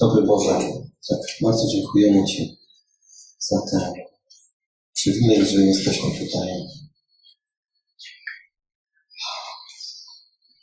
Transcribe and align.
Dobry 0.00 0.26
Boże, 0.26 0.58
tak 1.08 1.18
bardzo 1.42 1.68
dziękujemy 1.68 2.26
Ci 2.26 2.58
za 3.38 3.56
ten 3.70 3.92
przywilej, 4.94 5.46
że 5.46 5.60
jesteśmy 5.60 6.10
tutaj. 6.10 6.48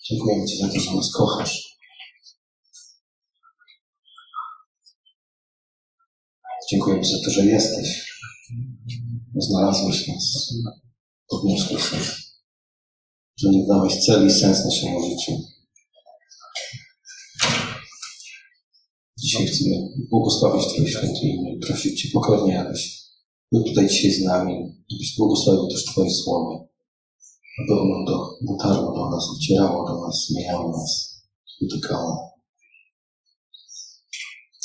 Dziękujemy 0.09 0.45
Ci 0.47 0.57
za 0.57 0.67
to, 0.67 0.79
że 0.79 0.95
nas 0.95 1.11
kochasz. 1.11 1.77
Dziękujemy 6.71 7.03
Ci 7.03 7.11
za 7.11 7.25
to, 7.25 7.31
że 7.31 7.45
jesteś. 7.45 8.11
Znalazłeś 9.35 10.07
nas. 10.07 10.53
Podniosłeś 11.29 11.91
nas. 11.91 12.07
Że 13.37 13.49
nie 13.49 13.67
dałeś 13.67 14.05
cel 14.05 14.27
i 14.27 14.31
sens 14.31 14.65
naszemu 14.65 15.09
życiu. 15.09 15.31
Dzisiaj 19.31 19.47
chcemy 19.47 19.75
błogosławić 20.09 20.65
Twoje 20.65 20.87
święte 20.87 21.19
imię 21.21 21.55
i 21.55 21.59
prosić 21.59 22.01
Cię 22.01 22.09
pokornie, 22.13 22.61
abyś 22.61 23.01
był 23.51 23.63
tutaj 23.63 23.87
dzisiaj 23.89 24.11
z 24.11 24.23
nami, 24.23 24.53
abyś 24.95 25.17
błogosławił 25.17 25.67
też 25.67 25.85
Twoje 25.85 26.11
słowo, 26.11 26.67
aby 27.59 27.79
ono 27.79 28.05
do, 28.05 28.37
dotarło 28.41 28.95
do 28.95 29.09
nas, 29.09 29.23
docierało 29.33 29.87
do 29.87 30.07
nas, 30.07 30.27
zmieniało 30.29 30.71
nas, 30.71 31.21
dotykało. 31.61 32.31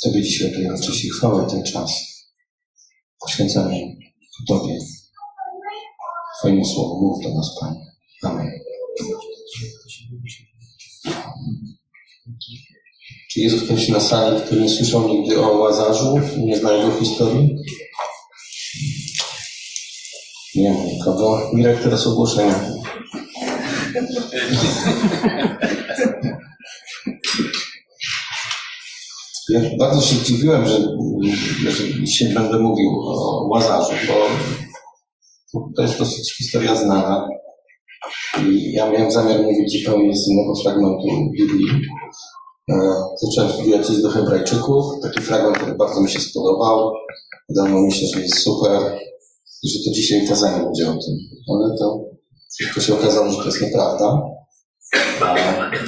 Tobie 0.03 0.21
dzisiaj 0.21 0.47
oddajemy 0.47 0.81
cześć 0.81 1.05
i 1.05 1.11
ten 1.49 1.63
czas. 1.63 1.91
Poświęcamy 3.19 3.97
Tobie, 4.47 4.77
Twojemu 6.39 6.65
słowu. 6.65 7.01
Mów 7.01 7.23
do 7.23 7.33
nas, 7.33 7.55
Panie. 7.59 7.85
Amen. 8.23 8.51
Czy 13.37 13.41
jest 13.43 13.65
ktoś 13.65 13.89
na 13.89 13.99
sali, 13.99 14.41
który 14.41 14.61
nie 14.61 14.69
słyszał 14.69 15.07
nigdy 15.07 15.39
o 15.39 15.57
Łazarzu 15.57 16.19
i 16.37 16.45
nie 16.45 16.57
zna 16.57 16.71
jego 16.71 16.91
historii? 16.91 17.55
Nie 20.55 20.71
ma 20.71 20.83
nikogo. 20.83 21.41
Mirek, 21.53 21.83
teraz 21.83 22.07
ogłoszenia. 22.07 22.59
Ja 29.49 29.61
bardzo 29.79 30.01
się 30.01 30.15
zdziwiłem, 30.15 30.67
że, 30.67 30.79
że 31.71 31.83
dzisiaj 32.03 32.33
będę 32.33 32.59
mówił 32.59 32.89
o 32.99 33.47
Łazarzu, 33.51 33.93
bo 35.53 35.69
to 35.75 35.81
jest 35.81 35.99
dosyć 35.99 36.33
historia 36.33 36.75
znana. 36.75 37.27
I 38.45 38.71
ja 38.71 38.91
miałem 38.91 39.11
zamiar 39.11 39.43
mówić 39.43 39.79
zupełnie 39.79 40.15
z 40.15 40.27
innego 40.27 40.55
fragmentu 40.63 41.07
Biblii. 41.37 41.67
E, 42.71 42.75
zacząłem 43.21 43.53
studiować 43.53 43.89
list 43.89 44.01
do 44.01 44.09
Hebrajczyków. 44.09 44.85
Taki 45.03 45.21
fragment, 45.21 45.57
który 45.57 45.75
bardzo 45.75 46.01
mi 46.01 46.11
się 46.11 46.19
spodobał. 46.19 46.93
Wydawało 47.49 47.81
mi 47.81 47.93
się, 47.93 48.07
że 48.07 48.21
jest 48.21 48.39
super 48.39 48.99
i 49.63 49.69
że 49.69 49.79
to 49.85 49.95
dzisiaj 49.95 50.27
kazanie 50.27 50.63
będzie 50.63 50.89
o 50.89 50.91
tym. 50.91 51.17
Ale 51.53 51.77
to 51.77 51.99
szybko 52.61 52.81
się 52.81 52.93
okazało, 52.93 53.31
że 53.31 53.37
to 53.37 53.45
jest 53.45 53.61
nieprawda. 53.61 54.21
A 55.21 55.35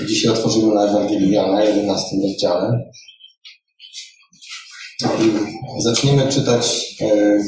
dzisiaj 0.07 0.31
otworzymy 0.31 0.73
na 0.73 0.85
Ewangelii 0.85 1.31
Jana, 1.31 1.63
11 1.63 2.15
rozdziale. 2.23 2.91
I 5.19 5.81
zaczniemy 5.81 6.31
czytać 6.31 6.95
e, 7.01 7.39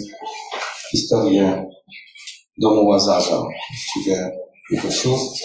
historię 0.91 1.65
domu 2.61 2.87
Łazarza, 2.87 3.41
właściwie 3.41 4.31
jego 4.71 4.91
sióstr. 4.91 5.43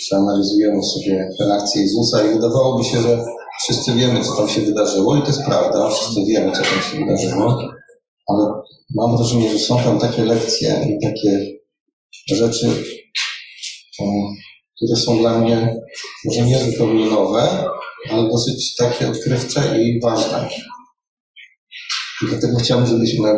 Przeanalizujemy 0.00 0.82
sobie 0.82 1.28
reakcję 1.40 1.82
Jezusa 1.82 2.24
i 2.26 2.34
wydawałoby 2.34 2.84
się, 2.84 3.02
że 3.02 3.24
wszyscy 3.62 3.92
wiemy, 3.94 4.24
co 4.24 4.36
tam 4.36 4.48
się 4.48 4.60
wydarzyło 4.60 5.16
i 5.16 5.22
to 5.22 5.26
jest 5.26 5.44
prawda, 5.44 5.90
wszyscy 5.90 6.24
wiemy, 6.28 6.52
co 6.52 6.62
tam 6.62 6.82
się 6.82 7.04
wydarzyło, 7.04 7.58
ale 8.28 8.52
mam 8.94 9.16
wrażenie, 9.16 9.52
że 9.52 9.58
są 9.58 9.76
tam 9.76 9.98
takie 9.98 10.24
lekcje 10.24 10.86
i 10.90 11.06
takie 11.06 11.46
rzeczy, 12.26 12.70
które 14.76 14.96
są 14.96 15.18
dla 15.18 15.38
mnie 15.38 15.76
może 16.24 16.42
nie 16.42 16.64
zupełnie 16.64 17.10
nowe, 17.10 17.64
ale 18.10 18.28
dosyć 18.28 18.76
takie 18.76 19.08
odkrywcze 19.08 19.82
i 19.82 20.00
ważne. 20.00 20.48
I 22.22 22.26
dlatego 22.26 22.58
chciałbym, 22.58 22.86
żebyśmy 22.86 23.28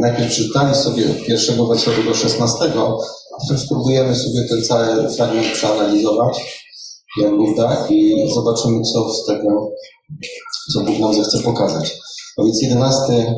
najpierw 0.00 0.30
przeczytali 0.30 0.74
sobie 0.74 1.04
pierwszego 1.26 1.66
wersetu 1.66 2.02
do 2.02 2.14
szesnastego, 2.14 2.80
a 2.86 2.90
potem 2.90 3.21
spróbujemy 3.56 4.16
sobie 4.16 4.48
ten 4.48 4.64
cały 4.64 5.10
fragment 5.10 5.52
przeanalizować, 5.52 6.64
jak 7.20 7.36
Bóg 7.36 7.56
da, 7.56 7.86
i 7.90 8.28
zobaczymy, 8.34 8.82
co 8.82 9.14
z 9.14 9.26
tego, 9.26 9.70
co 10.72 10.80
Bóg 10.80 10.98
nam 10.98 11.14
zechce 11.14 11.38
pokazać. 11.38 11.98
A 12.38 12.44
więc 12.44 12.62
jedenasty 12.62 13.34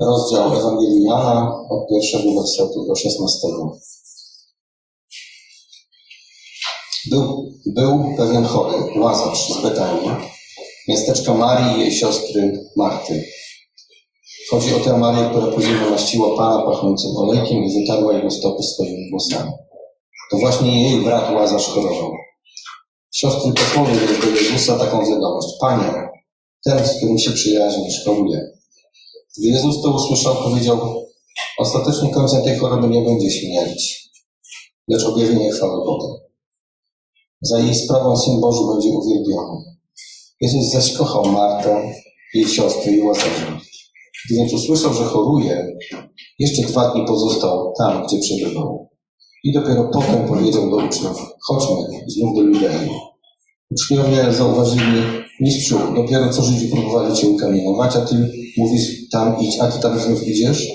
rozdział 0.00 0.56
Ewangelii 0.56 1.04
Jana 1.04 1.64
od 1.70 1.88
pierwszego 1.88 2.40
wersetu 2.40 2.86
do 2.88 2.94
szesnastego. 2.94 3.78
Był, 7.10 7.52
był 7.66 8.16
pewien 8.16 8.44
chory, 8.44 9.00
Łazarz 9.00 9.52
z 9.52 9.62
Betanii, 9.62 10.10
miasteczka 10.88 11.34
Marii 11.34 11.76
i 11.76 11.80
jej 11.80 11.92
siostry 11.92 12.70
Marty. 12.76 13.24
Chodzi 14.50 14.74
o 14.74 14.80
tę 14.80 14.98
Marię, 14.98 15.28
która 15.30 15.46
później 15.46 15.74
namaściła 15.74 16.36
Pana 16.36 16.62
pachnącym 16.62 17.16
olejkiem 17.16 17.64
i 17.64 17.80
wytarła 17.80 18.12
jego 18.12 18.30
stopy 18.30 18.62
swoimi 18.62 19.10
włosami. 19.10 19.50
To 20.30 20.36
właśnie 20.38 20.90
jej 20.90 21.02
brat 21.02 21.34
Łazarz 21.34 21.66
chorował. 21.66 22.12
Siostry 23.14 23.52
posłowie 23.52 23.94
do 23.94 24.30
Jezusa 24.30 24.78
taką 24.78 25.06
wiadomość. 25.10 25.48
Panie, 25.60 26.08
ten, 26.64 26.86
z 26.86 26.96
którym 26.96 27.18
się 27.18 27.30
przyjaźnisz, 27.30 28.04
choruje. 28.04 28.50
Gdy 29.38 29.48
Jezus 29.48 29.82
to 29.82 29.90
usłyszał, 29.90 30.36
powiedział, 30.36 31.06
ostatecznie 31.58 32.10
końcem 32.10 32.42
tej 32.42 32.58
choroby 32.58 32.88
nie 32.88 33.02
będzie 33.02 33.30
śmierć, 33.30 34.10
lecz 34.88 35.04
objawienie 35.04 35.50
chwały 35.50 35.84
Boga. 35.84 36.14
Za 37.42 37.58
jej 37.58 37.74
sprawą 37.74 38.16
Syn 38.16 38.40
Boży 38.40 38.60
będzie 38.74 38.88
uwielbiony. 38.88 39.64
Jezus 40.40 40.70
zaś 40.70 40.92
kochał 40.92 41.26
Martę, 41.26 41.92
jej 42.34 42.48
siostrę 42.48 42.92
i 42.92 43.02
Łazarza. 43.02 43.65
Więc 44.30 44.52
usłyszał, 44.52 44.94
że 44.94 45.04
choruje, 45.04 45.76
jeszcze 46.38 46.62
dwa 46.62 46.92
dni 46.92 47.04
pozostał 47.06 47.72
tam, 47.78 48.06
gdzie 48.06 48.18
przebywał. 48.18 48.88
I 49.44 49.52
dopiero 49.52 49.90
potem 49.92 50.28
powiedział 50.28 50.70
do 50.70 50.76
uczniów, 50.76 51.16
chodźmy 51.40 51.76
znów 52.06 52.36
do 52.36 52.42
Judei. 52.42 52.90
Uczniowie 53.70 54.32
zauważyli, 54.32 55.02
mistrzu, 55.40 55.78
dopiero 55.96 56.32
co 56.32 56.42
Żydzi 56.42 56.68
próbowali 56.68 57.16
cię 57.16 57.28
ukamienować, 57.28 57.96
a 57.96 58.00
ty 58.00 58.14
mówisz 58.56 59.08
tam 59.12 59.36
idź, 59.40 59.58
a 59.60 59.66
ty 59.66 59.78
tam 59.78 60.00
znów 60.00 60.28
idziesz? 60.28 60.68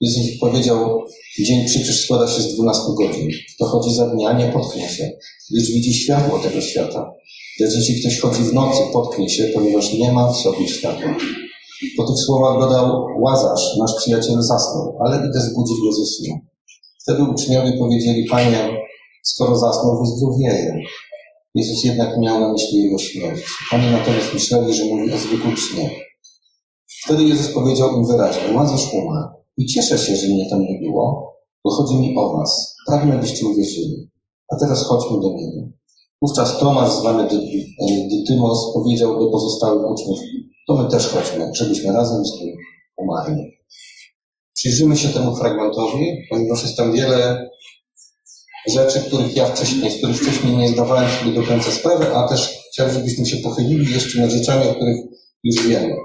Jezus 0.00 0.38
powiedział, 0.40 1.04
dzień 1.38 1.64
przecież 1.64 2.04
składa 2.04 2.28
się 2.28 2.42
z 2.42 2.54
dwunastu 2.54 2.94
godzin. 2.94 3.28
Kto 3.54 3.66
chodzi 3.66 3.94
za 3.94 4.06
dnia, 4.06 4.32
nie 4.32 4.52
potknie 4.52 4.88
się, 4.88 5.10
gdyż 5.50 5.70
widzi 5.70 5.94
światło 5.94 6.38
tego 6.38 6.60
świata. 6.60 7.12
Lecz 7.60 7.74
jeśli 7.74 8.00
ktoś 8.00 8.20
chodzi 8.20 8.42
w 8.42 8.52
nocy, 8.52 8.78
potknie 8.92 9.28
się, 9.28 9.50
ponieważ 9.54 9.92
nie 9.92 10.12
ma 10.12 10.32
w 10.32 10.36
sobie 10.36 10.68
światła. 10.68 11.16
Po 11.96 12.06
tych 12.06 12.18
słowach 12.18 12.60
dodał, 12.60 13.06
Łazarz, 13.18 13.76
nasz 13.78 13.94
przyjaciel 13.96 14.42
zasnął, 14.42 14.98
ale 15.04 15.16
idę 15.16 15.40
zbudzić 15.40 15.76
go 15.84 15.92
ze 15.92 16.06
snu. 16.06 16.34
Wtedy 17.02 17.22
uczniowie 17.22 17.78
powiedzieli, 17.78 18.28
Panie, 18.28 18.70
skoro 19.22 19.56
zasnął, 19.56 20.00
wyzdrowieje. 20.00 20.82
Jezus 21.54 21.84
jednak 21.84 22.18
miał 22.18 22.40
na 22.40 22.52
myśli 22.52 22.82
jego 22.82 22.98
śmierć. 22.98 23.42
Oni 23.72 23.90
natomiast 23.90 24.34
myśleli, 24.34 24.74
że 24.74 24.84
mówi 24.84 25.12
o 25.12 25.18
zwykłym 25.18 25.56
śnie. 25.56 25.90
Wtedy 27.04 27.24
Jezus 27.24 27.54
powiedział 27.54 27.96
im 27.96 28.06
wyraźnie, 28.06 28.56
Łazarz 28.56 28.94
umarł. 28.94 29.28
I 29.56 29.66
cieszę 29.66 29.98
się, 29.98 30.16
że 30.16 30.26
mnie 30.28 30.50
tam 30.50 30.62
nie 30.62 30.78
było, 30.78 31.34
bo 31.64 31.70
chodzi 31.70 31.94
mi 31.94 32.16
o 32.16 32.36
was. 32.36 32.76
Pragnę, 32.86 33.18
byście 33.18 33.46
uwierzyli. 33.46 34.10
A 34.52 34.56
teraz 34.56 34.84
chodźmy 34.84 35.20
do 35.20 35.28
niego. 35.28 35.79
Wówczas 36.22 36.58
Tomasz, 36.58 36.92
zwany 36.92 37.28
Dytymos, 38.10 38.74
powiedział 38.74 39.20
do 39.20 39.30
pozostałych 39.30 39.90
uczniów, 39.90 40.18
to 40.68 40.76
my 40.76 40.90
też 40.90 41.06
chodźmy, 41.08 41.50
żebyśmy 41.54 41.92
razem 41.92 42.24
z 42.24 42.40
nim 42.40 42.56
umarli. 42.96 43.60
Przyjrzymy 44.54 44.96
się 44.96 45.08
temu 45.08 45.36
fragmentowi, 45.36 46.16
ponieważ 46.30 46.62
jest 46.62 46.76
tam 46.76 46.92
wiele 46.92 47.50
rzeczy, 48.68 49.00
których 49.00 49.36
ja 49.36 49.46
wcześniej, 49.46 49.90
z 49.90 49.96
których 49.96 50.16
wcześniej 50.16 50.56
nie 50.56 50.68
zdawałem 50.68 51.10
sobie 51.10 51.32
do 51.32 51.42
końca 51.42 51.70
sprawy, 51.70 52.14
a 52.14 52.28
też 52.28 52.58
chciałbym, 52.72 52.94
żebyśmy 52.94 53.26
się 53.26 53.36
pochylili 53.36 53.94
jeszcze 53.94 54.20
nad 54.20 54.30
rzeczami, 54.30 54.68
o 54.68 54.74
których 54.74 54.96
już 55.44 55.68
wiemy. 55.68 55.96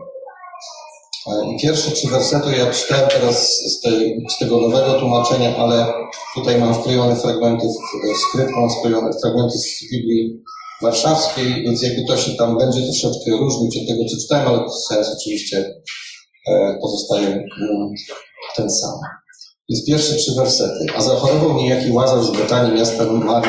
Pierwsze 1.62 1.92
trzy 1.92 2.08
wersety 2.08 2.58
ja 2.58 2.72
czytałem 2.72 3.10
teraz 3.10 3.48
z, 3.48 3.82
tej, 3.82 4.26
z 4.30 4.38
tego 4.38 4.62
nowego 4.62 5.00
tłumaczenia, 5.00 5.58
ale 5.58 5.94
tutaj 6.36 6.60
mam 6.60 6.74
wklejone 6.74 7.16
fragmenty, 7.16 7.68
skrypt 8.30 8.52
mam 8.52 8.70
wklejone 8.70 9.12
fragmenty 9.22 9.58
z 9.58 9.92
Biblii 9.92 10.44
warszawskiej, 10.82 11.64
więc 11.64 11.82
jakby 11.82 12.06
to 12.08 12.18
się 12.18 12.32
tam 12.36 12.58
będzie 12.58 12.84
troszeczkę 12.84 13.32
różnić 13.32 13.78
od 13.78 13.88
tego, 13.88 14.04
co 14.10 14.22
czytałem, 14.22 14.48
ale 14.48 14.70
sens 14.88 15.08
oczywiście 15.18 15.74
e, 16.48 16.78
pozostaje 16.82 17.28
mm, 17.28 17.94
ten 18.56 18.70
sam. 18.70 19.00
Więc 19.70 19.86
pierwsze 19.86 20.16
trzy 20.16 20.32
wersety. 20.36 20.86
A 20.96 21.02
zachorował 21.02 21.58
niejaki 21.58 21.92
Łazarz 21.92 22.26
z 22.26 22.32
Betanii 22.32 22.74
miasta 22.74 23.06
Mar 23.06 23.48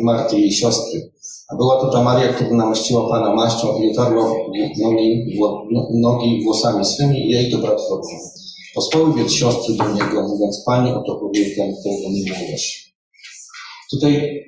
Marty, 0.00 0.40
jej 0.40 0.52
siostry. 0.52 1.12
A 1.48 1.56
była 1.56 1.80
to 1.80 1.92
ta 1.92 2.02
Maria, 2.02 2.32
która 2.32 2.50
namaściła 2.50 3.08
Pana 3.08 3.34
maścią 3.34 3.78
i 3.78 3.90
otarła 3.90 4.34
nogi, 4.78 5.26
nogi 5.94 6.44
włosami 6.44 6.84
swymi 6.84 7.26
i 7.26 7.30
jej 7.30 7.50
do 7.50 7.58
bratworu. 7.58 8.02
Posłały 8.74 9.14
więc 9.14 9.32
siostry 9.32 9.74
do 9.74 9.92
niego, 9.92 10.28
mówiąc, 10.28 10.62
Panie, 10.66 10.94
oto 10.94 11.20
ten, 11.56 11.76
którego 11.80 12.10
miłujesz. 12.10 12.92
Tutaj 13.90 14.42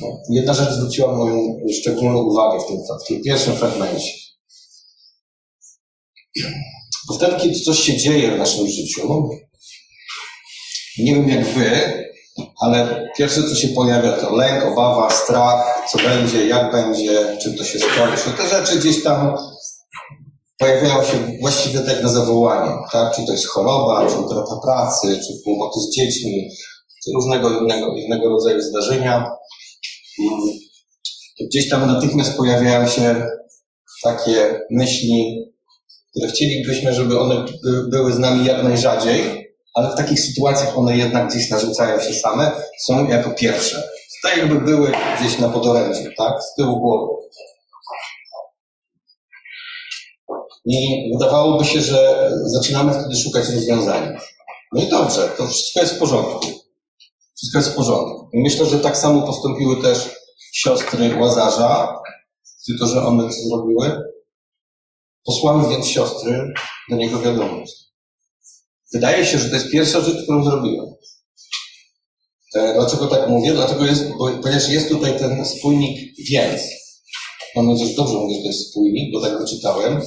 no, 0.00 0.06
jedna 0.30 0.54
rzecz 0.54 0.70
zwróciła 0.70 1.16
moją 1.16 1.60
szczególną 1.80 2.22
uwagę 2.22 2.64
w 2.64 2.66
tym, 2.66 2.76
w 3.04 3.08
tym 3.08 3.22
pierwszym 3.22 3.56
fragmencie. 3.56 4.12
Bo 7.08 7.14
wtedy, 7.14 7.36
kiedy 7.42 7.60
coś 7.60 7.78
się 7.78 7.96
dzieje 7.96 8.34
w 8.34 8.38
naszym 8.38 8.68
życiu, 8.68 9.30
nie 10.98 11.14
wiem 11.14 11.28
jak 11.28 11.46
wy, 11.46 12.01
ale 12.60 13.08
pierwsze, 13.16 13.42
co 13.42 13.54
się 13.54 13.68
pojawia, 13.68 14.12
to 14.12 14.36
lęk, 14.36 14.64
obawa, 14.64 15.10
strach, 15.10 15.84
co 15.92 15.98
będzie, 15.98 16.46
jak 16.46 16.72
będzie, 16.72 17.36
czym 17.42 17.56
to 17.56 17.64
się 17.64 17.78
skończy. 17.78 18.30
Te 18.36 18.48
rzeczy 18.48 18.78
gdzieś 18.78 19.02
tam 19.02 19.36
pojawiają 20.58 21.04
się 21.04 21.38
właściwie 21.40 21.80
tak 21.80 22.02
na 22.02 22.08
zawołanie, 22.08 22.72
tak? 22.92 23.16
Czy 23.16 23.26
to 23.26 23.32
jest 23.32 23.46
choroba, 23.46 24.06
czy 24.10 24.16
utrata 24.16 24.56
pracy, 24.64 25.20
czy 25.26 25.42
kłopoty 25.44 25.80
z 25.80 25.96
dziećmi, 25.96 26.48
czy 27.04 27.10
różnego 27.14 27.60
innego, 27.60 27.96
innego 27.96 28.28
rodzaju 28.28 28.62
zdarzenia. 28.62 29.30
Gdzieś 31.40 31.68
tam 31.68 31.86
natychmiast 31.86 32.36
pojawiają 32.36 32.88
się 32.88 33.26
takie 34.02 34.60
myśli, 34.70 35.44
które 36.10 36.28
chcielibyśmy, 36.28 36.94
żeby 36.94 37.20
one 37.20 37.44
były 37.88 38.12
z 38.12 38.18
nami 38.18 38.46
jak 38.46 38.64
najrzadziej, 38.64 39.41
ale 39.74 39.92
w 39.92 39.96
takich 39.96 40.20
sytuacjach 40.20 40.78
one 40.78 40.96
jednak 40.96 41.30
gdzieś 41.30 41.50
narzucają 41.50 42.00
się 42.00 42.14
same, 42.14 42.52
są 42.78 43.08
jako 43.08 43.30
pierwsze. 43.30 43.82
Tak 44.22 44.36
jakby 44.36 44.60
były 44.60 44.92
gdzieś 45.20 45.38
na 45.38 45.48
podorędziu, 45.48 46.10
tak? 46.18 46.42
Z 46.42 46.54
tyłu 46.54 46.80
głowy. 46.80 47.12
I 50.64 51.10
wydawałoby 51.12 51.64
się, 51.64 51.80
że 51.80 52.30
zaczynamy 52.44 52.92
wtedy 52.92 53.16
szukać 53.16 53.48
rozwiązania. 53.48 54.20
No 54.72 54.82
i 54.82 54.86
dobrze, 54.86 55.28
to 55.28 55.46
wszystko 55.46 55.80
jest 55.80 55.94
w 55.94 55.98
porządku. 55.98 56.46
Wszystko 57.36 57.58
jest 57.58 57.70
w 57.70 57.76
porządku. 57.76 58.28
I 58.32 58.42
myślę, 58.42 58.66
że 58.66 58.78
tak 58.78 58.96
samo 58.96 59.26
postąpiły 59.26 59.82
też 59.82 60.10
siostry 60.52 61.16
Łazarza, 61.20 61.98
tylko 62.66 62.86
że 62.86 63.02
one 63.02 63.28
co 63.28 63.48
zrobiły? 63.48 64.02
Posłały 65.24 65.68
więc 65.70 65.86
siostry 65.86 66.52
do 66.90 66.96
niego 66.96 67.18
wiadomość. 67.18 67.91
Wydaje 68.94 69.26
się, 69.26 69.38
że 69.38 69.48
to 69.48 69.54
jest 69.54 69.70
pierwsza 69.70 70.00
rzecz, 70.00 70.22
którą 70.22 70.44
zrobiłem. 70.44 70.86
E, 72.54 72.74
dlaczego 72.74 73.06
tak 73.06 73.28
mówię? 73.28 73.52
Dlatego 73.52 73.84
jest, 73.84 74.08
bo, 74.18 74.30
ponieważ 74.42 74.68
jest 74.68 74.88
tutaj 74.88 75.18
ten 75.18 75.44
spójnik 75.44 75.98
więc. 76.28 76.62
Mam 77.56 77.68
nadzieję, 77.68 77.90
że 77.90 77.96
dobrze 77.96 78.14
mówię, 78.14 78.34
że 78.34 78.40
to 78.40 78.46
jest 78.46 78.70
spójnik, 78.70 79.12
bo 79.12 79.20
tak 79.20 79.38
go 79.38 79.46
czytałem. 79.46 80.02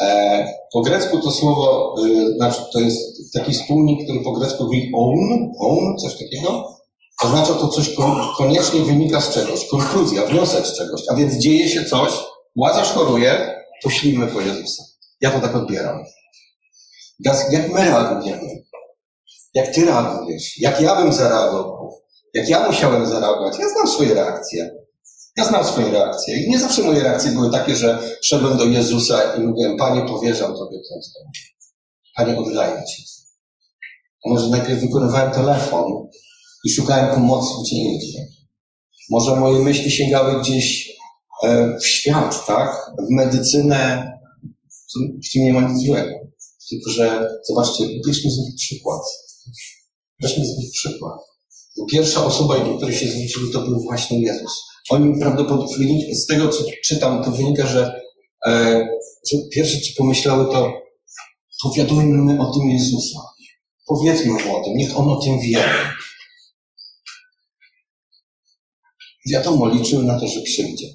E, 0.00 0.48
po 0.72 0.80
grecku 0.80 1.20
to 1.20 1.30
słowo, 1.30 1.94
y, 2.06 2.36
znaczy 2.36 2.60
to 2.72 2.80
jest 2.80 3.32
taki 3.32 3.54
spójnik, 3.54 4.04
który 4.04 4.20
po 4.20 4.32
grecku 4.32 4.64
mówi 4.64 4.90
own, 4.94 5.52
own, 5.60 5.98
coś 5.98 6.12
takiego. 6.12 6.76
Oznacza 7.24 7.54
to 7.54 7.68
coś 7.68 7.94
koniecznie 8.38 8.80
wynika 8.80 9.20
z 9.20 9.34
czegoś, 9.34 9.66
konkluzja, 9.68 10.26
wniosek 10.26 10.66
z 10.66 10.76
czegoś. 10.76 11.02
A 11.10 11.14
więc 11.14 11.34
dzieje 11.34 11.68
się 11.68 11.84
coś, 11.84 12.12
Łazarz 12.56 12.92
choruje, 12.92 13.54
poślijmy 13.82 14.26
po 14.26 14.40
Jezusa. 14.40 14.82
Ja 15.20 15.30
to 15.30 15.40
tak 15.40 15.56
odbieram. 15.56 16.04
Jak 17.20 17.36
my 17.72 17.84
reagujemy? 17.84 18.64
Jak 19.54 19.74
ty 19.74 19.84
reagujesz? 19.84 20.58
Jak 20.58 20.80
ja 20.80 20.96
bym 20.96 21.12
zareagował? 21.12 22.02
Jak 22.34 22.48
ja 22.48 22.66
musiałem 22.66 23.06
zareagować? 23.06 23.58
Ja 23.58 23.68
znam 23.68 23.86
swoje 23.88 24.14
reakcje. 24.14 24.70
Ja 25.36 25.44
znam 25.44 25.64
swoje 25.64 25.90
reakcje. 25.90 26.36
I 26.36 26.50
nie 26.50 26.58
zawsze 26.58 26.82
moje 26.82 27.02
reakcje 27.02 27.30
były 27.30 27.50
takie, 27.50 27.76
że 27.76 27.98
szedłem 28.22 28.58
do 28.58 28.64
Jezusa 28.64 29.34
i 29.34 29.40
mówiłem, 29.40 29.76
Panie, 29.76 30.02
powierzam 30.02 30.54
Tobie 30.54 30.78
tę 30.78 31.02
sprawę. 31.02 31.30
Panie, 32.16 32.38
oddaję 32.38 32.84
Ci. 32.84 33.04
A 34.24 34.28
może 34.28 34.48
najpierw 34.48 34.80
wykonywałem 34.80 35.30
telefon 35.30 35.84
i 36.64 36.70
szukałem 36.70 37.14
pomocy 37.14 37.48
gdzie 37.62 37.76
indziej. 37.76 38.26
Może 39.10 39.36
moje 39.36 39.58
myśli 39.58 39.90
sięgały 39.90 40.40
gdzieś 40.40 40.96
e, 41.44 41.76
w 41.78 41.86
świat, 41.86 42.46
tak? 42.46 42.90
W 42.98 43.10
medycynę, 43.10 44.12
w 44.96 45.30
czym 45.30 45.42
nie 45.44 45.52
ma 45.52 45.60
nic 45.60 45.86
złego. 45.86 46.25
Tylko, 46.70 46.90
że 46.90 47.28
zobaczcie, 47.48 47.84
bierzmy 48.06 48.30
z 48.30 48.38
nich 48.38 48.54
przykład. 48.56 49.00
Weźmy 50.22 50.44
z 50.44 50.58
nich 50.58 50.72
przykład. 50.72 51.18
Pierwsza 51.90 52.24
osoba, 52.24 52.64
do 52.64 52.76
której 52.76 52.94
się 52.94 53.08
zwrócili, 53.08 53.52
to 53.52 53.60
był 53.60 53.80
właśnie 53.80 54.22
Jezus. 54.22 54.52
Oni 54.90 55.20
prawdopodobnie, 55.20 56.14
z 56.14 56.26
tego 56.26 56.48
co 56.48 56.64
czytam, 56.84 57.24
to 57.24 57.30
wynika, 57.30 57.66
że, 57.66 58.00
e, 58.46 58.86
że 59.32 59.38
pierwsze 59.52 59.80
co 59.80 59.90
pomyślały, 59.96 60.44
to 60.44 60.72
powiadujmy 61.62 62.40
o 62.40 62.52
tym 62.54 62.70
Jezusa. 62.70 63.20
Powiedzmy 63.86 64.32
mu 64.32 64.56
o 64.56 64.64
tym, 64.64 64.76
niech 64.76 64.98
on 64.98 65.08
o 65.08 65.16
tym 65.16 65.40
wie. 65.40 65.64
Wiadomo, 69.30 69.68
liczyły 69.68 70.04
na 70.04 70.20
to, 70.20 70.28
że 70.28 70.40
przyjdzie. 70.40 70.86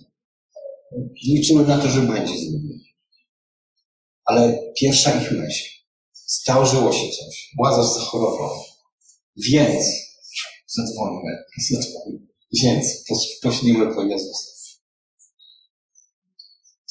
Liczyły 1.27 1.67
na 1.67 1.77
to, 1.77 1.89
że 1.89 2.01
będzie 2.01 2.37
z 2.37 2.41
nimi. 2.41 2.80
Ale 4.25 4.59
pierwsza 4.77 5.21
ich 5.21 5.31
myśl. 5.31 5.69
Zdarzyło 6.13 6.93
się 6.93 7.09
coś. 7.09 7.51
Łazarz 7.59 7.93
zachorował. 7.93 8.63
Więc 9.35 9.85
zadzwońmy. 10.67 11.43
Zadzwońmy. 11.71 12.27
Więc 12.53 12.85
poślimy 13.41 13.95
po 13.95 14.03
Jezusa. 14.03 14.51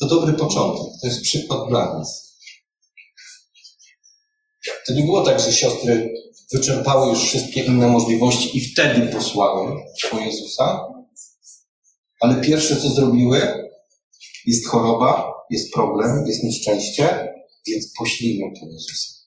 To 0.01 0.07
dobry 0.07 0.33
początek. 0.33 0.93
To 1.01 1.07
jest 1.07 1.23
przykład 1.23 1.69
dla 1.69 1.99
nas. 1.99 2.39
To 4.87 4.93
nie 4.95 5.03
było 5.03 5.23
tak, 5.23 5.41
że 5.41 5.53
siostry 5.53 6.15
wyczerpały 6.53 7.09
już 7.09 7.25
wszystkie 7.25 7.65
inne 7.65 7.87
możliwości 7.87 8.59
i 8.59 8.61
wtedy 8.61 9.13
posłały 9.13 9.83
po 10.11 10.19
Jezusa. 10.19 10.81
Ale 12.21 12.41
pierwsze, 12.41 12.77
co 12.77 12.89
zrobiły, 12.89 13.71
jest 14.47 14.69
choroba, 14.69 15.33
jest 15.51 15.73
problem, 15.73 16.27
jest 16.27 16.45
nieszczęście, 16.45 17.29
więc 17.67 17.93
poślijmy 17.99 18.53
po 18.61 18.67
Jezusa. 18.67 19.21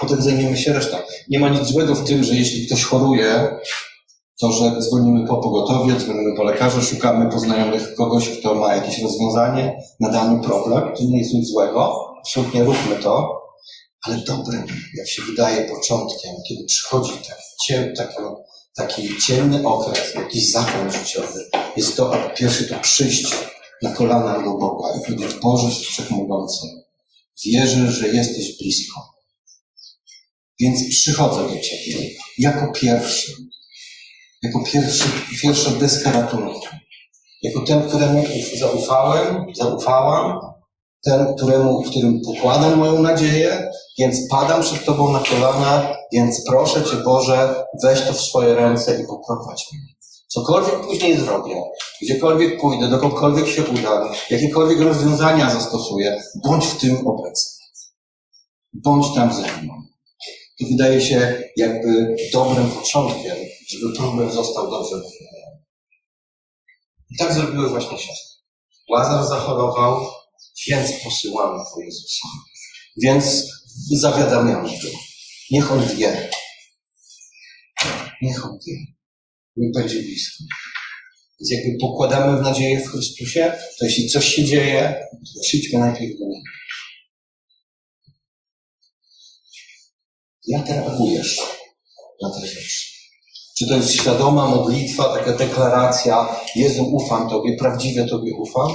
Potem 0.00 0.22
zajmiemy 0.22 0.56
się 0.56 0.72
resztą. 0.72 0.96
Nie 1.28 1.38
ma 1.38 1.48
nic 1.48 1.68
złego 1.68 1.94
w 1.94 2.04
tym, 2.04 2.24
że 2.24 2.34
jeśli 2.34 2.66
ktoś 2.66 2.82
choruje, 2.84 3.58
to, 4.40 4.52
że 4.52 4.80
dzwonimy 4.80 5.26
po 5.26 5.36
pogotowie, 5.36 5.96
dzwonimy 5.96 6.36
po 6.36 6.44
lekarza, 6.44 6.82
szukamy 6.82 7.30
poznajomych 7.30 7.94
kogoś, 7.94 8.28
kto 8.28 8.54
ma 8.54 8.74
jakieś 8.74 9.02
rozwiązanie 9.02 9.82
na 10.00 10.10
dany 10.10 10.42
problem. 10.42 10.96
To 10.96 11.04
nie 11.04 11.18
jest 11.18 11.34
nic 11.34 11.48
złego. 11.48 12.14
Absolutnie 12.18 12.64
róbmy 12.64 12.96
to. 13.02 13.42
Ale 14.02 14.16
dobrym, 14.16 14.66
jak 14.94 15.08
się 15.08 15.22
wydaje, 15.22 15.68
początkiem, 15.68 16.34
kiedy 16.48 16.64
przychodzi 16.64 17.12
taki, 17.12 17.96
taki, 17.96 18.22
taki 18.76 19.20
ciemny 19.26 19.68
okres, 19.68 20.14
jakiś 20.14 20.52
zakon 20.52 20.92
życiowy, 20.92 21.50
jest 21.76 21.96
to, 21.96 22.12
pierwszy 22.36 22.68
to 22.68 22.74
przyjść 22.80 23.34
na 23.82 23.90
kolana 23.90 24.44
do 24.44 24.54
Boga 24.54 24.88
i 24.96 25.00
powiedzieć, 25.00 25.34
Boże 25.42 25.70
Wszechmogący, 25.70 26.66
wierzę, 27.46 27.92
że 27.92 28.08
jesteś 28.08 28.58
blisko. 28.58 29.00
Więc 30.60 30.88
przychodzę 30.90 31.42
do 31.42 31.60
Ciebie 31.60 32.10
jako 32.38 32.72
pierwszy, 32.72 33.32
jako 34.42 34.64
pierwszy, 34.64 35.04
pierwsza 35.42 35.70
deska 35.70 36.12
ratunku. 36.12 36.66
Jako 37.42 37.60
ten, 37.60 37.88
któremu 37.88 38.24
zaufałem, 38.58 39.46
zaufałam, 39.54 40.40
ten, 41.04 41.34
któremu, 41.36 41.82
którym 41.82 42.20
pokładam 42.20 42.78
moją 42.78 43.02
nadzieję, 43.02 43.70
więc 43.98 44.28
padam 44.30 44.62
przed 44.62 44.84
Tobą 44.84 45.12
na 45.12 45.20
kolana, 45.20 45.92
więc 46.12 46.44
proszę 46.46 46.84
Cię 46.84 46.96
Boże, 46.96 47.64
weź 47.82 48.02
to 48.02 48.12
w 48.12 48.20
swoje 48.20 48.54
ręce 48.54 49.02
i 49.02 49.06
poprowadź 49.06 49.66
mnie. 49.72 49.97
Cokolwiek 50.28 50.80
później 50.80 51.16
zrobię, 51.20 51.62
gdziekolwiek 52.02 52.60
pójdę, 52.60 52.88
dokądkolwiek 52.88 53.46
się 53.48 53.64
udam, 53.64 54.12
jakiekolwiek 54.30 54.80
rozwiązania 54.80 55.50
zastosuję, 55.50 56.22
bądź 56.44 56.66
w 56.66 56.78
tym 56.78 57.06
obecny. 57.06 57.64
Bądź 58.72 59.14
tam 59.14 59.32
ze 59.32 59.62
mną. 59.62 59.82
To 60.60 60.66
wydaje 60.70 61.00
się 61.00 61.42
jakby 61.56 62.16
dobrym 62.32 62.70
początkiem, 62.70 63.36
żeby 63.68 63.96
problem 63.96 64.32
został 64.32 64.70
dobrze. 64.70 64.96
I 67.10 67.16
tak 67.16 67.32
zrobiły 67.32 67.68
właśnie 67.68 67.98
siostry. 67.98 68.38
Łazar 68.90 69.26
zachorował, 69.26 70.06
więc 70.68 70.90
posyłamy 71.04 71.64
po 71.74 71.80
Jezusa. 71.80 72.28
Więc 73.02 73.44
zawiadamiamy 73.92 74.68
go. 74.68 74.88
Niech 75.50 75.72
on 75.72 75.86
wie. 75.86 76.30
Niech 78.22 78.44
on 78.44 78.58
wie 78.66 78.97
będzie 79.74 80.02
blisko. 80.02 80.44
Więc 81.40 81.50
jakby 81.50 81.78
pokładamy 81.80 82.38
w 82.38 82.42
nadzieję 82.42 82.80
w 82.80 82.88
Chrystusie, 82.88 83.52
to 83.78 83.84
jeśli 83.84 84.08
coś 84.08 84.34
się 84.34 84.44
dzieje, 84.44 84.94
to 85.34 85.40
przyjdźmy 85.42 85.78
najpierw 85.78 86.18
do 86.18 86.26
Niego. 86.26 86.50
Jak 90.46 90.68
reagujesz 90.68 91.40
na 92.22 92.30
te 92.30 92.46
rzeczy? 92.46 92.88
Czy 93.58 93.66
to 93.68 93.76
jest 93.76 93.92
świadoma 93.92 94.48
modlitwa, 94.48 95.16
taka 95.18 95.32
deklaracja, 95.32 96.40
Jezu, 96.56 96.84
ufam 96.84 97.30
Tobie, 97.30 97.56
prawdziwie 97.56 98.04
Tobie 98.04 98.34
ufam? 98.34 98.70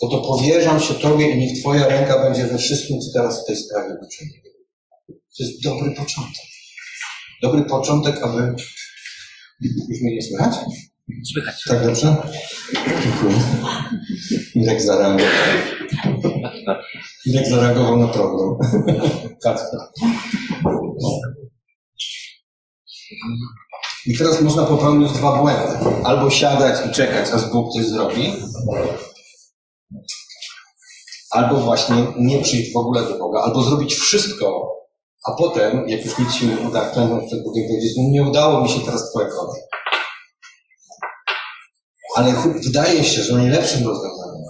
To 0.00 0.08
to 0.08 0.20
powierzam 0.20 0.80
się 0.80 0.94
Tobie 0.94 1.30
i 1.30 1.38
niech 1.38 1.60
Twoja 1.60 1.88
ręka 1.88 2.22
będzie 2.22 2.46
we 2.46 2.58
wszystkim, 2.58 3.00
co 3.00 3.06
teraz 3.14 3.42
w 3.42 3.46
tej 3.46 3.56
sprawie 3.56 3.94
uczyni. 4.06 4.30
To 5.08 5.44
jest 5.44 5.62
dobry 5.62 5.90
początek. 5.90 6.53
Dobry 7.44 7.62
początek, 7.62 8.22
aby... 8.22 8.54
Już 9.60 10.00
mnie 10.02 10.14
nie 10.14 10.22
słychać? 10.22 10.54
Słychać. 11.32 11.54
Tak 11.68 11.86
dobrze? 11.86 12.16
Dziękuję. 13.02 13.36
Mirek 14.56 14.82
zareagował. 14.82 15.26
Mirek 17.26 17.48
zareagował 17.48 17.96
na 17.96 18.08
program. 18.08 18.56
Kacper. 19.42 19.80
I 24.06 24.18
teraz 24.18 24.40
można 24.40 24.64
popełnić 24.64 25.12
dwa 25.12 25.42
błędy. 25.42 26.02
Albo 26.04 26.30
siadać 26.30 26.90
i 26.90 26.94
czekać, 26.94 27.30
aż 27.30 27.50
Bóg 27.50 27.72
coś 27.72 27.86
zrobi. 27.86 28.32
Albo 31.30 31.60
właśnie 31.60 31.96
nie 32.18 32.42
przyjść 32.42 32.72
w 32.72 32.76
ogóle 32.76 33.02
do 33.02 33.18
Boga. 33.18 33.40
Albo 33.40 33.62
zrobić 33.62 33.94
wszystko, 33.94 34.70
a 35.28 35.32
potem, 35.32 35.88
jak 35.88 36.04
już 36.04 36.18
nic 36.18 36.32
się 36.32 36.46
nie 36.46 36.68
uda, 36.68 36.90
klęknąć 36.90 37.26
przed 37.26 37.44
Bogiem 37.44 37.68
powiedzieć, 37.68 37.92
no 37.96 38.02
nie 38.10 38.22
udało 38.22 38.62
mi 38.62 38.68
się 38.68 38.80
teraz 38.80 39.10
Twoja 39.10 39.28
kolej. 39.28 39.62
Ale 42.16 42.34
wydaje 42.64 43.04
się, 43.04 43.22
że 43.22 43.34
najlepszym 43.34 43.86
rozwiązaniem 43.86 44.44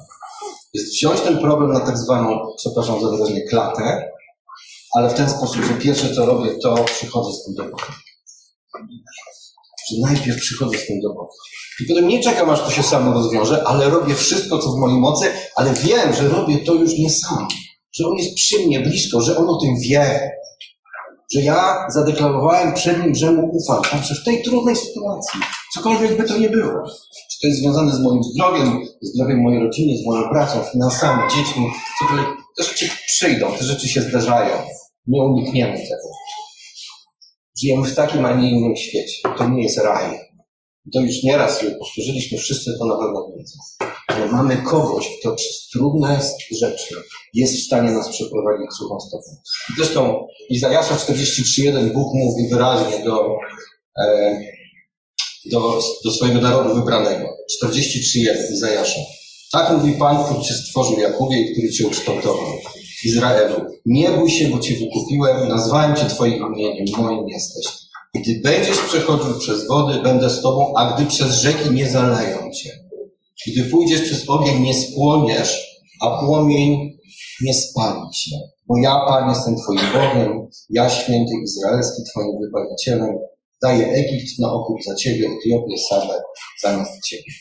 jest 0.75 0.93
wziąć 0.93 1.21
ten 1.21 1.39
problem 1.39 1.73
na 1.73 1.81
tak 1.81 1.99
zwaną, 1.99 2.39
przepraszam 2.57 3.01
za 3.01 3.09
wyrażenie, 3.09 3.49
klatę, 3.49 4.11
ale 4.95 5.11
w 5.11 5.15
ten 5.15 5.31
sposób, 5.31 5.65
że 5.65 5.75
pierwsze 5.75 6.15
co 6.15 6.27
robię, 6.27 6.51
to 6.63 6.85
przychodzę 6.85 7.33
z 7.33 7.45
tym 7.45 7.55
do 7.55 7.65
Boga. 7.65 7.95
Że 9.91 10.01
najpierw 10.01 10.41
przychodzę 10.41 10.79
z 10.79 10.87
tym 10.87 11.01
do 11.01 11.09
Boga. 11.09 11.33
I 11.81 11.85
potem 11.89 12.09
nie 12.09 12.23
czekam, 12.23 12.51
aż 12.51 12.61
to 12.61 12.71
się 12.71 12.83
samo 12.83 13.13
rozwiąże, 13.13 13.65
ale 13.67 13.91
robię 13.91 14.15
wszystko, 14.15 14.59
co 14.59 14.71
w 14.71 14.77
mojej 14.77 14.99
mocy, 14.99 15.33
ale 15.57 15.75
wiem, 15.75 16.15
że 16.15 16.29
robię 16.29 16.59
to 16.59 16.75
już 16.75 16.99
nie 16.99 17.11
sam. 17.11 17.49
Że 17.93 18.07
On 18.07 18.17
jest 18.17 18.35
przy 18.35 18.67
mnie, 18.67 18.81
blisko, 18.81 19.21
że 19.21 19.37
On 19.37 19.49
o 19.49 19.61
tym 19.61 19.75
wie. 19.81 20.31
Że 21.35 21.41
ja 21.43 21.87
zadeklarowałem 21.89 22.75
przed 22.75 23.05
Nim, 23.05 23.15
że 23.15 23.33
Mu 23.33 23.51
ufam, 23.53 23.83
także 23.83 24.15
w 24.15 24.25
tej 24.25 24.43
trudnej 24.43 24.77
sytuacji, 24.77 25.41
cokolwiek 25.75 26.17
by 26.17 26.25
to 26.25 26.39
nie 26.39 26.49
było. 26.49 26.73
Czy 27.31 27.41
to 27.41 27.47
jest 27.47 27.61
związane 27.61 27.93
z 27.93 28.01
moim 28.01 28.23
zdrowiem, 28.23 28.87
zdrowiem 29.03 29.43
mojej 29.43 29.61
rodziny, 29.61 29.99
z 30.03 30.07
moją 30.07 30.29
pracą, 30.29 30.63
finansami, 30.73 31.23
dziećmi, 31.31 31.67
cokolwiek. 31.99 32.27
Te 32.57 32.65
rzeczy 32.65 32.89
przyjdą, 33.07 33.53
te 33.59 33.65
rzeczy 33.65 33.89
się 33.89 34.01
zdarzają. 34.01 34.57
Nie 35.07 35.23
unikniemy 35.23 35.73
tego. 35.73 36.09
Żyjemy 37.63 37.87
w 37.87 37.95
takim, 37.95 38.25
a 38.25 38.35
nie 38.35 38.51
innym 38.51 38.77
świecie. 38.77 39.29
To 39.39 39.49
nie 39.49 39.63
jest 39.63 39.79
raj. 39.79 40.19
To 40.93 41.01
już 41.01 41.23
nieraz 41.23 41.65
powtórzyliśmy, 41.79 42.39
wszyscy 42.39 42.71
to 42.79 42.87
na 42.87 42.95
pewno 42.95 43.29
wiedzą. 43.37 43.59
Ale 44.15 44.27
mamy 44.27 44.57
kogoś, 44.57 45.09
kto 45.21 45.35
przez 45.35 45.69
trudne 45.73 46.21
rzeczy 46.61 46.95
jest 47.35 47.55
w 47.57 47.67
stanie 47.67 47.91
nas 47.91 48.09
przeprowadzić 48.09 48.73
suchą 48.79 49.01
stopą. 49.01 49.37
Zresztą 49.77 50.27
Izajasza 50.51 50.95
43.1 50.95 51.93
Bóg 51.93 52.15
mówi 52.15 52.49
wyraźnie 52.49 53.05
do, 53.05 53.37
e, 53.99 54.41
do, 55.51 55.81
do 56.05 56.11
swojego 56.11 56.41
narodu 56.41 56.75
wybranego. 56.75 57.29
43.1 57.65 58.53
Izajasza. 58.53 59.01
Tak 59.53 59.71
mówi 59.71 59.93
Pan, 59.93 60.25
który 60.25 60.41
Cię 60.41 60.55
stworzył 60.55 60.99
Jakubie 60.99 61.41
i 61.41 61.53
który 61.53 61.73
Cię 61.73 61.87
ukształtował. 61.87 62.53
Izraelu, 63.05 63.55
nie 63.87 64.11
bój 64.11 64.31
się, 64.31 64.49
bo 64.49 64.59
Cię 64.59 64.75
wykupiłem, 64.75 65.49
nazwałem 65.49 65.97
Cię 65.97 66.05
Twoim 66.05 66.55
imieniem, 66.55 66.87
moim 66.99 67.29
jesteś. 67.29 67.67
Gdy 68.15 68.41
będziesz 68.45 68.79
przechodził 68.79 69.39
przez 69.39 69.69
wody, 69.69 70.03
będę 70.03 70.31
z 70.31 70.43
Tobą, 70.43 70.75
a 70.77 70.93
gdy 70.93 71.07
przez 71.07 71.35
rzeki 71.35 71.71
nie 71.71 71.91
zaleją 71.91 72.51
Cię. 72.51 72.84
Gdy 73.47 73.65
pójdziesz 73.65 74.03
przez 74.03 74.29
ogień, 74.29 74.63
nie 74.63 74.75
spłoniesz, 74.75 75.81
a 76.01 76.25
płomień 76.25 76.99
nie 77.43 77.55
spali 77.55 78.01
Cię. 78.15 78.37
Bo 78.69 78.75
ja, 78.79 79.01
Pan, 79.09 79.29
jestem 79.29 79.57
Twoim 79.57 79.81
Bogiem, 79.93 80.49
ja, 80.71 80.91
święty 80.91 81.33
Izraelski, 81.45 82.03
Twoim 82.11 82.41
Wybawicielem, 82.41 83.19
daję 83.63 83.87
Egipt 83.87 84.39
na 84.39 84.53
okup 84.53 84.83
za 84.83 84.95
Ciebie, 84.95 85.27
Etiopię, 85.27 85.79
Sabę 85.89 86.23
zamiast 86.63 87.07
Ciebie. 87.07 87.33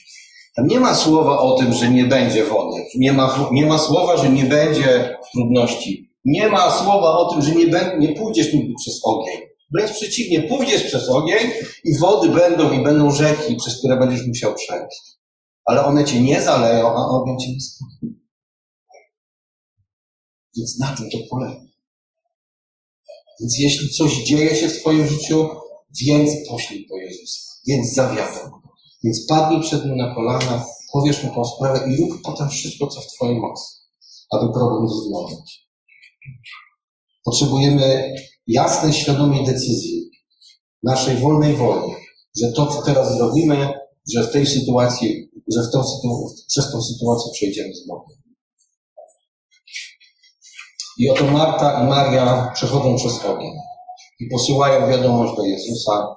Tam 0.55 0.67
nie 0.67 0.79
ma 0.79 0.95
słowa 0.95 1.39
o 1.39 1.57
tym, 1.57 1.74
że 1.74 1.89
nie 1.89 2.03
będzie 2.03 2.43
wody. 2.43 2.83
Nie 2.95 3.13
ma, 3.13 3.50
nie 3.51 3.65
ma 3.65 3.77
słowa, 3.77 4.17
że 4.17 4.29
nie 4.29 4.43
będzie 4.43 5.17
trudności. 5.33 6.10
Nie 6.25 6.48
ma 6.48 6.72
słowa 6.72 7.17
o 7.17 7.33
tym, 7.33 7.41
że 7.41 7.55
nie, 7.55 7.65
nie 8.00 8.15
pójdziesz 8.15 8.53
nigdy 8.53 8.74
przez 8.79 9.00
ogień. 9.03 9.38
Wręcz 9.74 9.91
przeciwnie, 9.91 10.41
pójdziesz 10.41 10.83
przez 10.83 11.10
ogień 11.10 11.51
i 11.83 11.98
wody 11.98 12.29
będą 12.29 12.72
i 12.72 12.83
będą 12.83 13.12
rzeki, 13.12 13.55
przez 13.55 13.77
które 13.79 13.98
będziesz 13.98 14.27
musiał 14.27 14.53
przejść. 14.53 15.23
Ale 15.65 15.86
one 15.86 16.05
cię 16.05 16.22
nie 16.22 16.41
zaleją, 16.41 16.88
a 16.88 17.08
ogień 17.08 17.39
cię 17.39 17.51
nie. 17.51 18.10
Więc 20.58 20.79
na 20.79 20.96
tym 20.96 21.10
to 21.10 21.17
polega. 21.29 21.62
Więc 23.39 23.60
jeśli 23.60 23.89
coś 23.89 24.24
dzieje 24.24 24.55
się 24.55 24.70
w 24.70 24.79
Twoim 24.79 25.08
życiu, 25.08 25.50
więc 26.01 26.50
poślij 26.50 26.88
po 26.89 26.98
Jezusa. 26.98 27.53
Więc 27.67 27.93
zawiadam. 27.93 28.51
Więc 29.03 29.25
padnij 29.27 29.62
przed 29.62 29.86
Nim 29.86 29.98
na 29.98 30.15
kolana, 30.15 30.65
powiesz 30.93 31.24
Mu 31.24 31.36
tą 31.36 31.46
sprawę 31.46 31.91
i 31.91 32.01
rób 32.01 32.22
potem 32.22 32.50
wszystko, 32.50 32.88
co 32.88 33.01
w 33.01 33.08
Twojej 33.08 33.39
mocy, 33.39 33.63
aby 34.32 34.53
problem 34.53 34.84
rozwiązać. 34.84 35.70
Potrzebujemy 37.24 38.15
jasnej, 38.48 38.93
świadomej 38.93 39.46
decyzji, 39.46 40.12
naszej 40.84 41.17
wolnej 41.17 41.55
woli, 41.55 41.93
że 42.41 42.51
to, 42.51 42.67
co 42.67 42.82
teraz 42.82 43.17
zrobimy, 43.17 43.74
że 44.13 44.24
w 44.24 44.32
tej 44.32 44.46
sytuacji, 44.46 45.29
że 45.47 45.62
w 45.63 45.71
tą 45.71 45.83
przez 46.47 46.71
tą 46.71 46.81
sytuację 46.81 47.31
przejdziemy 47.33 47.75
z 47.75 47.88
Bogiem. 47.88 48.17
I 50.97 51.09
oto 51.09 51.23
Marta 51.23 51.83
i 51.83 51.88
Maria 51.88 52.51
przechodzą 52.53 52.95
przez 52.95 53.25
ogień 53.25 53.53
i 54.19 54.27
posyłają 54.31 54.89
wiadomość 54.89 55.35
do 55.35 55.43
Jezusa. 55.43 56.15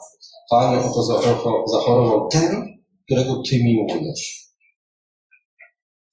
Panie, 0.50 0.78
oto 0.78 1.02
zachorował 1.66 2.28
ten, 2.28 2.78
którego 3.04 3.42
Ty 3.50 3.64
miłujesz. 3.64 4.46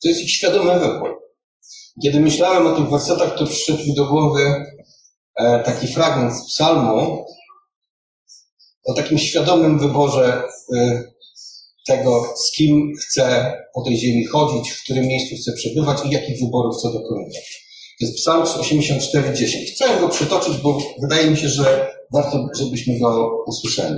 To 0.03 0.09
jest 0.09 0.21
ich 0.21 0.31
świadomy 0.31 0.79
wybór. 0.79 1.19
Kiedy 2.03 2.19
myślałem 2.19 2.67
o 2.67 2.75
tych 2.75 2.89
wersetach, 2.89 3.37
to 3.37 3.45
przyszedł 3.45 3.83
mi 3.83 3.95
do 3.95 4.05
głowy 4.05 4.65
taki 5.65 5.87
fragment 5.87 6.33
z 6.33 6.45
psalmu 6.47 7.25
o 8.85 8.93
takim 8.93 9.17
świadomym 9.17 9.79
wyborze 9.79 10.43
tego, 11.87 12.33
z 12.35 12.51
kim 12.51 12.91
chcę 13.01 13.53
po 13.73 13.81
tej 13.81 13.97
ziemi 13.97 14.25
chodzić, 14.25 14.71
w 14.71 14.83
którym 14.83 15.05
miejscu 15.05 15.35
chcę 15.35 15.53
przebywać 15.53 15.97
i 16.05 16.09
jakich 16.09 16.39
wyborów 16.39 16.75
chcę 16.77 16.87
dokonywać. 16.93 17.63
To 17.99 18.05
jest 18.05 18.17
psalm 18.17 18.43
84:10. 18.43 19.73
Chcę 19.75 19.99
go 19.99 20.09
przytoczyć, 20.09 20.57
bo 20.57 20.77
wydaje 21.01 21.31
mi 21.31 21.37
się, 21.37 21.49
że 21.49 21.87
warto, 22.13 22.47
żebyśmy 22.59 22.99
go 22.99 23.43
usłyszeli. 23.47 23.95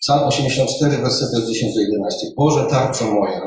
Psalm 0.00 0.28
84, 0.28 0.96
wersety 0.96 1.36
od 1.36 1.48
10 1.48 1.74
do 1.74 1.80
11. 1.80 2.26
Boże, 2.36 2.66
tarczo 2.70 3.04
moja, 3.04 3.40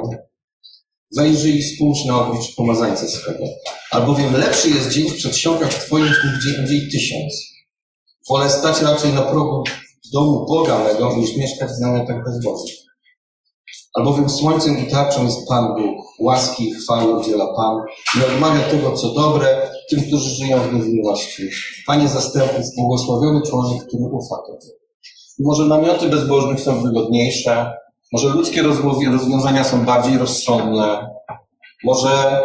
wejrzyj 1.16 1.58
i 1.58 1.64
spójrz 1.64 2.06
na 2.06 2.28
oblicz 2.28 2.56
pomazańca 2.56 3.08
swego. 3.08 3.44
Albowiem 3.92 4.36
lepszy 4.36 4.70
jest 4.70 4.90
dzień 4.90 5.10
w 5.10 5.16
przedsionkach 5.16 5.74
Twoich 5.74 6.24
niż 6.24 6.40
gdzie 6.40 6.62
indziej 6.62 6.92
tysiąc. 6.92 7.34
Wolę 8.30 8.50
stać 8.50 8.82
raczej 8.82 9.14
na 9.14 9.22
progu 9.22 9.64
domu 10.14 10.46
Boga 10.46 10.84
mego, 10.84 11.16
niż 11.16 11.38
mieszkać 11.38 11.70
w 11.72 11.82
namiotach 11.82 12.24
bezbożnych. 12.24 12.81
Albowiem 13.94 14.30
słońcem 14.30 14.88
i 14.88 14.92
tarczą 14.92 15.26
jest 15.26 15.48
Pan 15.48 15.76
Bóg, 15.76 16.06
łaski 16.20 16.70
i 16.70 16.74
chwały 16.74 17.20
udziela 17.20 17.48
Pan, 17.56 17.78
nie 18.18 18.36
odmawia 18.36 18.70
tego, 18.70 18.92
co 18.92 19.14
dobre, 19.14 19.70
tym, 19.90 20.02
którzy 20.02 20.30
żyją 20.30 20.60
w 20.60 20.74
niewinności. 20.74 21.50
Panie 21.88 22.08
zastępów, 22.08 22.66
błogosławiony 22.78 23.42
człowiek, 23.42 23.88
który 23.88 24.04
ufa 24.04 24.36
Tobie. 24.36 24.74
Może 25.40 25.66
namioty 25.66 26.10
bezbożnych 26.10 26.60
są 26.60 26.84
wygodniejsze, 26.84 27.74
może 28.14 28.30
ludzkie 28.30 28.62
rozwiązania 29.12 29.64
są 29.64 29.86
bardziej 29.86 30.18
rozsądne, 30.18 31.10
może, 31.84 32.42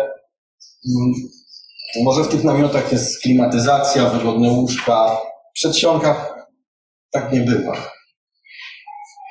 może 2.04 2.24
w 2.24 2.28
tych 2.28 2.44
namiotach 2.44 2.92
jest 2.92 3.22
klimatyzacja, 3.22 4.10
wygodne 4.10 4.50
łóżka. 4.50 5.16
W 5.50 5.52
przedsionkach 5.54 6.48
tak 7.10 7.32
nie 7.32 7.40
bywa. 7.40 7.76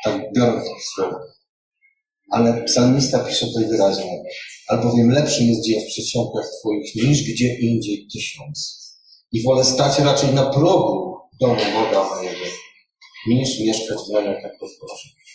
Tak 0.03 0.33
biorąc 0.35 0.63
słowo. 0.95 1.34
Ale 2.31 2.63
psalmista 2.63 3.19
pisze 3.19 3.45
tutaj 3.47 3.65
wyraźnie, 3.65 4.23
albowiem 4.67 5.11
lepszy 5.11 5.43
jest 5.43 5.65
dzień 5.65 5.81
w 5.81 5.87
przedsionkach 5.87 6.45
Twoich 6.59 6.95
niż 6.95 7.33
gdzie 7.33 7.55
indziej 7.59 8.07
tysiąc. 8.13 8.85
I 9.31 9.43
wolę 9.43 9.63
stać 9.63 9.99
raczej 9.99 10.33
na 10.33 10.45
progu 10.45 11.17
domu 11.41 11.55
Boga 11.55 12.09
mojego, 12.09 12.45
niż 13.27 13.59
mieszkać 13.59 13.97
w 14.09 14.13
namiotach 14.13 14.51
bezbożnych. 14.61 15.25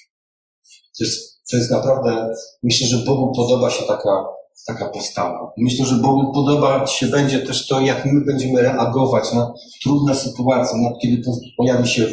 To 0.99 1.05
jest, 1.05 1.41
to 1.51 1.57
jest 1.57 1.71
naprawdę, 1.71 2.35
myślę, 2.63 2.87
że 2.87 2.97
Bogu 2.97 3.33
podoba 3.37 3.71
się 3.71 3.85
taka, 3.85 4.25
taka 4.67 4.89
postawa. 4.89 5.53
Myślę, 5.59 5.87
że 5.87 5.95
Bogu 5.95 6.33
podoba 6.33 6.87
się 6.87 7.07
będzie 7.07 7.41
też 7.41 7.67
to, 7.67 7.81
jak 7.81 8.07
my 8.07 8.25
będziemy 8.25 8.63
reagować 8.63 9.33
na 9.33 9.53
trudne 9.83 10.15
sytuacje, 10.15 10.79
na 10.79 10.91
kiedy 11.03 11.23
pojawi 11.57 11.89
się 11.89 12.07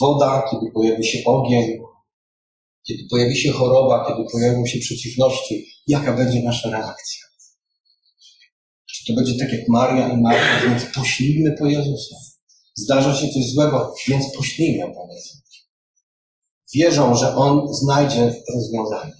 woda, 0.00 0.48
kiedy 0.50 0.72
pojawi 0.72 1.04
się 1.04 1.18
ogień, 1.24 1.78
kiedy 2.88 3.02
pojawi 3.10 3.36
się 3.36 3.52
choroba, 3.52 4.04
kiedy 4.08 4.28
pojawią 4.32 4.66
się 4.66 4.78
przeciwności, 4.78 5.66
jaka 5.86 6.12
będzie 6.12 6.42
nasza 6.42 6.70
reakcja? 6.70 7.24
Czy 8.86 9.06
to 9.06 9.20
będzie 9.20 9.38
tak 9.38 9.52
jak 9.52 9.68
Maria 9.68 10.08
i 10.08 10.16
Marta, 10.16 10.68
więc 10.68 10.84
poślijmy 10.94 11.54
po 11.58 11.66
Jezusa. 11.66 12.16
Zdarza 12.76 13.14
się 13.14 13.28
coś 13.28 13.44
złego, 13.44 13.94
więc 14.08 14.24
poślijmy 14.36 14.94
po 14.94 15.08
Jezusa. 15.14 15.38
Wierzą, 16.74 17.14
że 17.14 17.36
On 17.36 17.74
znajdzie 17.74 18.34
rozwiązanie. 18.54 19.12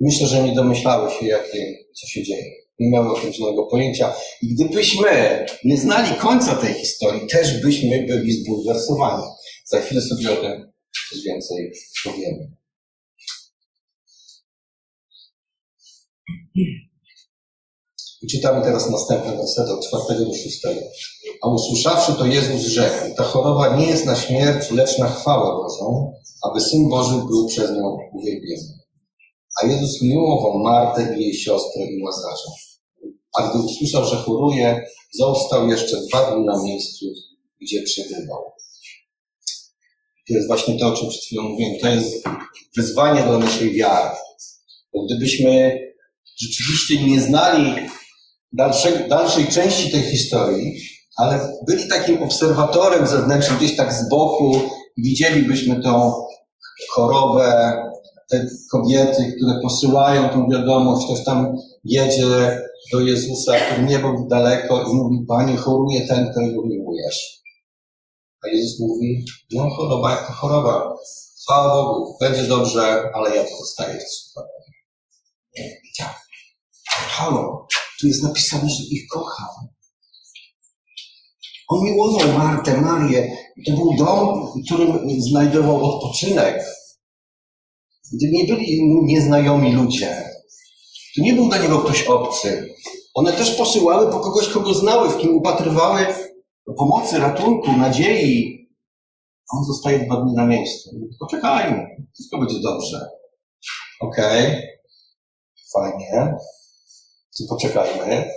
Myślę, 0.00 0.26
że 0.26 0.42
nie 0.42 0.54
domyślały 0.54 1.10
się, 1.10 1.26
jakie, 1.26 1.74
co 2.00 2.06
się 2.06 2.22
dzieje. 2.22 2.52
Nie 2.78 2.90
miały 2.90 3.12
o 3.12 3.20
tym 3.20 3.32
żadnego 3.32 3.66
pojęcia. 3.66 4.14
I 4.42 4.54
gdybyśmy 4.54 5.46
nie 5.64 5.76
znali 5.78 6.16
końca 6.16 6.54
tej 6.54 6.74
historii, 6.74 7.26
też 7.26 7.62
byśmy 7.62 8.06
byli 8.06 8.32
zbulwersowani. 8.32 9.24
Za 9.64 9.80
chwilę 9.80 10.00
sobie 10.02 10.32
o 10.32 10.36
tym 10.36 10.72
coś 11.10 11.22
więcej 11.22 11.72
powiemy. 12.04 12.58
I 18.22 18.26
czytamy 18.30 18.64
teraz 18.64 18.90
następny 18.90 19.36
werset 19.36 19.68
od 19.68 19.86
czwartego 19.86 20.24
do 20.24 20.34
szóstego. 20.34 20.80
A 21.42 21.48
usłyszawszy 21.48 22.12
to 22.14 22.26
Jezus 22.26 22.62
rzekł, 22.62 23.16
ta 23.16 23.24
choroba 23.24 23.76
nie 23.76 23.86
jest 23.86 24.06
na 24.06 24.16
śmierć, 24.16 24.70
lecz 24.70 24.98
na 24.98 25.08
chwałę 25.08 25.62
Bożą, 25.62 26.12
aby 26.42 26.60
Syn 26.60 26.88
Boży 26.88 27.16
był 27.28 27.46
przez 27.46 27.70
nią 27.70 27.98
uwielbiony. 28.12 28.78
A 29.62 29.66
Jezus 29.66 30.02
miłował 30.02 30.58
Martę 30.58 31.16
i 31.16 31.22
jej 31.22 31.34
siostrę 31.34 31.84
i 31.84 32.02
Łazarza. 32.02 32.50
A 33.38 33.48
gdy 33.48 33.58
usłyszał, 33.58 34.04
że 34.04 34.16
choruje, 34.16 34.86
został 35.12 35.68
jeszcze 35.68 35.96
dwa 35.96 36.30
dni 36.30 36.44
na 36.44 36.62
miejscu, 36.62 37.06
gdzie 37.60 37.82
przebywał. 37.82 38.52
To 40.28 40.34
jest 40.34 40.46
właśnie 40.46 40.78
to, 40.78 40.86
o 40.86 40.96
czym 40.96 41.08
przed 41.08 41.22
chwilą 41.22 41.42
mówiłem. 41.42 41.72
To 41.80 41.88
jest 41.88 42.24
wyzwanie 42.76 43.22
dla 43.22 43.38
naszej 43.38 43.74
wiary. 43.74 44.16
Bo 44.94 45.06
gdybyśmy 45.06 45.78
rzeczywiście 46.40 47.04
nie 47.04 47.20
znali 47.20 47.74
dalszej, 48.52 48.92
dalszej 49.08 49.46
części 49.46 49.90
tej 49.90 50.02
historii, 50.02 50.80
ale 51.16 51.52
byli 51.66 51.88
takim 51.88 52.22
obserwatorem 52.22 53.06
zewnętrznym, 53.06 53.58
gdzieś 53.58 53.76
tak 53.76 53.92
z 53.92 54.08
boku, 54.08 54.60
widzielibyśmy 54.96 55.82
tą 55.82 56.12
chorobę, 56.90 57.72
te 58.30 58.46
kobiety, 58.72 59.34
które 59.36 59.60
posyłają 59.62 60.28
tą 60.28 60.48
wiadomość, 60.50 61.06
ktoś 61.06 61.24
tam 61.24 61.56
jedzie 61.84 62.58
do 62.92 63.00
Jezusa, 63.00 63.52
który 63.60 63.86
nie 63.88 63.98
był 63.98 64.28
daleko 64.28 64.82
i 64.82 64.94
mówi, 64.94 65.24
Panie, 65.28 65.56
choruje 65.56 66.06
ten, 66.06 66.30
którego 66.30 66.62
miłujesz. 66.66 67.42
A 68.44 68.48
Jezus 68.48 68.80
mówi, 68.80 69.24
no 69.52 69.70
choroba 69.70 70.10
jak 70.10 70.26
to 70.26 70.32
choroba. 70.32 70.94
Chwała 71.42 71.74
Bogu, 71.74 72.16
będzie 72.20 72.42
dobrze, 72.42 73.10
ale 73.14 73.36
ja 73.36 73.44
to 73.44 73.56
zostaję 73.56 73.94
jeszcze 73.94 74.40
Tak. 75.98 76.16
Halo, 76.86 77.66
tu 78.00 78.06
jest 78.06 78.22
napisane, 78.22 78.70
że 78.70 78.84
ich 78.90 79.08
kocham. 79.10 79.48
On 81.68 81.84
miłował 81.84 82.38
Martę, 82.38 82.80
Marię. 82.80 83.36
To 83.66 83.72
był 83.72 83.96
dom, 83.98 84.46
w 84.46 84.66
którym 84.66 85.20
znajdował 85.20 85.84
odpoczynek. 85.84 86.64
Gdy 88.12 88.30
nie 88.32 88.44
byli 88.44 88.80
nieznajomi 89.04 89.72
ludzie. 89.72 90.24
To 91.16 91.22
nie 91.22 91.34
był 91.34 91.48
dla 91.48 91.58
niego 91.58 91.78
ktoś 91.78 92.02
obcy. 92.02 92.74
One 93.14 93.32
też 93.32 93.54
posyłały 93.54 94.12
po 94.12 94.20
kogoś, 94.20 94.48
kogo 94.48 94.74
znały, 94.74 95.08
w 95.08 95.18
kim 95.18 95.36
upatrywały 95.36 96.06
pomocy, 96.74 97.18
ratunku, 97.18 97.72
nadziei. 97.72 98.68
On 99.52 99.64
zostaje 99.64 100.06
dwa 100.06 100.16
dni 100.16 100.34
na 100.34 100.46
miejscu. 100.46 100.90
Poczekajmy, 101.20 102.06
wszystko 102.14 102.38
będzie 102.38 102.60
dobrze. 102.60 103.08
Okej, 104.00 104.46
okay. 104.46 104.62
fajnie, 105.72 106.34
to 107.38 107.44
poczekajmy, 107.48 108.30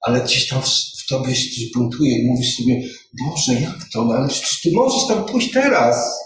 ale 0.00 0.20
gdzieś 0.20 0.48
tam 0.48 0.62
w, 0.62 0.66
w 0.66 1.06
tobie 1.08 1.34
się 1.34 1.50
coś 1.50 1.72
buntuje 1.74 2.18
i 2.18 2.26
mówisz 2.26 2.56
sobie, 2.56 2.82
Boże, 3.26 3.54
jak 3.54 3.76
to? 3.92 4.08
Ale 4.14 4.28
przecież 4.28 4.60
ty 4.60 4.70
możesz 4.72 5.08
tam 5.08 5.24
pójść 5.24 5.52
teraz. 5.52 6.20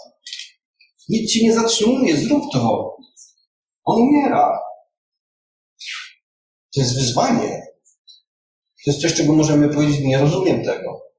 Nic 1.08 1.32
ci 1.32 1.44
nie 1.44 1.54
zatrzymuje, 1.54 2.16
zrób 2.16 2.52
to. 2.52 2.96
On 3.84 4.02
umiera. 4.02 4.58
To 6.74 6.80
jest 6.80 6.94
wyzwanie. 6.94 7.66
To 8.84 8.90
jest 8.90 9.00
coś, 9.02 9.14
czego 9.14 9.32
możemy 9.32 9.68
powiedzieć, 9.68 10.00
nie 10.00 10.18
rozumiem 10.18 10.64
tego. 10.64 11.09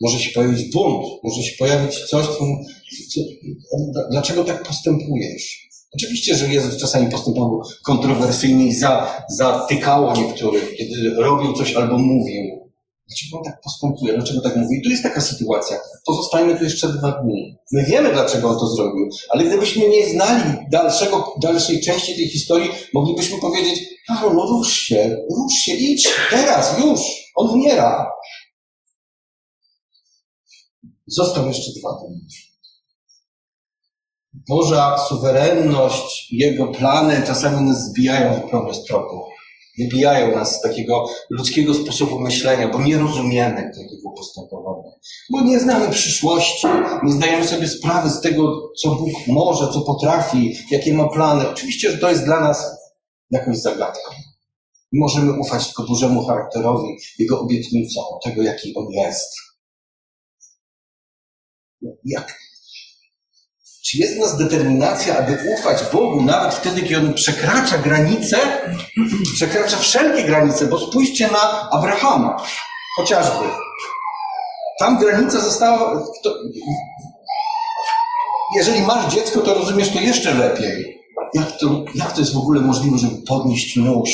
Może 0.00 0.18
się 0.18 0.30
pojawić 0.30 0.72
bunt, 0.72 1.06
może 1.24 1.42
się 1.42 1.56
pojawić 1.58 1.98
coś, 2.10 2.26
co, 2.26 2.38
co, 3.14 3.20
dlaczego 4.10 4.44
tak 4.44 4.62
postępujesz? 4.62 5.68
Oczywiście, 5.94 6.34
że 6.34 6.48
Jezus 6.48 6.76
czasami 6.76 7.10
postępował 7.10 7.62
kontrowersyjnie 7.84 8.66
i 8.66 8.74
za, 8.74 9.24
zatykało 9.36 10.16
niektórych, 10.16 10.76
kiedy 10.76 11.14
robił 11.16 11.52
coś 11.52 11.74
albo 11.74 11.98
mówił. 11.98 12.68
Dlaczego 13.08 13.38
on 13.38 13.44
tak 13.44 13.60
postępuje? 13.60 14.14
Dlaczego 14.14 14.40
tak 14.40 14.56
mówi? 14.56 14.76
I 14.76 14.82
tu 14.82 14.90
jest 14.90 15.02
taka 15.02 15.20
sytuacja. 15.20 15.76
Pozostajmy 16.06 16.58
tu 16.58 16.64
jeszcze 16.64 16.88
dwa 16.88 17.12
dni. 17.12 17.56
My 17.72 17.84
wiemy, 17.84 18.12
dlaczego 18.12 18.48
on 18.48 18.58
to 18.58 18.66
zrobił, 18.66 19.08
ale 19.30 19.44
gdybyśmy 19.44 19.88
nie 19.88 20.06
znali 20.06 20.54
dalszego, 20.70 21.34
dalszej 21.42 21.80
części 21.80 22.16
tej 22.16 22.28
historii, 22.28 22.70
moglibyśmy 22.94 23.38
powiedzieć, 23.40 23.80
Karol, 24.08 24.34
no 24.36 24.46
rusz 24.46 24.72
się, 24.72 25.16
rusz 25.30 25.54
się, 25.54 25.72
idź, 25.74 26.08
teraz, 26.30 26.78
już, 26.78 27.00
on 27.34 27.50
umiera. 27.50 28.06
Został 31.08 31.46
jeszcze 31.46 31.80
dwa 31.80 31.90
dni. 31.92 32.26
Boża 34.48 34.98
suwerenność, 35.08 36.32
Jego 36.32 36.66
plany 36.66 37.22
czasami 37.26 37.68
nas 37.68 37.84
zbijają 37.84 38.40
zupełnie 38.42 38.74
z 38.74 38.84
tropu. 38.84 39.24
Wybijają 39.78 40.36
nas 40.36 40.58
z 40.58 40.60
takiego 40.60 41.04
ludzkiego 41.30 41.74
sposobu 41.74 42.20
myślenia, 42.20 42.68
bo 42.68 42.82
nie 42.82 42.98
rozumiemy 42.98 43.56
takiego 43.56 44.10
postępowania. 44.16 44.90
Bo 45.30 45.40
nie 45.40 45.60
znamy 45.60 45.88
przyszłości, 45.90 46.66
nie 47.02 47.12
zdajemy 47.12 47.46
sobie 47.46 47.68
sprawy 47.68 48.10
z 48.10 48.20
tego, 48.20 48.72
co 48.82 48.94
Bóg 48.94 49.10
może, 49.26 49.72
co 49.72 49.80
potrafi, 49.80 50.56
jakie 50.70 50.94
ma 50.94 51.08
plany. 51.08 51.48
Oczywiście, 51.48 51.90
że 51.90 51.98
to 51.98 52.10
jest 52.10 52.24
dla 52.24 52.40
nas 52.40 52.66
jakąś 53.30 53.58
zagadką. 53.58 54.10
Możemy 54.92 55.40
ufać 55.40 55.66
tylko 55.66 55.82
Bożemu 55.82 56.26
charakterowi, 56.26 56.88
Jego 57.18 57.40
obietnicom, 57.40 58.04
tego, 58.24 58.42
jaki 58.42 58.74
On 58.74 58.86
jest. 58.90 59.47
Jak, 62.08 62.38
czy 63.88 63.98
jest 63.98 64.16
w 64.16 64.18
nas 64.18 64.36
determinacja, 64.36 65.18
aby 65.18 65.38
ufać 65.58 65.78
Bogu 65.92 66.22
nawet 66.22 66.54
wtedy, 66.54 66.82
kiedy 66.82 66.96
On 66.96 67.14
przekracza 67.14 67.78
granice, 67.78 68.38
przekracza 69.34 69.76
wszelkie 69.76 70.24
granice, 70.24 70.66
bo 70.66 70.78
spójrzcie 70.78 71.28
na 71.28 71.70
Abrahama, 71.70 72.36
chociażby. 72.96 73.44
Tam 74.78 74.98
granica 74.98 75.40
została. 75.40 76.04
To, 76.22 76.34
jeżeli 78.56 78.82
masz 78.82 79.14
dziecko, 79.14 79.40
to 79.40 79.54
rozumiesz 79.54 79.92
to 79.92 80.00
jeszcze 80.00 80.34
lepiej. 80.34 80.98
Jak 81.34 81.58
to, 81.58 81.84
jak 81.94 82.12
to 82.12 82.20
jest 82.20 82.34
w 82.34 82.38
ogóle 82.38 82.60
możliwe, 82.60 82.98
żeby 82.98 83.22
podnieść 83.28 83.76
nóż 83.76 84.10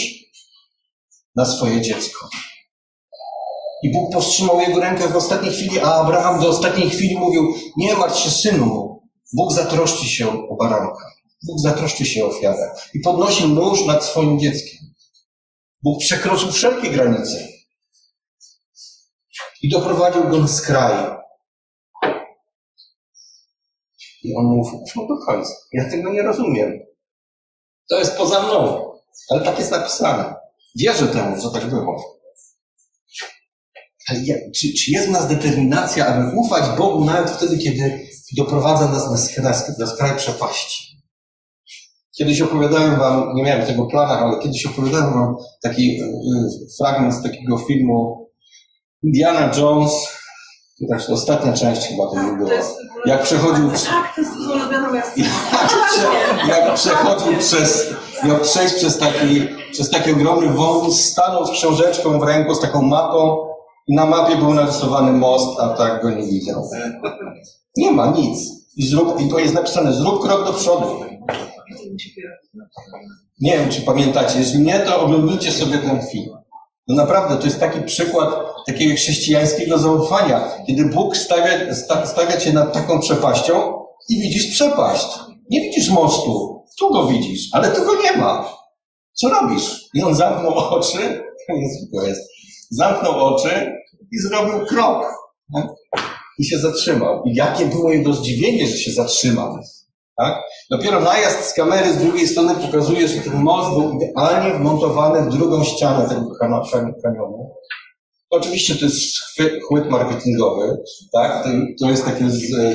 na 1.36 1.44
swoje 1.44 1.80
dziecko? 1.80 2.28
I 3.84 3.90
Bóg 3.92 4.12
powstrzymał 4.12 4.60
jego 4.60 4.80
rękę 4.80 5.08
w 5.08 5.16
ostatniej 5.16 5.52
chwili, 5.52 5.80
a 5.80 5.94
Abraham 5.94 6.40
do 6.40 6.48
ostatniej 6.48 6.90
chwili 6.90 7.16
mówił: 7.16 7.54
Nie 7.76 7.94
martw 7.94 8.18
się, 8.18 8.30
synu, 8.30 9.02
Bóg 9.32 9.52
zatroszczy 9.52 10.06
się 10.06 10.48
o 10.48 10.56
baranka. 10.56 11.10
Bóg 11.46 11.60
zatroszczy 11.60 12.04
się 12.04 12.24
o 12.24 12.28
ofiarę. 12.28 12.74
I 12.94 13.00
podnosi 13.00 13.48
nóż 13.48 13.86
nad 13.86 14.04
swoim 14.04 14.38
dzieckiem. 14.40 14.78
Bóg 15.82 16.00
przekroczył 16.00 16.52
wszelkie 16.52 16.90
granice. 16.90 17.48
I 19.62 19.68
doprowadził 19.68 20.28
go 20.28 20.38
na 20.38 20.48
skraj. 20.48 21.16
I 24.22 24.36
on 24.36 24.44
mówi, 24.44 24.78
no 24.96 25.06
do 25.06 25.26
końca. 25.26 25.52
Ja 25.72 25.90
tego 25.90 26.12
nie 26.12 26.22
rozumiem. 26.22 26.80
To 27.88 27.98
jest 27.98 28.16
poza 28.16 28.42
mną. 28.42 28.90
Ale 29.30 29.44
tak 29.44 29.58
jest 29.58 29.70
napisane. 29.70 30.34
Wierzę 30.76 31.06
temu, 31.06 31.40
że 31.40 31.50
tak 31.50 31.70
było. 31.70 32.13
Czy, 34.54 34.72
czy 34.72 34.90
jest 34.90 35.08
w 35.08 35.10
nas 35.10 35.28
determinacja, 35.28 36.06
aby 36.06 36.36
ufać 36.36 36.78
Bogu 36.78 37.04
nawet 37.04 37.30
wtedy, 37.30 37.58
kiedy 37.58 38.08
doprowadza 38.36 38.88
nas 38.88 39.10
na, 39.10 39.18
skraj, 39.18 39.54
na 39.78 39.86
skraj 39.86 40.16
przepaści. 40.16 40.94
Kiedyś 42.18 42.40
opowiadałem 42.40 42.98
wam, 42.98 43.34
nie 43.34 43.42
miałem 43.42 43.66
tego 43.66 43.86
planach, 43.86 44.22
ale 44.22 44.38
kiedyś 44.42 44.66
opowiadałem 44.66 45.14
wam 45.14 45.36
taki 45.62 46.00
y, 46.00 46.06
fragment 46.78 47.14
z 47.14 47.22
takiego 47.22 47.58
filmu 47.58 48.28
Indiana 49.02 49.50
Jones, 49.56 49.92
znaczy 50.80 51.12
ostatnia 51.12 51.52
część 51.52 51.88
chyba 51.88 52.10
to 52.10 52.22
nie 52.22 52.36
była. 52.36 52.50
Jak 53.06 53.22
przechodził... 53.22 53.70
Tak, 53.70 54.14
to 54.14 54.20
jest 54.20 54.36
ulubiona 54.36 54.96
jak, 55.16 56.48
jak 56.48 56.74
przechodził 56.74 57.38
przez... 57.38 57.86
Miał 58.24 58.40
przejść 58.40 58.74
przez 58.74 58.98
taki, 58.98 59.48
przez 59.72 59.90
taki 59.90 60.12
ogromny 60.12 60.52
wąwóz, 60.52 61.00
stanął 61.00 61.46
z 61.46 61.50
książeczką 61.50 62.20
w 62.20 62.22
ręku, 62.22 62.54
z 62.54 62.60
taką 62.60 62.82
mapą 62.82 63.53
na 63.88 64.06
mapie 64.06 64.36
był 64.36 64.54
narysowany 64.54 65.12
most, 65.12 65.60
a 65.60 65.68
tak 65.68 66.02
go 66.02 66.10
nie 66.10 66.26
widział. 66.26 66.70
Nie 67.76 67.90
ma 67.90 68.06
nic. 68.06 68.38
I, 68.76 68.86
zrób, 68.86 69.20
I 69.20 69.28
to 69.28 69.38
jest 69.38 69.54
napisane, 69.54 69.92
zrób 69.92 70.22
krok 70.22 70.46
do 70.46 70.52
przodu. 70.52 70.86
Nie 73.40 73.58
wiem, 73.58 73.68
czy 73.68 73.82
pamiętacie. 73.82 74.38
Jeśli 74.38 74.60
nie, 74.60 74.78
to 74.78 75.00
oglądajcie 75.00 75.52
sobie 75.52 75.78
ten 75.78 76.02
film. 76.02 76.30
No 76.88 76.94
naprawdę, 76.94 77.36
to 77.36 77.44
jest 77.44 77.60
taki 77.60 77.80
przykład 77.80 78.34
takiego 78.66 78.94
chrześcijańskiego 78.94 79.78
zaufania, 79.78 80.48
kiedy 80.66 80.84
Bóg 80.84 81.16
stawia, 81.16 81.74
sta, 81.74 82.06
stawia 82.06 82.36
cię 82.36 82.52
nad 82.52 82.72
taką 82.72 83.00
przepaścią 83.00 83.84
i 84.08 84.20
widzisz 84.20 84.46
przepaść. 84.46 85.06
Nie 85.50 85.60
widzisz 85.60 85.90
mostu, 85.90 86.62
tu 86.78 86.92
go 86.92 87.06
widzisz, 87.06 87.48
ale 87.52 87.68
tu 87.68 87.84
go 87.84 88.02
nie 88.02 88.16
ma. 88.16 88.48
Co 89.12 89.28
robisz? 89.28 89.88
I 89.94 90.02
on 90.02 90.14
zamknął 90.14 90.54
oczy, 90.78 91.24
niezwykłe 91.48 92.08
jest, 92.08 92.30
zamknął 92.76 93.34
oczy 93.34 93.72
i 94.12 94.18
zrobił 94.18 94.66
krok. 94.66 95.06
I 96.38 96.44
się 96.44 96.58
zatrzymał. 96.58 97.22
I 97.24 97.34
jakie 97.34 97.66
było 97.66 97.92
jego 97.92 98.12
zdziwienie, 98.12 98.66
że 98.66 98.76
się 98.76 98.92
zatrzymał. 98.92 99.58
Tak? 100.16 100.34
Dopiero 100.70 101.00
najazd 101.00 101.44
z 101.44 101.54
kamery 101.54 101.92
z 101.92 101.96
drugiej 101.96 102.28
strony 102.28 102.54
pokazuje, 102.54 103.08
że 103.08 103.20
ten 103.20 103.42
most 103.42 103.70
był 103.70 103.92
idealnie 103.92 104.58
wmontowany 104.58 105.30
w 105.30 105.34
drugą 105.34 105.64
ścianę 105.64 106.08
tego 106.08 106.26
kanionu. 107.02 107.50
Oczywiście 108.30 108.74
to 108.74 108.84
jest 108.84 109.18
chwyt, 109.18 109.90
marketingowy, 109.90 110.76
tak? 111.12 111.44
To, 111.80 111.90
jest 111.90 112.04
taki, 112.04 112.24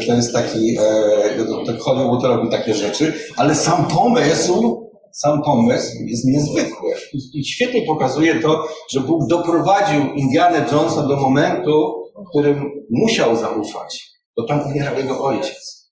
to 0.07 0.13
jest 0.13 0.33
taki, 0.33 0.77
e, 0.79 1.77
Hollywood 1.79 2.23
robi 2.23 2.49
takie 2.49 2.73
rzeczy, 2.73 3.13
ale 3.37 3.55
sam 3.55 3.87
pomysł, 3.87 4.88
sam 5.13 5.41
pomysł 5.41 5.91
jest 6.05 6.25
niezwykły. 6.25 6.93
I 7.33 7.45
świetnie 7.45 7.81
pokazuje 7.81 8.39
to, 8.41 8.67
że 8.91 8.99
Bóg 8.99 9.27
doprowadził 9.27 10.13
Indiana 10.13 10.57
Jonesa 10.57 11.07
do 11.07 11.15
momentu, 11.15 12.03
w 12.25 12.29
którym 12.29 12.71
musiał 12.89 13.35
zaufać, 13.35 14.09
bo 14.37 14.43
tam 14.47 14.65
umierał 14.65 14.97
jego 14.97 15.23
ojciec. 15.23 15.89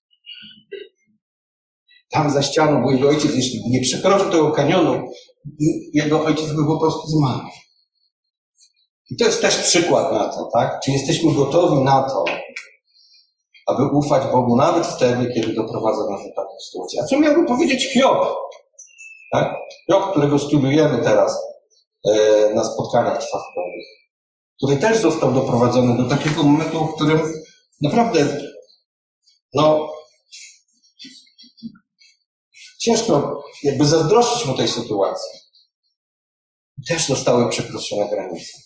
Tam 2.10 2.30
za 2.30 2.42
ścianą 2.42 2.82
był 2.82 2.90
jego 2.90 3.08
ojciec, 3.08 3.34
jeśli 3.34 3.70
nie 3.70 3.80
przekroczył 3.80 4.30
tego 4.30 4.50
kanionu, 4.50 5.08
jego 5.92 6.24
ojciec 6.24 6.52
by 6.52 6.66
po 6.66 6.78
prostu 6.78 7.08
zmarł. 7.08 7.46
I 9.10 9.16
to 9.16 9.24
jest 9.24 9.40
też 9.40 9.56
przykład 9.56 10.12
na 10.12 10.28
to, 10.28 10.48
tak? 10.52 10.80
Czy 10.84 10.90
jesteśmy 10.90 11.34
gotowi 11.34 11.84
na 11.84 12.02
to, 12.02 12.24
aby 13.66 13.82
ufać 13.86 14.32
Bogu 14.32 14.56
nawet 14.56 14.86
wtedy, 14.86 15.32
kiedy 15.34 15.54
doprowadza 15.54 16.10
nas 16.10 16.20
do 16.20 16.42
takiej 16.42 16.60
sytuacji. 16.66 17.00
A 17.00 17.04
co 17.04 17.20
miałby 17.20 17.46
powiedzieć 17.46 17.92
Hiob? 17.92 18.36
Tak? 19.32 19.54
Hiob, 19.86 20.10
którego 20.10 20.38
studiujemy 20.38 21.02
teraz 21.04 21.38
e, 22.08 22.54
na 22.54 22.64
spotkaniach 22.64 23.18
czwartkowych, 23.18 23.86
który 24.56 24.76
też 24.76 24.98
został 24.98 25.32
doprowadzony 25.32 26.02
do 26.02 26.16
takiego 26.16 26.42
momentu, 26.42 26.86
w 26.86 26.94
którym 26.94 27.20
naprawdę, 27.82 28.26
no, 29.54 29.92
ciężko 32.78 33.42
jakby 33.62 33.84
zazdrościć 33.84 34.46
mu 34.46 34.54
tej 34.54 34.68
sytuacji. 34.68 35.40
Też 36.88 37.06
zostały 37.06 37.50
przekroczone 37.50 38.08
granice. 38.08 38.58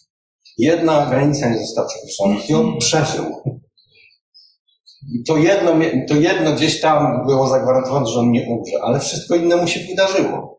Jedna 0.59 1.07
granica 1.07 1.49
nie 1.49 1.59
została 1.59 1.89
przekroczona. 1.89 2.45
I 2.49 2.55
on 2.55 2.79
przeżył. 2.79 3.43
I 5.15 5.25
to 5.25 5.37
jedno, 5.37 5.73
to 6.09 6.15
jedno 6.15 6.53
gdzieś 6.53 6.81
tam 6.81 7.27
było 7.27 7.49
zagwarantowane, 7.49 8.07
że 8.07 8.19
on 8.19 8.31
nie 8.31 8.47
umrze, 8.49 8.83
ale 8.83 9.01
wszystko 9.01 9.35
inne 9.35 9.57
mu 9.57 9.67
się 9.69 9.81
wydarzyło. 9.81 10.52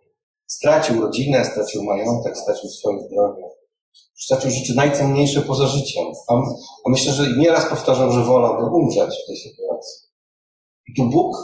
Stracił 0.55 1.01
rodzinę, 1.01 1.45
stracił 1.45 1.83
majątek, 1.83 2.37
stracił 2.37 2.69
swoje 2.69 2.99
zdrowie. 2.99 3.43
Stracił 4.15 4.51
rzeczy 4.51 4.75
najcenniejsze 4.75 5.41
poza 5.41 5.67
życiem. 5.67 6.05
A, 6.27 6.33
myślę, 6.89 7.13
że 7.13 7.37
nieraz 7.37 7.69
powtarzał, 7.69 8.11
że 8.11 8.23
wolałby 8.23 8.75
umrzeć 8.75 9.15
w 9.23 9.27
tej 9.27 9.37
sytuacji. 9.37 10.09
I 10.87 10.93
tu 10.95 11.09
Bóg 11.09 11.35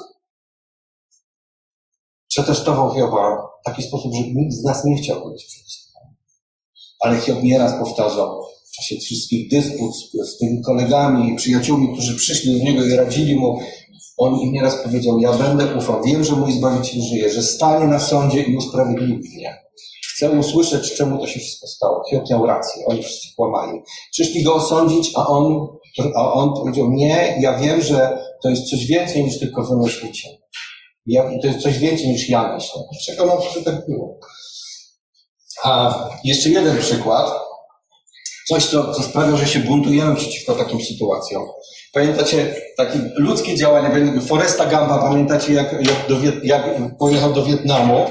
przetestował 2.28 2.94
Hioba 2.94 3.48
w 3.62 3.66
taki 3.66 3.84
sposób, 3.84 4.14
że 4.14 4.22
nikt 4.22 4.54
z 4.54 4.64
nas 4.64 4.86
nie 4.86 4.98
chciał 4.98 5.30
być 5.30 5.46
przetestowany. 5.46 6.16
Ale 7.00 7.18
Hiob 7.18 7.44
nieraz 7.44 7.80
powtarzał 7.80 8.44
w 8.68 8.72
czasie 8.72 8.98
wszystkich 8.98 9.50
dysput 9.50 9.96
z, 9.96 10.30
z 10.30 10.38
tymi 10.38 10.62
kolegami 10.62 11.34
i 11.34 11.36
przyjaciółmi, 11.36 11.94
którzy 11.94 12.16
przyszli 12.16 12.60
do 12.60 12.64
niego 12.64 12.86
i 12.86 12.96
radzili 12.96 13.36
mu, 13.36 13.60
on 14.20 14.40
im 14.40 14.54
nieraz 14.54 14.76
powiedział, 14.84 15.20
ja 15.20 15.34
będę 15.34 15.76
ufał, 15.76 16.04
wiem, 16.04 16.24
że 16.24 16.36
mój 16.36 16.52
Zbawiciel 16.52 17.02
żyje, 17.02 17.30
że 17.30 17.44
stanie 17.44 17.88
na 17.88 18.00
sądzie 18.00 18.42
i 18.42 18.58
usprawiedliwi 18.58 19.38
mnie. 19.38 19.58
Chcę 20.16 20.32
usłyszeć, 20.32 20.94
czemu 20.94 21.18
to 21.18 21.28
się 21.28 21.40
wszystko 21.40 21.68
stało. 21.68 22.04
Hiob 22.10 22.30
miał 22.30 22.46
rację, 22.46 22.86
oni 22.86 23.04
wszyscy 23.04 23.28
kłamali. 23.36 23.82
Przyszli 24.12 24.44
go 24.44 24.56
osądzić, 24.56 25.12
a 25.16 25.28
on, 25.28 25.68
a 26.16 26.34
on 26.34 26.54
powiedział, 26.54 26.92
nie, 26.92 27.38
ja 27.42 27.60
wiem, 27.60 27.82
że 27.82 28.24
to 28.44 28.50
jest 28.50 28.70
coś 28.70 28.86
więcej 28.86 29.24
niż 29.24 29.40
tylko 29.40 29.64
wymyślicie. 29.64 30.30
Ja, 31.06 31.30
to 31.42 31.48
jest 31.48 31.60
coś 31.60 31.80
więcej 31.80 32.08
niż 32.08 32.30
ja 32.30 32.54
myślę. 32.56 32.82
Przekonam 33.00 33.42
się, 33.42 33.50
że 33.50 33.64
tak 33.66 33.88
było. 33.88 34.20
A 35.64 35.94
jeszcze 36.24 36.50
jeden 36.50 36.78
przykład. 36.78 37.49
Coś, 38.50 38.66
co, 38.66 38.94
co 38.94 39.04
sprawia, 39.04 39.38
że 39.38 39.48
się 39.48 39.60
buntujemy 39.60 40.16
przeciwko 40.16 40.54
takim 40.54 40.82
sytuacjom. 40.82 41.44
Pamiętacie 41.94 42.56
takie 42.78 43.00
ludzkie 43.16 43.56
działania, 43.56 43.92
Foresta 44.28 44.66
Gamba, 44.66 44.98
pamiętacie 44.98 45.54
jak, 45.54 45.74
jak, 45.74 46.08
do, 46.10 46.16
jak 46.44 46.64
pojechał 46.98 47.34
do 47.34 47.44
Wietnamu 47.44 48.06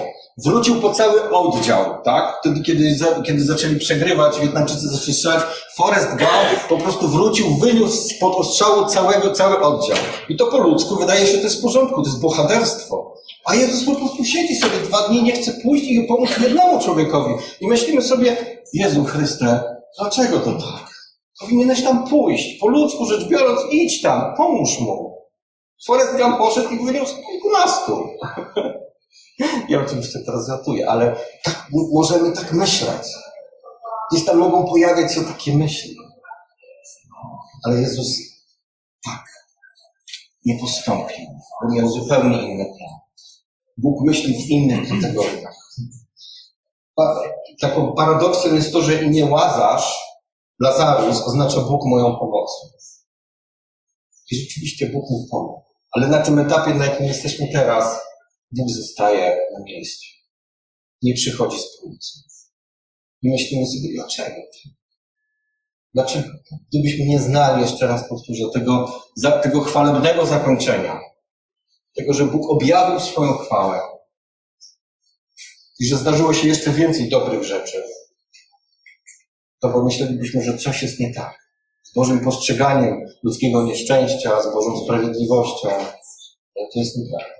Wrócił 0.44 0.80
po 0.80 0.92
cały 0.92 1.30
oddział, 1.30 2.02
tak? 2.04 2.36
Wtedy, 2.40 2.60
kiedy, 2.60 2.96
kiedy 3.26 3.44
zaczęli 3.44 3.76
przegrywać, 3.76 4.40
Wietnamczycy 4.40 4.88
zaczęli 4.88 5.14
strzelać, 5.14 5.42
Forrest 5.76 6.08
Gump 6.08 6.68
po 6.68 6.76
prostu 6.76 7.08
wrócił, 7.08 7.56
wyniósł 7.56 8.08
spod 8.08 8.36
ostrzału 8.36 8.86
całego, 8.86 9.32
cały 9.32 9.60
oddział. 9.60 9.96
I 10.28 10.36
to 10.36 10.46
po 10.46 10.58
ludzku 10.58 10.96
wydaje 10.96 11.26
się, 11.26 11.38
to 11.38 11.44
jest 11.44 11.58
w 11.58 11.62
porządku, 11.62 12.02
to 12.02 12.08
jest 12.08 12.20
bohaterstwo. 12.20 13.14
A 13.44 13.54
Jezus 13.54 13.84
po 13.84 13.94
prostu 13.94 14.24
siedzi 14.24 14.56
sobie 14.56 14.76
dwa 14.88 15.08
dni, 15.08 15.22
nie 15.22 15.32
chce 15.32 15.52
pójść 15.52 15.84
i 15.84 16.04
pomóc 16.04 16.30
jednemu 16.42 16.80
człowiekowi. 16.80 17.34
I 17.60 17.68
myślimy 17.68 18.02
sobie, 18.02 18.36
Jezu 18.72 19.04
Chryste, 19.04 19.77
dlaczego 19.98 20.40
to 20.40 20.52
tak? 20.52 20.88
Powinieneś 21.40 21.84
tam 21.84 22.08
pójść. 22.08 22.58
Po 22.60 22.68
ludzku 22.68 23.06
rzecz 23.06 23.28
biorąc, 23.28 23.60
idź 23.70 24.02
tam, 24.02 24.34
pomóż 24.36 24.78
mu. 24.80 25.18
Forrest 25.86 26.16
Gump 26.16 26.38
poszedł 26.38 26.68
i 26.68 26.84
wyniósł 26.84 27.14
kilkunastu. 27.30 28.02
Ja 29.68 29.80
oczywiście 29.80 30.18
teraz 30.26 30.46
żartuję, 30.46 30.90
ale 30.90 31.16
tak, 31.44 31.68
możemy 31.92 32.32
tak 32.32 32.52
myśleć. 32.52 33.02
Gdzieś 34.12 34.24
tam 34.24 34.36
mogą 34.36 34.66
pojawiać 34.66 35.14
się 35.14 35.24
takie 35.24 35.54
myśli. 35.56 35.96
Ale 37.64 37.80
Jezus 37.80 38.18
tak 39.04 39.24
nie 40.44 40.58
postąpił, 40.60 41.26
bo 41.62 41.74
miał 41.74 41.88
zupełnie 41.88 42.42
inny 42.42 42.64
plan. 42.64 42.98
Bóg 43.76 44.04
myśli 44.04 44.34
w 44.34 44.50
innych 44.50 44.88
kategoriach. 44.88 45.54
Taką 47.60 47.92
paradoksem 47.92 48.54
jest 48.54 48.72
to, 48.72 48.82
że 48.82 49.02
imię 49.02 49.24
Łazarz, 49.24 49.96
Lazarus, 50.60 51.22
oznacza 51.22 51.60
Bóg 51.60 51.86
moją 51.86 52.16
pomocą. 52.16 52.68
I 54.30 54.36
rzeczywiście 54.36 54.86
Bóg 54.86 55.10
mu 55.10 55.26
pomógł. 55.30 55.62
Ale 55.92 56.08
na 56.08 56.22
tym 56.22 56.38
etapie, 56.38 56.74
na 56.74 56.86
jakim 56.86 57.06
jesteśmy 57.06 57.48
teraz, 57.52 58.00
Bóg 58.52 58.70
zostaje 58.70 59.38
na 59.58 59.64
miejscu. 59.64 60.06
Nie 61.02 61.14
przychodzi 61.14 61.58
z 61.58 61.80
pomocą. 61.80 62.18
I 63.22 63.30
myślimy 63.30 63.66
sobie, 63.66 63.94
dlaczego? 63.94 64.36
Dlaczego? 65.94 66.28
Gdybyśmy 66.68 67.06
nie 67.06 67.18
znali, 67.18 67.62
jeszcze 67.62 67.86
raz 67.86 68.08
powtórzę, 68.08 68.44
tego, 68.54 69.02
tego 69.42 69.60
chwalebnego 69.60 70.26
zakończenia, 70.26 71.00
tego, 71.96 72.12
że 72.14 72.24
Bóg 72.24 72.50
objawił 72.50 73.00
swoją 73.00 73.32
chwałę 73.32 73.80
i 75.78 75.86
że 75.86 75.96
zdarzyło 75.96 76.34
się 76.34 76.48
jeszcze 76.48 76.70
więcej 76.70 77.08
dobrych 77.08 77.44
rzeczy, 77.44 77.82
to 79.60 79.68
pomyślelibyśmy, 79.68 80.42
że 80.42 80.58
coś 80.58 80.82
jest 80.82 81.00
nie 81.00 81.14
tak. 81.14 81.48
Z 81.82 81.94
Bożym 81.94 82.24
postrzeganiem 82.24 83.00
ludzkiego 83.22 83.62
nieszczęścia, 83.62 84.42
z 84.42 84.52
Bożą 84.52 84.84
sprawiedliwością. 84.84 85.68
To 86.72 86.80
jest 86.80 86.96
nie 86.96 87.18
tak. 87.18 87.38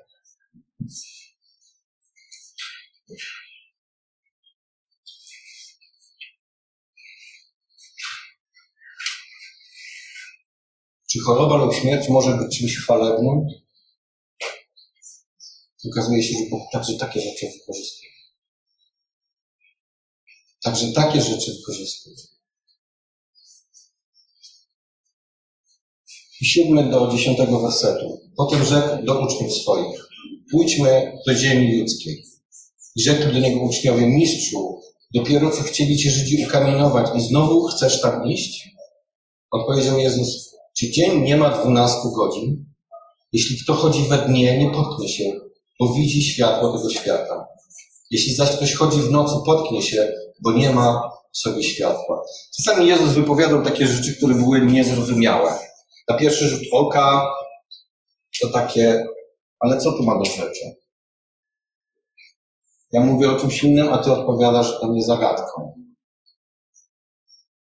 Czy 11.10 11.20
choroba 11.20 11.56
lub 11.56 11.74
śmierć 11.74 12.08
może 12.08 12.36
być 12.36 12.58
czymś 12.58 12.76
chwalebnym? 12.76 13.46
Okazuje 15.92 16.22
się, 16.22 16.34
że 16.38 16.50
Bóg 16.50 16.62
także 16.72 16.98
takie 16.98 17.20
rzeczy 17.20 17.46
wykorzystuje. 17.46 18.07
Także 20.68 20.92
takie 20.92 21.22
rzeczy 21.22 21.54
wykorzystuje. 21.54 22.16
I 26.40 26.46
siódmy 26.46 26.90
do 26.90 27.10
dziesiątego 27.12 27.60
wersetu. 27.60 28.20
Potem 28.36 28.64
rzekł 28.64 29.04
do 29.04 29.20
uczniów 29.20 29.52
swoich 29.52 30.08
pójdźmy 30.50 31.12
do 31.26 31.34
ziemi 31.34 31.80
ludzkiej. 31.80 32.24
I 32.96 33.02
rzekli 33.02 33.32
do 33.32 33.38
niego 33.38 33.60
uczniowie, 33.60 34.06
mistrzu, 34.06 34.80
dopiero 35.14 35.50
co 35.50 35.62
chcieli 35.62 35.98
cię 35.98 36.10
Żydzi 36.10 36.44
ukamienować 36.44 37.06
i 37.16 37.20
znowu 37.20 37.66
chcesz 37.66 38.00
tam 38.00 38.26
iść? 38.26 38.68
Odpowiedział 39.50 39.98
Jezus, 39.98 40.54
czy 40.76 40.90
dzień 40.90 41.22
nie 41.22 41.36
ma 41.36 41.58
dwunastu 41.58 42.10
godzin? 42.12 42.64
Jeśli 43.32 43.58
kto 43.58 43.74
chodzi 43.74 44.08
we 44.08 44.18
dnie, 44.18 44.58
nie 44.58 44.70
potknie 44.70 45.08
się, 45.08 45.40
bo 45.80 45.94
widzi 45.94 46.22
światło 46.22 46.78
tego 46.78 46.90
świata. 46.90 47.46
Jeśli 48.10 48.34
zaś 48.34 48.50
ktoś 48.50 48.74
chodzi 48.74 49.00
w 49.00 49.10
nocy, 49.10 49.34
potknie 49.46 49.82
się, 49.82 50.27
bo 50.40 50.52
nie 50.52 50.70
ma 50.70 51.10
w 51.32 51.38
sobie 51.38 51.62
światła. 51.62 52.22
Czasami 52.56 52.86
Jezus 52.86 53.12
wypowiadał 53.12 53.64
takie 53.64 53.86
rzeczy, 53.86 54.16
które 54.16 54.34
były 54.34 54.60
niezrozumiałe. 54.60 55.58
Na 56.08 56.16
pierwszy 56.16 56.48
rzut 56.48 56.62
oka 56.72 57.34
to 58.40 58.48
takie, 58.48 59.06
ale 59.60 59.80
co 59.80 59.92
tu 59.92 60.02
ma 60.02 60.18
do 60.18 60.24
rzeczy? 60.24 60.76
Ja 62.92 63.00
mówię 63.00 63.30
o 63.30 63.40
czymś 63.40 63.64
innym, 63.64 63.92
a 63.92 63.98
ty 63.98 64.12
odpowiadasz 64.12 64.80
do 64.80 64.88
mnie 64.88 65.02
zagadką. 65.02 65.82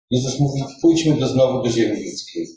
Jezus 0.09 0.39
mówi, 0.39 0.63
pójdźmy 0.81 1.15
do 1.15 1.27
znowu 1.27 1.63
do 1.63 1.69
ziemi 1.69 2.05
ludzkiej. 2.05 2.47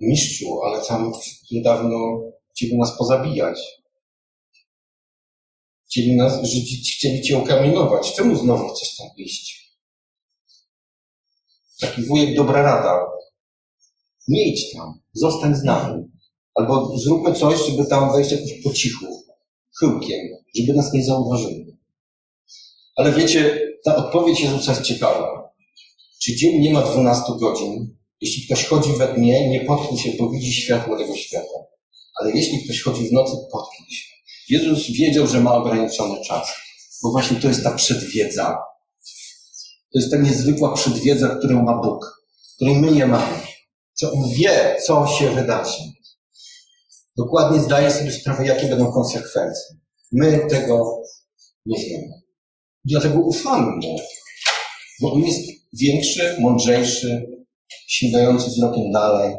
Mistrzu, 0.00 0.62
ale 0.62 0.84
tam 0.84 1.12
niedawno 1.50 2.20
chcieli 2.50 2.78
nas 2.78 2.98
pozabijać. 2.98 3.81
Chcieli 5.92 6.16
nas 6.16 6.44
żyć, 6.44 6.96
chcieli 6.96 7.22
cię 7.22 7.38
okamienować. 7.38 8.12
Czemu 8.14 8.36
znowu 8.36 8.68
chcesz 8.68 8.96
tam 8.96 9.08
iść? 9.16 9.72
Taki 11.80 12.02
wujek 12.02 12.36
dobra 12.36 12.62
rada. 12.62 13.06
Nie 14.28 14.44
idź 14.44 14.72
tam, 14.72 15.00
zostań 15.12 15.54
z 15.54 15.64
nami. 15.64 16.04
Albo 16.54 16.98
zróbmy 16.98 17.34
coś, 17.34 17.66
żeby 17.66 17.86
tam 17.86 18.12
wejść 18.12 18.32
jakoś 18.32 18.52
po 18.64 18.72
cichu, 18.72 19.24
chyłkiem, 19.80 20.18
żeby 20.56 20.72
nas 20.72 20.92
nie 20.92 21.04
zauważyli. 21.04 21.76
Ale 22.96 23.12
wiecie, 23.12 23.60
ta 23.84 23.96
odpowiedź 23.96 24.40
Jezusa 24.40 24.72
jest 24.72 24.84
ciekawa. 24.84 25.52
Czy 26.22 26.36
dzień 26.36 26.60
nie 26.60 26.72
ma 26.72 26.82
12 26.82 27.32
godzin? 27.40 27.96
Jeśli 28.20 28.46
ktoś 28.46 28.64
chodzi 28.64 28.92
we 28.92 29.14
dnie, 29.14 29.48
nie 29.48 29.60
potknie 29.60 29.98
się, 29.98 30.12
bo 30.18 30.30
widzi 30.30 30.52
światło 30.52 30.98
tego 30.98 31.16
świata. 31.16 31.58
Ale 32.20 32.30
jeśli 32.30 32.64
ktoś 32.64 32.82
chodzi 32.82 33.08
w 33.08 33.12
nocy, 33.12 33.36
potknie 33.52 33.96
się. 33.96 34.11
Jezus 34.52 34.86
wiedział, 34.86 35.26
że 35.26 35.40
ma 35.40 35.54
ograniczony 35.54 36.24
czas. 36.24 36.52
Bo 37.02 37.10
właśnie 37.10 37.40
to 37.40 37.48
jest 37.48 37.64
ta 37.64 37.74
przedwiedza. 37.74 38.58
To 39.92 39.98
jest 39.98 40.10
ta 40.10 40.16
niezwykła 40.16 40.74
przedwiedza, 40.74 41.28
którą 41.28 41.62
ma 41.62 41.82
Bóg, 41.82 42.24
której 42.56 42.76
my 42.76 42.90
nie 42.90 43.06
mamy. 43.06 43.36
Że 44.00 44.12
On 44.12 44.30
wie, 44.36 44.76
co 44.86 45.06
się 45.06 45.30
wydarzy. 45.30 45.82
Dokładnie 47.16 47.60
zdaje 47.60 47.90
sobie 47.90 48.12
sprawę, 48.12 48.46
jakie 48.46 48.66
będą 48.66 48.92
konsekwencje. 48.92 49.76
My 50.12 50.46
tego 50.50 51.02
nie 51.66 51.84
wiemy. 51.84 52.22
Dlatego 52.84 53.20
ufamy 53.20 53.76
Mu. 53.76 53.96
Bo 55.00 55.12
On 55.12 55.20
jest 55.20 55.40
większy, 55.72 56.36
mądrzejszy, 56.40 57.26
sięgający 57.86 58.50
wzrokiem 58.50 58.92
dalej, 58.92 59.34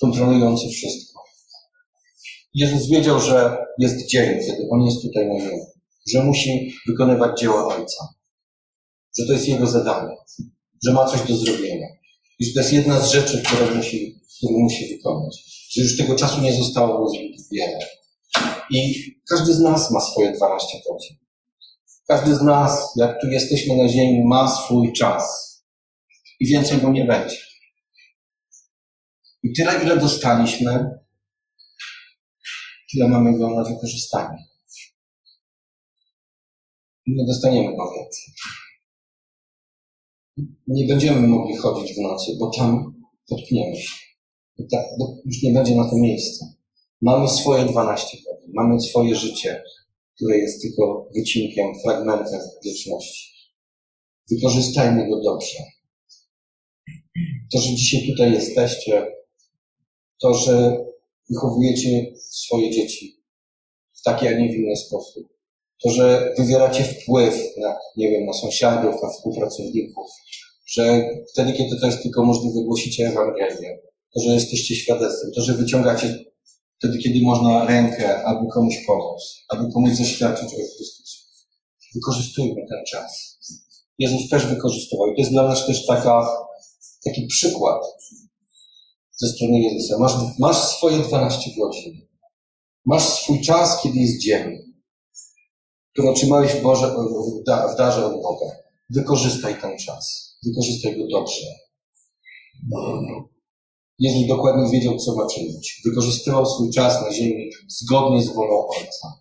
kontrolujący 0.00 0.68
wszystko. 0.68 1.09
Jezus 2.54 2.88
wiedział, 2.88 3.20
że 3.20 3.56
jest 3.78 4.06
dzień, 4.06 4.40
kiedy 4.46 4.68
On 4.70 4.82
jest 4.82 5.02
tutaj 5.02 5.28
na 5.28 5.40
ziemi, 5.40 5.62
że 6.12 6.24
musi 6.24 6.72
wykonywać 6.86 7.40
dzieła 7.40 7.76
Ojca, 7.76 8.08
że 9.18 9.26
to 9.26 9.32
jest 9.32 9.48
Jego 9.48 9.66
zadanie, 9.66 10.16
że 10.84 10.92
ma 10.92 11.06
coś 11.06 11.28
do 11.28 11.36
zrobienia 11.36 11.86
i 12.38 12.44
że 12.44 12.52
to 12.52 12.60
jest 12.60 12.72
jedna 12.72 13.00
z 13.00 13.10
rzeczy, 13.10 13.42
które 13.42 13.74
musi, 13.74 14.20
które 14.36 14.58
musi 14.58 14.96
wykonać, 14.96 15.44
że 15.70 15.82
już 15.82 15.96
tego 15.96 16.14
czasu 16.14 16.40
nie 16.40 16.52
zostało 16.52 17.10
zbyt 17.10 17.48
wiele. 17.52 17.78
I 18.70 19.04
każdy 19.28 19.54
z 19.54 19.60
nas 19.60 19.90
ma 19.90 20.00
swoje 20.00 20.32
12 20.32 20.78
godzin. 20.88 21.16
Każdy 22.08 22.34
z 22.34 22.42
nas, 22.42 22.92
jak 22.96 23.20
tu 23.20 23.26
jesteśmy 23.26 23.76
na 23.76 23.88
ziemi, 23.88 24.24
ma 24.24 24.48
swój 24.48 24.92
czas. 24.92 25.50
I 26.40 26.46
więcej 26.46 26.78
go 26.78 26.90
nie 26.90 27.04
będzie. 27.04 27.36
I 29.42 29.52
tyle, 29.52 29.82
ile 29.82 29.96
dostaliśmy, 29.96 31.00
tyle 32.92 33.08
mamy 33.08 33.38
go 33.38 33.50
na 33.50 33.64
wykorzystanie. 33.64 34.44
Nie 37.06 37.26
dostaniemy 37.26 37.76
go 37.76 37.92
więcej. 37.92 38.34
Nie 40.66 40.86
będziemy 40.86 41.28
mogli 41.28 41.56
chodzić 41.56 41.94
w 41.94 42.00
nocy, 42.00 42.36
bo 42.38 42.50
tam 42.50 42.94
potkniemy 43.28 43.76
się. 43.76 43.96
Tak, 44.70 44.86
już 45.24 45.42
nie 45.42 45.52
będzie 45.52 45.76
na 45.76 45.90
to 45.90 45.96
miejsca. 45.96 46.46
Mamy 47.02 47.28
swoje 47.28 47.64
12 47.64 48.16
godzin, 48.16 48.50
mamy 48.54 48.80
swoje 48.80 49.14
życie, 49.14 49.62
które 50.16 50.38
jest 50.38 50.62
tylko 50.62 51.08
wycinkiem, 51.14 51.66
fragmentem 51.82 52.40
wieczności. 52.64 53.30
Wykorzystajmy 54.30 55.08
go 55.08 55.22
dobrze. 55.22 55.58
To, 57.52 57.60
że 57.60 57.74
dzisiaj 57.74 58.06
tutaj 58.10 58.32
jesteście, 58.32 59.06
to, 60.20 60.34
że 60.34 60.84
wychowujecie 61.30 62.12
swoje 62.16 62.70
dzieci 62.70 63.20
w 64.00 64.02
taki, 64.02 64.28
a 64.28 64.32
nie 64.32 64.48
w 64.48 64.56
inny 64.56 64.76
sposób. 64.76 65.28
To, 65.82 65.90
że 65.90 66.34
wywieracie 66.38 66.84
wpływ 66.84 67.34
na, 67.56 67.76
nie 67.96 68.10
wiem, 68.10 68.26
na 68.26 68.32
sąsiadów, 68.32 69.02
na 69.02 69.08
współpracowników, 69.08 70.06
że 70.66 71.10
wtedy, 71.32 71.52
kiedy 71.52 71.80
to 71.80 71.86
jest 71.86 72.02
tylko 72.02 72.24
możliwe, 72.24 72.64
głosicie 72.64 73.08
Ewangelię. 73.08 73.78
To, 74.14 74.20
że 74.20 74.34
jesteście 74.34 74.76
świadectwem, 74.76 75.30
to, 75.34 75.42
że 75.42 75.54
wyciągacie 75.54 76.24
wtedy, 76.78 76.98
kiedy 76.98 77.20
można 77.22 77.66
rękę, 77.66 78.24
aby 78.24 78.46
komuś 78.54 78.74
pomóc, 78.86 79.22
aby 79.48 79.72
komuś 79.72 79.90
zaświadczyć 79.90 80.54
o 80.54 80.76
Chrystusie. 80.76 81.18
Wykorzystujmy 81.94 82.54
ten 82.54 82.84
czas. 82.90 83.38
Jezus 83.98 84.28
też 84.28 84.46
wykorzystywał. 84.46 85.06
I 85.06 85.14
to 85.14 85.20
jest 85.20 85.32
dla 85.32 85.48
nas 85.48 85.66
też 85.66 85.86
taka, 85.86 86.28
taki 87.04 87.26
przykład 87.26 87.82
ze 89.20 89.28
strony 89.28 89.60
Jezusa. 89.60 89.98
Masz, 89.98 90.12
masz 90.38 90.56
swoje 90.56 90.98
12 90.98 91.50
godzin. 91.58 92.06
Masz 92.84 93.02
swój 93.02 93.40
czas, 93.40 93.82
kiedy 93.82 93.98
jest 93.98 94.20
dzień, 94.20 94.58
który 95.92 96.08
otrzymałeś 96.08 96.52
w, 96.52 96.62
Boże, 96.62 96.88
w, 96.88 97.44
da, 97.46 97.68
w 97.68 97.76
darze 97.76 98.06
od 98.06 98.22
Boga. 98.22 98.46
Wykorzystaj 98.90 99.60
ten 99.60 99.78
czas. 99.78 100.36
Wykorzystaj 100.46 100.98
go 100.98 101.06
dobrze. 101.08 101.46
Jezus 103.98 104.28
dokładnie 104.28 104.70
wiedział, 104.72 104.96
co 104.96 105.14
ma 105.14 105.26
czynić. 105.26 105.82
Wykorzystywał 105.84 106.46
swój 106.46 106.70
czas 106.70 107.02
na 107.02 107.12
ziemi 107.12 107.50
zgodnie 107.68 108.22
z 108.22 108.28
wolą 108.28 108.68
Ojca. 108.68 109.18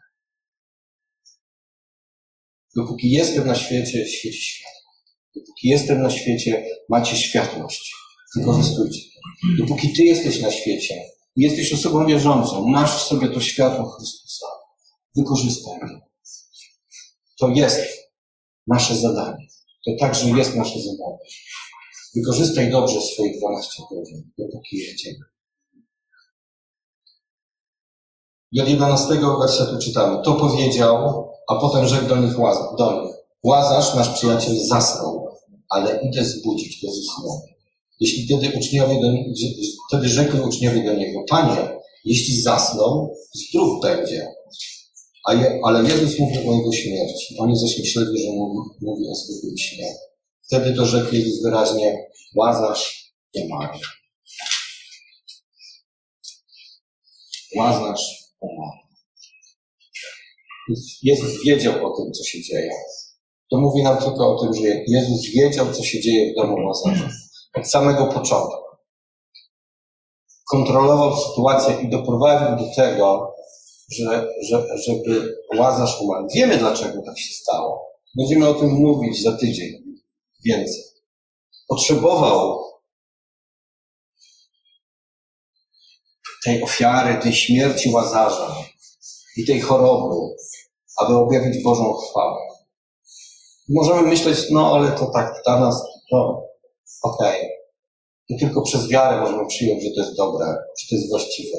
Dopóki 2.75 3.11
jestem 3.11 3.47
na 3.47 3.55
świecie, 3.55 4.07
świeci 4.07 4.41
światło. 4.41 4.91
Dopóki 5.35 5.67
jestem 5.67 6.01
na 6.01 6.09
świecie, 6.09 6.65
macie 6.89 7.15
światłość. 7.17 7.93
Wykorzystujcie. 8.35 9.08
Dopóki 9.59 9.93
Ty 9.93 10.03
jesteś 10.03 10.41
na 10.41 10.51
świecie, 10.51 10.95
jesteś 11.35 11.73
osobą 11.73 12.05
wierzącą, 12.05 12.67
masz 12.67 12.91
w 12.91 13.07
sobie 13.07 13.27
to 13.27 13.41
światło 13.41 13.89
Chrystusa, 13.89 14.45
wykorzystaj 15.15 15.73
je. 15.73 15.99
To 17.39 17.49
jest 17.49 17.79
nasze 18.67 18.95
zadanie. 18.95 19.47
To 19.85 19.91
także 19.99 20.29
jest 20.29 20.55
nasze 20.55 20.79
zadanie. 20.79 21.19
Wykorzystaj 22.15 22.71
dobrze 22.71 23.01
swoje 23.01 23.37
12 23.39 23.83
godzin, 23.91 24.31
dopóki 24.37 24.77
jedziemy. 24.77 25.25
I 28.51 28.61
od 28.61 28.67
11 28.67 29.07
wersetu 29.39 29.79
czytamy. 29.79 30.23
To 30.23 30.33
powiedział, 30.33 31.29
a 31.47 31.55
potem 31.55 31.87
rzekł 31.87 32.07
do 32.07 32.15
nich, 32.15 32.33
do 32.77 33.01
nich. 33.01 33.15
Łazarz, 33.43 33.95
nasz 33.95 34.09
przyjaciel, 34.09 34.55
zasnął, 34.67 35.37
ale 35.69 36.01
idę 36.01 36.25
zbudzić 36.25 36.85
go 36.85 36.91
ze 36.91 37.01
snu. 37.01 37.41
Jeśli 37.99 38.25
wtedy 38.25 38.57
uczniowie 38.57 39.01
do, 39.01 39.07
wtedy 39.89 40.09
rzekli 40.09 40.39
uczniowie 40.41 40.83
do 40.83 40.93
niego, 40.93 41.23
Panie, 41.29 41.79
jeśli 42.05 42.41
zasnął, 42.41 43.15
zdrów 43.33 43.81
będzie. 43.81 44.27
Je, 45.33 45.59
ale 45.63 45.89
Jezus 45.89 46.19
mówił 46.19 46.51
o 46.51 46.53
jego 46.53 46.71
śmierci. 46.71 47.35
Oni 47.39 47.59
zaś 47.59 47.79
myśleli, 47.79 48.21
że 48.23 48.31
mówi, 48.31 48.69
mówi 48.81 49.03
o 49.11 49.15
zwykłym 49.15 49.57
śnie. 49.57 49.95
Wtedy 50.47 50.73
to 50.73 50.85
rzekł 50.85 51.15
Jezus 51.15 51.43
wyraźnie, 51.43 52.07
Łazarz 52.35 53.13
umarł. 53.35 53.79
Łazarz 57.55 58.01
umarł. 58.39 58.79
Jezus 61.03 61.43
wiedział 61.45 61.73
o 61.73 61.97
tym, 61.97 62.13
co 62.13 62.23
się 62.23 62.41
dzieje. 62.41 62.71
To 63.51 63.57
mówi 63.57 63.83
nam 63.83 63.97
tylko 63.97 64.35
o 64.35 64.43
tym, 64.43 64.53
że 64.53 64.83
Jezus 64.87 65.25
wiedział, 65.35 65.73
co 65.73 65.83
się 65.83 66.01
dzieje 66.01 66.33
w 66.33 66.35
domu 66.35 66.55
Łazarza. 66.67 67.09
Od 67.55 67.67
samego 67.67 68.07
początku. 68.07 68.63
Kontrolował 70.49 71.17
sytuację 71.17 71.81
i 71.81 71.89
doprowadził 71.89 72.65
do 72.65 72.75
tego, 72.75 73.35
że, 73.91 74.27
że, 74.49 74.67
żeby 74.77 75.37
Łazarz 75.57 76.01
umarł. 76.01 76.27
Wiemy, 76.35 76.57
dlaczego 76.57 77.01
tak 77.05 77.19
się 77.19 77.33
stało. 77.33 77.89
Będziemy 78.17 78.49
o 78.49 78.53
tym 78.53 78.69
mówić 78.69 79.23
za 79.23 79.37
tydzień 79.37 79.71
więcej. 80.45 80.83
Potrzebował 81.67 82.63
tej 86.43 86.63
ofiary, 86.63 87.21
tej 87.21 87.33
śmierci 87.33 87.91
Łazarza 87.91 88.55
i 89.37 89.45
tej 89.45 89.61
choroby, 89.61 90.15
aby 90.97 91.15
objawić 91.15 91.63
Bożą 91.63 91.93
chwałę. 91.93 92.39
Możemy 93.69 94.01
myśleć, 94.01 94.37
no 94.51 94.75
ale 94.75 94.91
to 94.91 95.05
tak 95.05 95.41
dla 95.45 95.59
nas, 95.59 95.83
to 96.09 96.48
okej. 97.01 97.49
I 98.29 98.39
tylko 98.39 98.61
przez 98.61 98.87
wiarę 98.87 99.21
możemy 99.21 99.47
przyjąć, 99.47 99.83
że 99.83 99.89
to 99.95 100.01
jest 100.01 100.17
dobre, 100.17 100.45
że 100.81 100.87
to 100.89 100.95
jest 100.95 101.09
właściwe. 101.09 101.57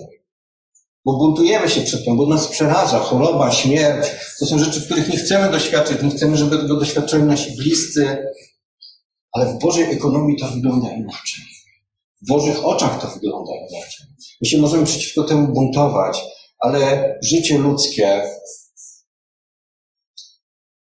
Bo 1.04 1.12
buntujemy 1.12 1.68
się 1.68 1.80
przed 1.80 2.04
tym, 2.04 2.16
bo 2.16 2.26
nas 2.26 2.48
przeraża 2.48 2.98
choroba, 2.98 3.52
śmierć. 3.52 4.08
To 4.38 4.46
są 4.46 4.58
rzeczy, 4.58 4.82
których 4.82 5.08
nie 5.08 5.16
chcemy 5.16 5.52
doświadczyć, 5.52 6.02
nie 6.02 6.10
chcemy, 6.10 6.36
żeby 6.36 6.58
tego 6.58 6.76
doświadczali 6.76 7.22
nasi 7.22 7.56
bliscy. 7.56 8.26
Ale 9.32 9.46
w 9.46 9.58
Bożej 9.58 9.84
ekonomii 9.84 10.38
to 10.38 10.48
wygląda 10.48 10.92
inaczej. 10.92 11.44
W 12.22 12.28
Bożych 12.28 12.66
oczach 12.66 13.00
to 13.00 13.08
wygląda 13.08 13.52
inaczej. 13.70 14.06
My 14.42 14.48
się 14.48 14.58
możemy 14.58 14.86
przeciwko 14.86 15.24
temu 15.24 15.54
buntować, 15.54 16.18
ale 16.58 17.14
życie 17.22 17.58
ludzkie 17.58 18.22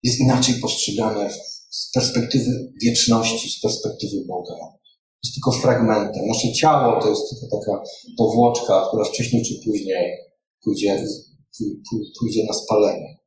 jest 0.02 0.20
inaczej 0.20 0.54
postrzegane 0.54 1.30
z 1.70 1.90
perspektywy 1.90 2.72
wieczności, 2.82 3.50
z 3.50 3.60
perspektywy 3.60 4.24
Boga. 4.26 4.54
Jest 5.24 5.34
tylko 5.34 5.52
fragmentem. 5.52 6.26
Nasze 6.26 6.52
ciało 6.52 7.02
to 7.02 7.10
jest 7.10 7.22
tylko 7.30 7.58
taka 7.58 7.82
powłoczka, 8.18 8.86
która 8.88 9.04
wcześniej 9.04 9.44
czy 9.44 9.54
później 9.64 10.28
pójdzie, 10.64 11.06
pójdzie 12.20 12.44
na 12.44 12.52
spalenie. 12.52 13.18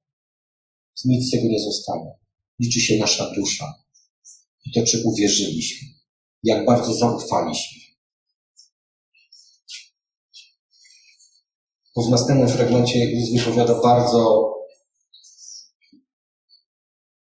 Nic 1.06 1.28
z 1.28 1.32
tego 1.32 1.48
nie 1.48 1.60
zostanie. 1.60 2.12
Liczy 2.60 2.82
się 2.82 2.98
nasza 2.98 3.32
dusza. 3.36 3.74
I 4.66 4.72
to, 4.72 4.86
czy 4.86 5.04
uwierzyliśmy. 5.06 5.88
Jak 6.44 6.66
bardzo 6.66 6.94
zaufaliśmy. 6.94 7.82
Bo 11.96 12.02
w 12.02 12.10
następnym 12.10 12.50
fragmencie 12.50 13.00
Jezus 13.00 13.40
wypowiada 13.40 13.82
bardzo 13.82 14.54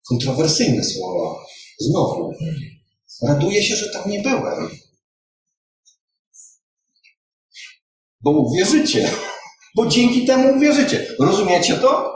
kontrowersyjne 0.09 0.83
słowa. 0.83 1.45
Znowu. 1.79 2.33
Raduję 3.27 3.63
się, 3.63 3.75
że 3.75 3.89
tam 3.89 4.11
nie 4.11 4.21
byłem. 4.21 4.69
Bo 8.21 8.31
uwierzycie. 8.31 9.11
Bo 9.75 9.85
dzięki 9.85 10.25
temu 10.25 10.57
uwierzycie. 10.57 11.07
Rozumiecie 11.19 11.75
to? 11.75 12.15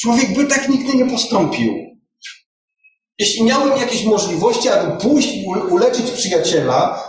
Człowiek 0.00 0.34
by 0.34 0.46
tak 0.46 0.68
nigdy 0.68 0.94
nie 0.96 1.10
postąpił. 1.10 1.74
Jeśli 3.18 3.44
miałbym 3.44 3.78
jakieś 3.78 4.04
możliwości, 4.04 4.68
aby 4.68 5.00
pójść 5.00 5.34
i 5.34 5.46
uleczyć 5.46 6.10
przyjaciela, 6.10 7.04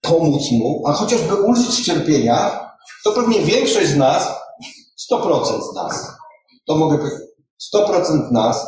pomóc 0.00 0.50
mu, 0.50 0.82
a 0.86 0.92
chociażby 0.92 1.34
ulżyć 1.34 1.86
cierpienia, 1.86 2.68
to 3.04 3.12
pewnie 3.12 3.40
większość 3.40 3.88
z 3.88 3.96
nas, 3.96 4.28
100% 5.12 5.72
z 5.72 5.74
nas, 5.74 6.06
to 6.66 6.76
mogę 6.76 6.98
powiedzieć, 6.98 7.27
100% 7.74 8.32
nas 8.32 8.66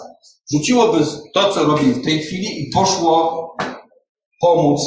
rzuciłoby 0.53 1.07
to, 1.35 1.55
co 1.55 1.64
robi 1.64 1.92
w 1.92 2.05
tej 2.05 2.18
chwili 2.18 2.62
i 2.62 2.70
poszło 2.70 3.46
pomóc 4.40 4.81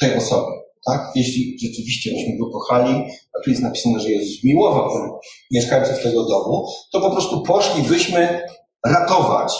tej 0.00 0.16
osobie. 0.16 0.60
Tak? 0.86 1.12
Jeśli 1.14 1.58
rzeczywiście 1.62 2.10
byśmy 2.10 2.38
go 2.38 2.50
kochali, 2.50 2.94
a 3.38 3.44
tu 3.44 3.50
jest 3.50 3.62
napisane, 3.62 4.00
że 4.00 4.10
Jezus 4.10 4.44
miłował 4.44 5.20
mieszkańców 5.50 6.02
tego 6.02 6.24
domu, 6.24 6.68
to 6.92 7.00
po 7.00 7.10
prostu 7.10 7.42
poszlibyśmy 7.42 8.42
ratować, 8.86 9.54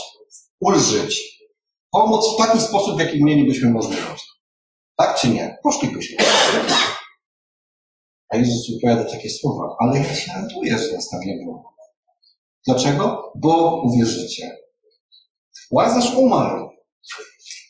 ulżyć, 0.60 1.40
pomóc 1.90 2.24
w 2.34 2.38
taki 2.38 2.60
sposób, 2.60 2.96
w 2.96 3.00
jaki 3.00 3.24
mielibyśmy 3.24 3.70
możliwość. 3.70 4.24
Tak 4.96 5.20
czy 5.20 5.28
nie? 5.28 5.58
Poszlibyśmy. 5.62 6.16
A 8.28 8.36
Jezus 8.36 8.70
wypowiada 8.70 9.10
takie 9.10 9.30
słowa, 9.30 9.76
ale 9.78 9.98
ja 9.98 10.14
się 10.14 10.32
raduję, 10.32 10.78
że 10.78 10.92
nas 10.92 11.08
tam 11.08 11.20
nie 11.20 11.36
było. 11.44 11.74
Dlaczego? 12.66 13.32
Bo 13.36 13.82
uwierzycie. 13.84 14.56
Łazarz 15.70 16.14
umarł. 16.14 16.70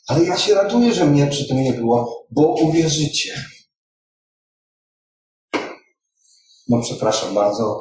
Ale 0.09 0.25
ja 0.25 0.37
się 0.37 0.55
raduję, 0.55 0.95
że 0.95 1.07
mnie 1.07 1.27
przy 1.27 1.49
tym 1.49 1.63
nie 1.63 1.73
było, 1.73 2.27
bo 2.31 2.55
uwierzycie. 2.55 3.45
No 6.69 6.81
przepraszam 6.83 7.35
bardzo, 7.35 7.81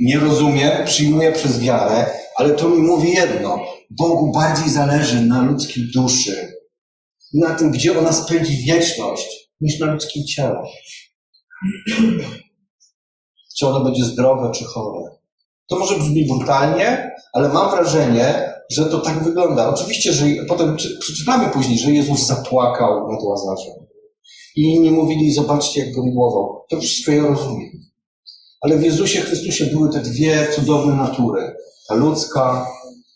nie 0.00 0.18
rozumiem, 0.18 0.86
przyjmuję 0.86 1.32
przez 1.32 1.60
wiarę, 1.60 2.10
ale 2.36 2.54
to 2.54 2.68
mi 2.68 2.78
mówi 2.78 3.12
jedno. 3.12 3.64
Bogu 3.90 4.32
bardziej 4.32 4.70
zależy 4.70 5.20
na 5.20 5.42
ludzkiej 5.42 5.84
duszy, 5.94 6.52
na 7.34 7.54
tym, 7.54 7.70
gdzie 7.70 7.98
ona 7.98 8.12
spędzi 8.12 8.56
wieczność, 8.56 9.50
niż 9.60 9.80
na 9.80 9.86
ludzkim 9.86 10.24
ciele. 10.24 10.62
Czy 13.58 13.66
ono 13.66 13.84
będzie 13.84 14.04
zdrowe, 14.04 14.50
czy 14.54 14.64
chore. 14.64 15.17
To 15.68 15.78
może 15.78 15.98
brzmi 15.98 16.26
brutalnie, 16.26 17.10
ale 17.32 17.48
mam 17.48 17.70
wrażenie, 17.70 18.52
że 18.70 18.86
to 18.86 18.98
tak 18.98 19.24
wygląda. 19.24 19.68
Oczywiście, 19.68 20.12
że 20.12 20.26
potem 20.48 20.76
przeczytamy 21.00 21.48
później, 21.48 21.78
że 21.78 21.92
Jezus 21.92 22.26
zapłakał 22.26 23.12
nad 23.12 23.22
Łazarzem. 23.22 23.74
I 24.56 24.62
inni 24.62 24.90
mówili, 24.90 25.32
zobaczcie, 25.32 25.86
jak 25.86 25.94
go 25.94 26.02
miłował. 26.02 26.64
To 26.68 26.80
wszystko 26.80 27.12
ja 27.12 27.26
rozumiem. 27.26 27.70
Ale 28.60 28.76
w 28.76 28.82
Jezusie 28.82 29.20
Chrystusie 29.20 29.66
były 29.66 29.92
te 29.92 30.00
dwie 30.00 30.48
cudowne 30.52 30.94
natury. 30.94 31.56
Ta 31.88 31.94
ludzka 31.94 32.66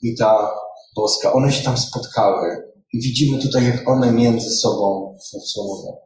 i 0.02 0.14
ta 0.16 0.50
boska. 0.96 1.32
One 1.32 1.52
się 1.52 1.64
tam 1.64 1.78
spotkały. 1.78 2.72
I 2.92 3.00
widzimy 3.00 3.38
tutaj, 3.38 3.64
jak 3.64 3.88
one 3.88 4.12
między 4.12 4.50
sobą 4.50 5.16
funkcjonują. 5.30 5.96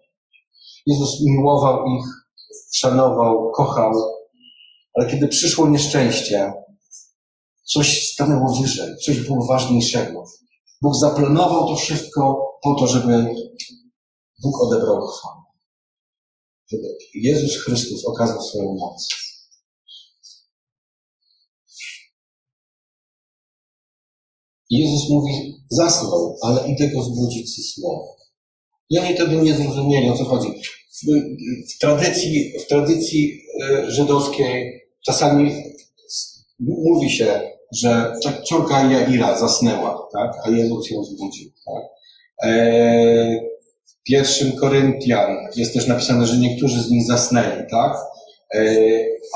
Jezus 0.87 1.21
miłował 1.25 1.87
ich, 1.87 2.05
szanował, 2.75 3.51
kochał, 3.51 3.93
ale 4.97 5.11
kiedy 5.11 5.29
przyszło 5.29 5.69
nieszczęście, 5.69 6.53
coś 7.65 8.13
stanęło 8.13 8.61
wyżej, 8.61 8.97
coś 9.05 9.21
było 9.21 9.47
ważniejszego. 9.47 10.25
Bóg 10.83 10.95
zaplanował 10.97 11.69
to 11.69 11.77
wszystko 11.77 12.47
po 12.63 12.75
to, 12.75 12.87
żeby 12.87 13.35
Bóg 14.43 14.63
odebrał 14.63 15.07
chwałę. 15.07 15.43
Żeby 16.71 16.99
Jezus 17.15 17.57
Chrystus 17.57 18.05
okazał 18.05 18.43
swoją 18.43 18.75
moc. 18.75 19.09
Jezus 24.71 25.11
mówi, 25.11 25.65
zasnął, 25.71 26.39
ale 26.43 26.69
idę 26.69 26.89
go 26.89 27.03
zbudzić 27.03 27.57
ze 27.57 27.63
snu. 27.63 28.07
I 28.91 28.99
oni 28.99 29.15
wtedy 29.15 29.37
nie 29.37 29.55
zrozumieli, 29.55 30.11
o 30.11 30.17
co 30.17 30.25
chodzi. 30.25 30.49
W, 30.91 31.07
w 31.75 31.79
tradycji, 31.79 32.53
w 32.59 32.67
tradycji 32.69 33.43
e, 33.63 33.91
żydowskiej 33.91 34.76
czasami 35.07 35.53
mówi 36.61 37.11
się, 37.11 37.41
że 37.73 38.13
córka 38.49 38.93
Jaira 38.93 39.39
zasnęła, 39.39 40.09
tak? 40.13 40.33
a 40.45 40.51
Jezus 40.51 40.91
ją 40.91 41.05
zbudził. 41.05 41.51
Tak? 41.67 41.85
E, 42.43 43.41
w 43.87 44.03
pierwszym 44.03 44.53
Koryntian 44.53 45.37
jest 45.57 45.75
też 45.75 45.87
napisane, 45.87 46.27
że 46.27 46.37
niektórzy 46.37 46.83
z 46.83 46.91
nich 46.91 47.07
zasnęli, 47.07 47.63
tak? 47.71 47.97
E, 48.55 48.61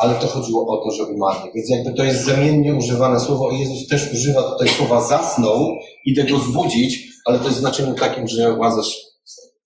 ale 0.01 0.15
to 0.15 0.27
chodziło 0.27 0.67
o 0.67 0.85
to, 0.85 0.91
że 0.91 1.05
umarli. 1.05 1.51
Więc 1.55 1.71
jakby 1.71 1.93
to 1.93 2.05
jest 2.05 2.25
zamiennie 2.25 2.75
używane 2.75 3.21
słowo, 3.21 3.53
Jezus 3.53 3.89
też 3.89 4.13
używa 4.13 4.43
tutaj 4.43 4.69
słowa 4.69 5.09
zasnął, 5.09 5.67
idę 6.07 6.25
go 6.25 6.39
zbudzić, 6.39 7.09
ale 7.27 7.39
to 7.39 7.45
jest 7.45 7.59
znaczeniu 7.59 7.95
takim, 7.95 8.29
że 8.29 8.53
Łazarz 8.53 8.97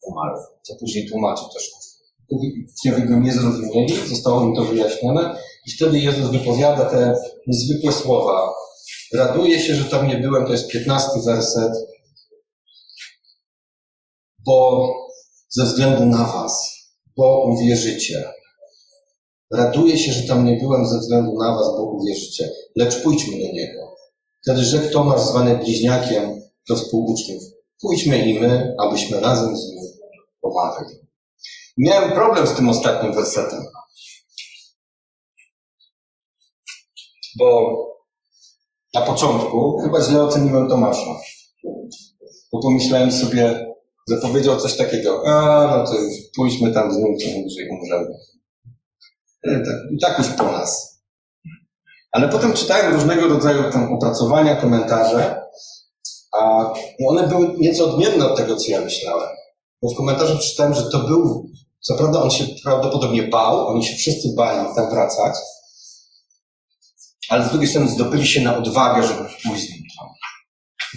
umarł, 0.03 0.39
co 0.63 0.75
później 0.81 1.09
tłumaczy 1.09 1.43
też. 1.55 1.71
Uczniowie 2.73 3.03
go 3.03 3.19
nie 3.19 3.33
zrozumieli, 3.33 4.09
zostało 4.09 4.43
im 4.43 4.55
to 4.55 4.65
wyjaśnione 4.65 5.37
i 5.67 5.71
wtedy 5.71 5.99
Jezus 5.99 6.31
wypowiada 6.31 6.85
te 6.85 7.15
niezwykłe 7.47 7.93
słowa. 7.93 8.55
Raduję 9.15 9.61
się, 9.61 9.75
że 9.75 9.85
tam 9.85 10.09
nie 10.09 10.17
byłem, 10.17 10.47
to 10.47 10.53
jest 10.53 10.69
piętnasty 10.69 11.21
werset, 11.27 11.73
bo 14.47 14.89
ze 15.49 15.65
względu 15.65 16.07
na 16.07 16.25
was, 16.25 16.71
bo 17.17 17.45
uwierzycie. 17.45 18.33
Raduję 19.53 19.99
się, 19.99 20.13
że 20.13 20.29
tam 20.29 20.45
nie 20.45 20.57
byłem 20.57 20.87
ze 20.87 20.99
względu 20.99 21.33
na 21.39 21.55
was, 21.55 21.67
bo 21.67 21.83
uwierzycie. 21.83 22.51
Lecz 22.77 23.03
pójdźmy 23.03 23.33
do 23.33 23.53
Niego. 23.53 23.95
Wtedy 24.43 24.65
rzekł 24.65 24.93
Tomasz, 24.93 25.21
zwany 25.21 25.59
bliźniakiem 25.59 26.43
do 26.69 26.77
współuczniów. 26.77 27.43
Pójdźmy 27.81 28.19
i 28.19 28.41
my, 28.41 28.75
abyśmy 28.79 29.21
razem 29.21 29.57
z 29.57 29.69
Nim 29.69 29.79
pomarli. 30.41 30.95
Miałem 31.77 32.13
problem 32.13 32.47
z 32.47 32.53
tym 32.53 32.69
ostatnim 32.69 33.13
wersetem. 33.13 33.65
Bo 37.39 37.77
na 38.95 39.01
początku 39.01 39.79
chyba 39.83 40.01
źle 40.01 40.23
oceniłem 40.23 40.69
Tomasza. 40.69 41.17
Bo 42.53 42.63
pomyślałem 42.63 43.13
sobie, 43.13 43.75
że 44.11 44.17
powiedział 44.17 44.57
coś 44.61 44.77
takiego, 44.77 45.23
a 45.27 45.67
no 45.77 45.87
to 45.87 46.01
już 46.01 46.15
pójdźmy 46.37 46.73
tam 46.73 46.93
z 46.93 46.97
nim, 46.97 47.19
to 47.19 47.27
najwyżej 47.27 47.69
umrzemy. 47.71 48.15
I 49.45 49.65
tak, 49.65 49.77
I 49.93 49.99
tak 49.99 50.19
już 50.19 50.29
po 50.29 50.45
nas. 50.45 51.01
Ale 52.13 52.29
potem 52.29 52.53
czytałem 52.53 52.95
różnego 52.95 53.29
rodzaju 53.29 53.73
tam 53.73 53.93
opracowania, 53.93 54.57
komentarze, 54.57 55.43
a 56.41 56.73
one 57.09 57.29
były 57.29 57.55
nieco 57.59 57.85
odmienne 57.85 58.31
od 58.31 58.37
tego, 58.37 58.57
co 58.57 58.71
ja 58.71 58.81
myślałem. 58.81 59.29
Bo 59.83 59.91
w 59.91 59.97
komentarzach 59.97 60.41
czytałem, 60.41 60.75
że 60.75 60.91
to 60.91 60.99
był, 60.99 61.47
co 61.81 61.95
prawda 61.95 62.23
on 62.23 62.31
się 62.31 62.45
prawdopodobnie 62.65 63.23
bał, 63.23 63.67
oni 63.67 63.85
się 63.85 63.97
wszyscy 63.97 64.29
bali 64.37 64.75
tam 64.77 64.91
wracać, 64.91 65.35
ale 67.29 67.45
z 67.45 67.51
drugiej 67.51 67.69
strony 67.69 67.89
zdobyli 67.89 68.27
się 68.27 68.41
na 68.41 68.57
odwagę, 68.57 69.07
żeby 69.07 69.29
pójść 69.45 69.67
z 69.67 69.71
nim 69.71 69.83
tam, 69.99 70.09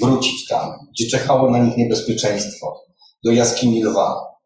wrócić 0.01 0.47
tam, 0.47 0.71
gdzie 0.91 1.09
czekało 1.09 1.51
na 1.51 1.59
nich 1.59 1.77
niebezpieczeństwo. 1.77 2.83
do 3.23 3.31
jaskini 3.31 3.83
lwa. 3.83 4.37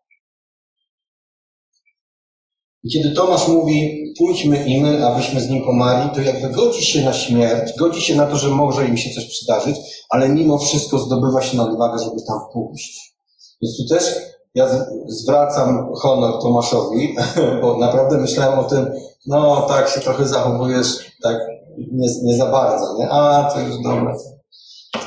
I 2.84 2.90
kiedy 2.90 3.12
Tomasz 3.12 3.48
mówi, 3.48 4.04
pójdźmy 4.18 4.66
i 4.66 4.82
my, 4.82 5.08
abyśmy 5.08 5.42
z 5.42 5.50
nim 5.50 5.66
pomarli, 5.66 6.16
to 6.16 6.22
jakby 6.22 6.50
godzi 6.50 6.86
się 6.86 7.02
na 7.02 7.14
śmierć, 7.14 7.74
godzi 7.78 8.02
się 8.02 8.16
na 8.16 8.28
to, 8.28 8.38
że 8.38 8.50
może 8.50 8.86
im 8.86 8.98
się 8.98 9.10
coś 9.10 9.26
przydarzyć, 9.26 9.76
ale 10.10 10.30
mimo 10.30 10.58
wszystko 10.58 11.00
zdobywa 11.00 11.42
się 11.42 11.58
na 11.58 11.64
odwagę, 11.64 12.04
żeby 12.04 12.22
tam 12.28 12.40
pójść. 12.54 13.16
Więc 13.62 13.78
tu 13.78 13.96
też 13.96 14.16
ja 14.56 14.86
zwracam 15.08 15.94
honor 15.96 16.42
Tomaszowi, 16.42 17.16
bo 17.62 17.78
naprawdę 17.78 18.18
myślałem 18.18 18.60
o 18.60 18.64
tym, 18.64 18.92
no 19.28 19.62
tak 19.62 19.90
się 19.90 20.00
trochę 20.00 20.28
zachowujesz, 20.28 21.12
tak 21.24 21.38
nie, 21.78 22.07
nie 22.24 22.38
za 22.38 22.51
bardzo, 22.51 22.97
nie? 22.97 23.09
A, 23.09 23.51
to 23.53 23.59
już 23.59 23.84
dobre. 23.84 24.15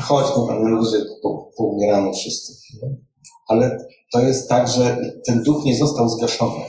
Chodźmy 0.02 0.46
tam 0.48 0.62
najwyżej, 0.62 1.00
poumieramy 1.56 2.12
wszyscy. 2.12 2.52
Ale 3.48 3.78
to 4.12 4.20
jest 4.20 4.48
tak, 4.48 4.68
że 4.68 4.96
ten 5.26 5.42
duch 5.42 5.64
nie 5.64 5.78
został 5.78 6.08
zgaszony 6.08 6.64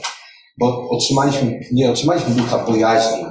bo 0.58 0.88
otrzymaliśmy, 0.90 1.60
nie 1.72 1.90
otrzymaliśmy 1.90 2.34
ducha 2.34 2.58
bojaźni, 2.58 3.24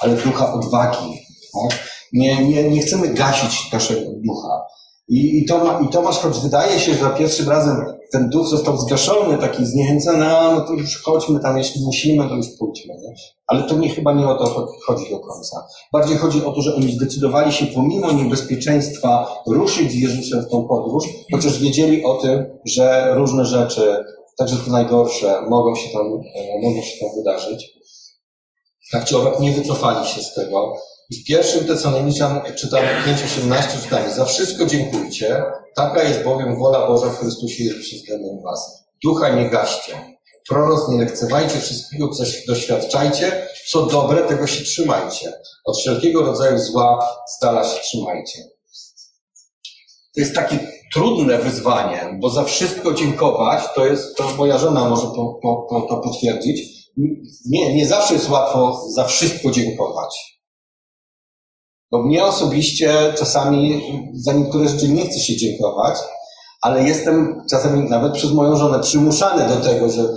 ale 0.00 0.16
ducha 0.16 0.52
odwagi. 0.52 1.20
Tak? 1.52 1.88
Nie, 2.12 2.48
nie, 2.48 2.70
nie 2.70 2.80
chcemy 2.80 3.08
gasić 3.08 3.72
naszego 3.72 4.00
ducha. 4.16 4.62
I, 5.08 5.38
i, 5.38 5.46
Toma, 5.46 5.80
I 5.80 5.88
Tomasz, 5.88 6.18
choć 6.18 6.38
wydaje 6.38 6.80
się, 6.80 6.94
że 6.94 7.00
za 7.00 7.10
pierwszym 7.10 7.48
razem 7.48 7.76
ten 8.12 8.28
duch 8.30 8.46
został 8.46 8.76
zgaszony, 8.76 9.38
taki 9.38 9.66
zniechęcony, 9.66 10.36
a 10.36 10.54
no 10.54 10.60
to 10.60 10.72
już 10.72 11.02
chodźmy 11.02 11.40
tam, 11.40 11.58
jeśli 11.58 11.84
musimy, 11.84 12.28
to 12.28 12.34
już 12.34 12.46
pójdźmy. 12.58 12.94
Nie? 12.94 13.14
Ale 13.46 13.62
to 13.62 13.76
nie 13.76 13.88
chyba 13.88 14.12
nie 14.12 14.28
o 14.28 14.34
to 14.34 14.66
chodzi 14.86 15.10
do 15.10 15.18
końca. 15.18 15.66
Bardziej 15.92 16.16
chodzi 16.16 16.44
o 16.44 16.52
to, 16.52 16.62
że 16.62 16.74
oni 16.74 16.92
zdecydowali 16.92 17.52
się 17.52 17.66
pomimo 17.66 18.12
niebezpieczeństwa 18.12 19.26
ruszyć 19.46 19.92
z 19.92 19.94
Jezusem 19.94 20.42
w 20.42 20.50
tą 20.50 20.68
podróż, 20.68 21.04
chociaż 21.32 21.58
wiedzieli 21.58 22.04
o 22.04 22.14
tym, 22.14 22.44
że 22.64 23.14
różne 23.14 23.44
rzeczy 23.44 24.04
Także 24.38 24.56
to 24.56 24.70
najgorsze 24.70 25.42
mogą 25.48 25.74
się 25.74 25.88
tam, 25.92 26.06
e, 26.34 26.60
mogą 26.62 26.82
się 26.82 26.98
tam 27.00 27.16
wydarzyć. 27.16 27.70
Tak 28.92 29.04
czy 29.04 29.16
owak 29.16 29.40
nie 29.40 29.52
wycofali 29.52 30.08
się 30.08 30.22
z 30.22 30.34
tego. 30.34 30.76
I 31.10 31.16
w 31.16 31.24
pierwszym 31.24 31.66
Tesaloniczan 31.66 32.40
czytam 32.56 32.84
5.18 32.84 33.82
czytamy 33.82 34.14
Za 34.14 34.24
wszystko 34.24 34.66
dziękujcie, 34.66 35.42
taka 35.76 36.02
jest 36.02 36.24
bowiem 36.24 36.58
wola 36.58 36.86
Boża 36.86 37.10
w 37.10 37.18
Chrystusie 37.18 37.64
Jezusie 37.64 37.96
względem 37.96 38.42
was. 38.44 38.84
Ducha 39.04 39.28
nie 39.28 39.50
gaście. 39.50 40.18
Proroc 40.48 40.88
nie 40.88 40.98
lekcewajcie 40.98 41.60
wszystkiego, 41.60 42.08
co 42.08 42.24
doświadczajcie. 42.48 43.48
Co 43.68 43.86
dobre, 43.86 44.22
tego 44.22 44.46
się 44.46 44.64
trzymajcie. 44.64 45.32
Od 45.64 45.78
wszelkiego 45.78 46.22
rodzaju 46.22 46.58
zła 46.58 47.08
stala 47.36 47.64
się 47.64 47.80
trzymajcie. 47.80 48.38
To 50.14 50.20
jest 50.20 50.34
taki 50.34 50.58
trudne 50.94 51.38
wyzwanie, 51.38 52.18
bo 52.20 52.30
za 52.30 52.44
wszystko 52.44 52.94
dziękować, 52.94 53.62
to 53.74 53.86
jest, 53.86 54.16
to 54.16 54.28
moja 54.36 54.58
żona 54.58 54.88
może 54.88 55.06
po, 55.06 55.38
po, 55.42 55.86
to 55.88 55.96
potwierdzić. 55.96 56.88
Nie, 57.46 57.74
nie 57.74 57.86
zawsze 57.86 58.14
jest 58.14 58.30
łatwo 58.30 58.82
za 58.94 59.04
wszystko 59.04 59.50
dziękować. 59.50 60.37
Bo 61.90 62.02
mnie 62.02 62.24
osobiście 62.24 62.94
czasami 63.18 63.82
za 64.14 64.32
niektóre 64.32 64.68
rzeczy 64.68 64.88
nie 64.88 65.06
chce 65.06 65.20
się 65.20 65.36
dziękować, 65.36 65.98
ale 66.62 66.82
jestem 66.82 67.42
czasami 67.50 67.90
nawet 67.90 68.12
przez 68.12 68.32
moją 68.32 68.56
żonę 68.56 68.80
przymuszany 68.80 69.48
do 69.48 69.56
tego, 69.56 69.90
że 69.90 70.08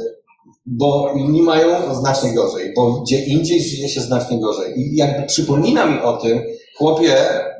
bo 0.65 1.13
inni 1.15 1.41
mają 1.41 1.95
znacznie 1.95 2.33
gorzej, 2.33 2.73
bo 2.75 2.91
gdzie 2.91 3.25
indziej 3.25 3.63
żyje 3.63 3.89
się 3.89 4.01
znacznie 4.01 4.39
gorzej. 4.39 4.79
I 4.79 4.95
jakby 4.95 5.27
przypomina 5.27 5.85
mi 5.85 6.01
o 6.01 6.17
tym, 6.17 6.41
chłopie, 6.77 7.15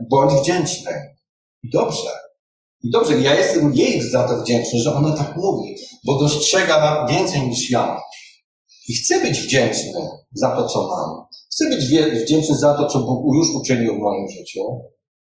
bądź 0.10 0.34
wdzięczny. 0.34 0.92
I 1.64 1.70
dobrze. 1.70 2.10
I 2.84 2.90
dobrze, 2.90 3.22
ja 3.22 3.36
jestem 3.36 3.74
jej 3.74 4.02
za 4.02 4.28
to 4.28 4.42
wdzięczny, 4.42 4.80
że 4.80 4.94
ona 4.94 5.18
tak 5.18 5.36
mówi, 5.38 5.76
bo 6.06 6.20
dostrzega 6.20 7.06
więcej 7.10 7.42
niż 7.48 7.72
ja. 7.72 8.02
I 8.88 8.94
chcę 8.94 9.22
być 9.22 9.40
wdzięczny 9.40 10.10
za 10.34 10.56
to, 10.56 10.68
co 10.68 10.88
mam. 10.88 11.26
Chcę 11.52 11.70
być 11.70 11.86
wdzięczny 12.24 12.58
za 12.58 12.74
to, 12.74 12.86
co 12.86 13.00
Bóg 13.00 13.36
już 13.36 13.56
uczynił 13.56 13.96
w 13.96 14.00
moim 14.00 14.30
życiu. 14.30 14.62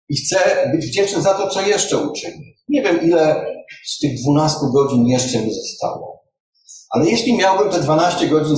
I 0.10 0.16
chcę 0.16 0.38
być 0.72 0.86
wdzięczny 0.86 1.22
za 1.22 1.34
to, 1.34 1.50
co 1.50 1.62
jeszcze 1.62 1.98
uczynił. 1.98 2.54
Nie 2.70 2.82
wiem, 2.82 3.02
ile 3.02 3.46
z 3.86 4.00
tych 4.00 4.22
12 4.22 4.60
godzin 4.74 5.08
jeszcze 5.08 5.42
mi 5.42 5.54
zostało. 5.54 6.24
Ale 6.90 7.06
jeśli 7.06 7.38
miałbym 7.38 7.70
te 7.72 7.80
12 7.82 8.28
godzin 8.28 8.58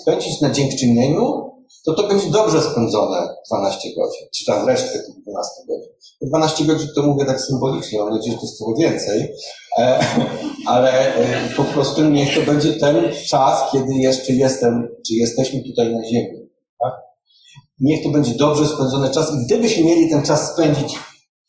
spędzić 0.00 0.40
na 0.40 0.50
dziękczynieniu, 0.50 1.52
to 1.84 1.94
to 1.94 2.08
będzie 2.08 2.30
dobrze 2.30 2.62
spędzone 2.62 3.28
12 3.50 3.88
godzin, 3.96 4.26
czy 4.34 4.44
tam 4.44 4.68
resztę 4.68 4.98
tych 4.98 5.22
12 5.22 5.50
godzin. 5.68 5.92
12 6.22 6.64
godzin 6.64 6.88
to 6.94 7.02
mówię 7.02 7.24
tak 7.24 7.40
symbolicznie, 7.40 7.98
mam 7.98 8.10
nadzieję, 8.10 8.32
że 8.32 8.38
to 8.38 8.46
jest 8.46 8.58
trochę 8.58 8.72
więcej, 8.78 9.28
e, 9.78 9.98
ale 10.66 11.14
e, 11.14 11.48
po 11.56 11.64
prostu 11.64 12.04
niech 12.04 12.34
to 12.34 12.52
będzie 12.52 12.72
ten 12.72 13.12
czas, 13.28 13.72
kiedy 13.72 13.94
jeszcze 13.94 14.32
jestem, 14.32 14.88
czy 15.06 15.14
jesteśmy 15.14 15.62
tutaj 15.62 15.94
na 15.94 16.04
ziemi. 16.04 16.48
Tak? 16.80 16.92
Niech 17.80 18.02
to 18.02 18.08
będzie 18.08 18.34
dobrze 18.34 18.66
spędzony 18.66 19.10
czas 19.10 19.32
i 19.32 19.46
gdybyśmy 19.46 19.84
mieli 19.84 20.10
ten 20.10 20.22
czas 20.22 20.52
spędzić 20.52 20.98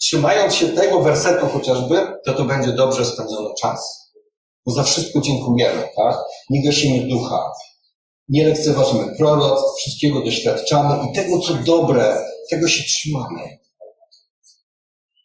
trzymając 0.03 0.53
się 0.53 0.67
tego 0.67 1.01
wersetu 1.01 1.47
chociażby, 1.47 1.95
to 2.26 2.34
to 2.34 2.45
będzie 2.45 2.71
dobrze 2.71 3.05
spędzony 3.05 3.49
czas. 3.61 4.11
Bo 4.65 4.71
za 4.71 4.84
wszystko 4.84 5.21
dziękujemy, 5.21 5.82
tak? 5.95 6.17
Nie 6.49 6.63
gasimy 6.63 7.07
ducha, 7.07 7.51
nie 8.30 8.47
lekceważymy 8.47 9.15
proroctw, 9.17 9.78
wszystkiego 9.78 10.21
doświadczamy 10.21 11.09
i 11.09 11.15
tego, 11.15 11.39
co 11.39 11.53
dobre, 11.53 12.17
tego 12.49 12.67
się 12.67 12.84
trzymamy. 12.84 13.62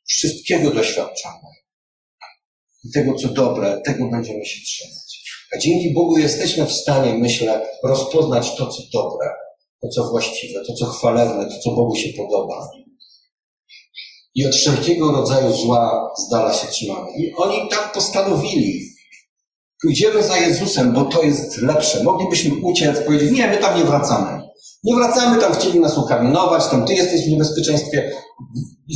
Wszystkiego 0.08 0.70
doświadczamy. 0.70 1.48
I 2.84 2.90
tego, 2.90 3.14
co 3.14 3.28
dobre, 3.28 3.80
tego 3.84 4.10
będziemy 4.10 4.44
się 4.44 4.60
trzymać. 4.64 5.08
A 5.54 5.58
dzięki 5.58 5.94
Bogu 5.94 6.18
jesteśmy 6.18 6.66
w 6.66 6.72
stanie, 6.72 7.14
myślę, 7.14 7.66
rozpoznać 7.84 8.56
to, 8.56 8.66
co 8.66 8.82
dobre, 8.92 9.28
to, 9.82 9.88
co 9.88 10.10
właściwe, 10.10 10.60
to, 10.66 10.74
co 10.74 10.86
chwalebne, 10.86 11.46
to, 11.46 11.58
co 11.64 11.70
Bogu 11.70 11.96
się 11.96 12.08
podoba. 12.16 12.70
I 14.34 14.46
od 14.46 14.54
wszelkiego 14.54 15.12
rodzaju 15.12 15.52
zła 15.52 16.10
z 16.18 16.28
dala 16.28 16.54
się 16.54 16.66
trzymamy. 16.66 17.10
I 17.16 17.34
oni 17.34 17.68
tak 17.70 17.92
postanowili. 17.92 18.82
Pójdziemy 19.82 20.22
za 20.22 20.36
Jezusem, 20.36 20.92
bo 20.92 21.04
to 21.04 21.22
jest 21.22 21.58
lepsze. 21.58 22.04
Moglibyśmy 22.04 22.54
uciec, 22.62 23.00
powiedzieć, 23.00 23.30
nie, 23.32 23.48
my 23.48 23.56
tam 23.56 23.78
nie 23.78 23.84
wracamy. 23.84 24.47
Nie 24.84 24.94
wracamy, 24.94 25.40
tam 25.40 25.54
chcieli 25.54 25.80
nas 25.80 25.98
ukamienować, 25.98 26.66
tam 26.66 26.86
ty 26.86 26.94
jesteś 26.94 27.24
w 27.24 27.28
niebezpieczeństwie, 27.28 28.12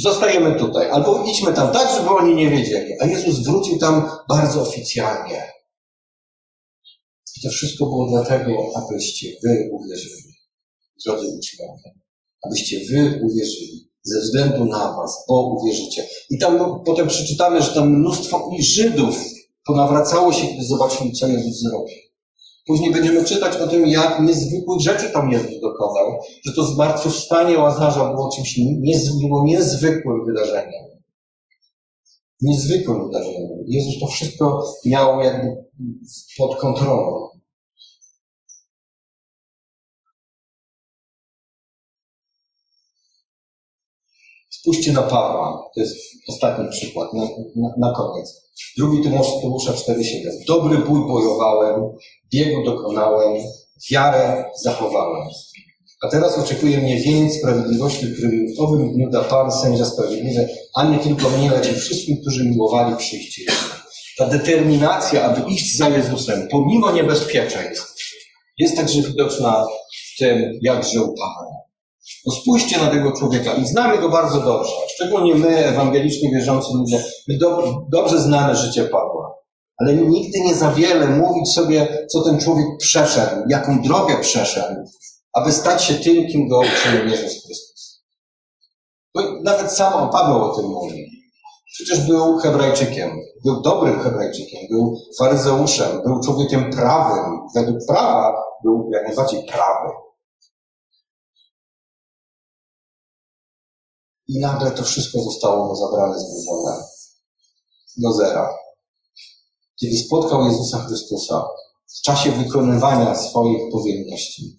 zostajemy 0.03 0.59
tutaj. 0.59 0.91
Albo 0.91 1.25
idźmy 1.25 1.53
tam 1.53 1.73
tak, 1.73 1.99
żeby 1.99 2.11
oni 2.11 2.35
nie 2.35 2.51
wiedzieli. 2.51 2.93
A 3.01 3.07
Jezus 3.07 3.39
wrócił 3.39 3.79
tam 3.79 4.11
bardzo 4.29 4.63
oficjalnie. 4.63 5.53
I 7.37 7.43
to 7.43 7.51
wszystko 7.51 7.85
było 7.85 8.09
dlatego, 8.11 8.53
abyście 8.75 9.29
wy 9.45 9.71
uwierzyli, 9.73 10.35
drodzy 11.07 11.27
uczniowie. 11.39 11.95
Abyście 12.47 12.77
wy 12.91 13.21
uwierzyli 13.25 13.93
ze 14.03 14.21
względu 14.21 14.65
na 14.65 14.97
was, 14.97 15.25
bo 15.29 15.57
uwierzycie. 15.61 16.07
I 16.31 16.39
tam 16.39 16.59
no, 16.59 16.83
potem 16.87 17.09
przeczytamy, 17.09 17.63
że 17.63 17.75
tam 17.75 17.99
mnóstwo 17.99 18.51
i 18.59 18.63
Żydów 18.63 19.17
ponawracało 19.65 20.33
się, 20.33 20.47
kiedy 20.47 20.65
zobaczyli, 20.65 21.13
co 21.13 21.27
Jezus 21.27 21.61
zrobił. 21.61 22.02
Później 22.67 22.93
będziemy 22.93 23.25
czytać 23.25 23.57
o 23.57 23.67
tym, 23.67 23.87
jak 23.87 24.21
niezwykłych 24.21 24.81
rzeczy 24.81 25.11
tam 25.11 25.31
Jezus 25.31 25.61
dokonał, 25.61 26.19
że 26.47 26.53
to 26.53 26.65
zmartwychwstanie 26.65 27.59
Łazarza 27.59 28.13
było 28.13 28.31
czymś 28.37 28.59
niezwykłym, 28.59 29.45
niezwykłym 29.45 30.25
wydarzeniem. 30.27 30.85
Niezwykłym 32.41 33.07
wydarzeniem. 33.07 33.49
Jezus 33.67 34.01
to 34.01 34.07
wszystko 34.07 34.65
miał 34.87 35.21
jakby 35.21 35.49
pod 36.39 36.57
kontrolą. 36.57 37.29
Spójrzcie 44.63 44.93
na 44.93 45.03
Pawła. 45.03 45.71
To 45.75 45.81
jest 45.81 45.97
ostatni 46.29 46.69
przykład, 46.71 47.13
na, 47.13 47.23
na, 47.57 47.75
na 47.79 47.95
koniec. 47.95 48.43
Drugi 48.79 49.03
Tymusza 49.43 49.73
4,7. 49.73 49.95
Dobry 50.47 50.79
bój 50.79 51.09
bojowałem, 51.09 51.83
biegu 52.33 52.65
dokonałem, 52.65 53.43
wiarę 53.91 54.45
zachowałem. 54.63 55.29
A 56.03 56.09
teraz 56.09 56.39
oczekuje 56.39 56.79
mnie 56.79 56.97
wieniec 56.97 57.39
sprawiedliwości, 57.39 58.07
w 58.57 58.61
owym 58.61 58.93
dniu 58.93 59.11
da 59.11 59.25
Pan, 59.25 59.53
sędzia 59.53 59.85
sprawiedliwy, 59.85 60.49
a 60.75 60.85
nie 60.85 60.99
tylko 60.99 61.31
mnie, 61.31 61.51
lecz 61.51 61.73
i 61.73 61.75
wszystkim, 61.75 62.17
którzy 62.21 62.45
miłowali 62.45 62.97
przyjście 62.97 63.53
Ta 64.19 64.27
determinacja, 64.27 65.25
aby 65.25 65.53
iść 65.53 65.77
za 65.77 65.89
Jezusem, 65.89 66.49
pomimo 66.51 66.93
niebezpieczeństw, 66.93 67.95
jest 68.59 68.77
także 68.77 69.03
widoczna 69.03 69.67
w 70.15 70.19
tym, 70.19 70.59
jak 70.63 70.85
żył 70.85 71.15
Paweł. 71.15 71.53
No 72.27 72.33
spójrzcie 72.33 72.79
na 72.79 72.91
tego 72.91 73.13
człowieka 73.13 73.53
i 73.53 73.67
znamy 73.67 73.99
go 73.99 74.09
bardzo 74.09 74.41
dobrze. 74.41 74.73
Szczególnie 74.95 75.35
my, 75.35 75.67
ewangelicznie 75.67 76.31
wierzący 76.31 76.69
ludzie, 76.75 77.05
my 77.29 77.39
do, 77.39 77.63
dobrze 77.89 78.21
znamy 78.21 78.57
życie 78.57 78.85
Pawła. 78.85 79.35
Ale 79.79 79.95
nigdy 79.95 80.41
nie 80.41 80.55
za 80.55 80.73
wiele 80.73 81.07
mówić 81.07 81.53
sobie, 81.53 82.07
co 82.13 82.23
ten 82.23 82.41
człowiek 82.41 82.67
przeszedł, 82.79 83.37
jaką 83.49 83.83
drogę 83.83 84.17
przeszedł, 84.21 84.81
aby 85.33 85.53
stać 85.53 85.85
się 85.85 85.95
tym, 85.95 86.27
kim 86.27 86.49
go 86.49 86.59
uczynił 86.59 87.09
Jezus 87.09 87.45
Chrystus. 87.45 88.03
Bo 89.15 89.21
nawet 89.43 89.73
sam 89.73 90.11
Paweł 90.11 90.45
o 90.45 90.57
tym 90.57 90.67
mówi. 90.67 91.07
Przecież 91.73 92.07
był 92.07 92.39
Hebrajczykiem, 92.39 93.11
był 93.45 93.61
dobrym 93.61 94.01
Hebrajczykiem, 94.01 94.61
był 94.71 94.97
faryzeuszem, 95.19 96.03
był 96.05 96.21
człowiekiem 96.21 96.71
prawym. 96.71 97.41
Według 97.55 97.77
prawa 97.89 98.35
był 98.65 98.91
jak 98.93 99.07
najbardziej 99.07 99.45
prawy. 99.45 99.89
I 104.35 104.39
nagle 104.39 104.71
to 104.71 104.83
wszystko 104.83 105.21
zostało 105.21 105.69
mu 105.69 105.77
zabrane, 105.77 106.19
zburzone 106.19 106.85
do 107.97 108.13
zera. 108.13 108.55
Kiedy 109.81 109.99
spotkał 109.99 110.47
Jezusa 110.47 110.79
Chrystusa 110.79 111.45
w 111.99 112.03
czasie 112.03 112.33
wykonywania 112.33 113.15
swoich 113.15 113.73
powinności, 113.73 114.57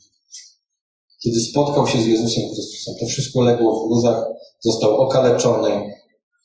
kiedy 1.23 1.39
spotkał 1.39 1.87
się 1.87 2.01
z 2.01 2.05
Jezusem 2.05 2.43
Chrystusem, 2.53 2.95
to 2.99 3.05
wszystko 3.05 3.41
legło 3.41 3.79
w 3.79 3.87
gruzach, 3.87 4.25
został 4.59 5.01
okaleczony, 5.01 5.93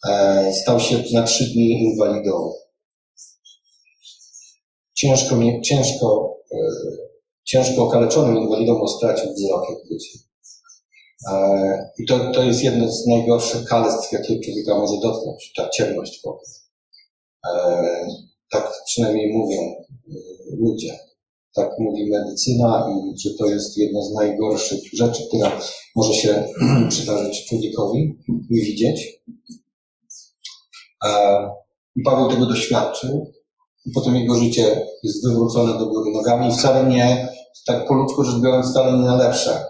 e, 0.08 0.52
stał 0.62 0.80
się 0.80 1.04
na 1.12 1.22
trzy 1.22 1.44
dni 1.44 1.82
inwalidą. 1.82 2.52
Ciężko, 4.94 5.36
ciężko, 5.62 6.36
e, 6.52 6.56
ciężko 7.44 7.84
okaleczonym 7.84 8.36
inwalidą, 8.36 8.78
bo 8.78 8.88
stracił 8.88 9.34
wzrok 9.34 9.70
jak 9.70 9.88
dzieci. 9.88 10.27
E, 11.26 11.90
I 11.98 12.06
to, 12.06 12.32
to 12.32 12.42
jest 12.42 12.64
jedno 12.64 12.92
z 12.92 13.06
najgorszych 13.06 13.64
kalestw, 13.64 14.12
jakie 14.12 14.40
człowieka 14.40 14.78
może 14.78 15.00
dotknąć, 15.02 15.52
ta 15.56 15.68
ciemność 15.68 16.20
wokół. 16.24 16.48
Tak 18.50 18.72
przynajmniej 18.86 19.32
mówią 19.32 19.84
ludzie 20.58 20.98
tak 21.58 21.78
mówi 21.78 22.10
medycyna 22.10 22.88
i 22.90 23.18
że 23.18 23.30
to 23.38 23.46
jest 23.46 23.78
jedna 23.78 24.02
z 24.02 24.12
najgorszych 24.12 24.80
rzeczy, 24.92 25.22
która 25.28 25.60
może 25.96 26.14
się 26.14 26.44
przydarzyć 26.90 27.46
człowiekowi 27.46 28.18
i 28.50 28.60
widzieć. 28.60 29.22
E, 31.04 31.10
I 31.96 32.02
Paweł 32.02 32.30
tego 32.30 32.46
doświadczył 32.46 33.32
i 33.86 33.90
potem 33.90 34.16
jego 34.16 34.34
życie 34.34 34.86
jest 35.02 35.28
wywrócone 35.28 35.78
do 35.78 35.86
góry 35.86 36.10
nogami 36.10 36.52
wcale 36.52 36.90
nie, 36.90 37.28
tak 37.66 37.88
po 37.88 37.94
ludzku 37.94 38.24
rzecz 38.24 38.40
biorąc, 38.40 38.70
wcale 38.70 38.98
nie 38.98 39.04
na 39.04 39.16
lepsze. 39.16 39.64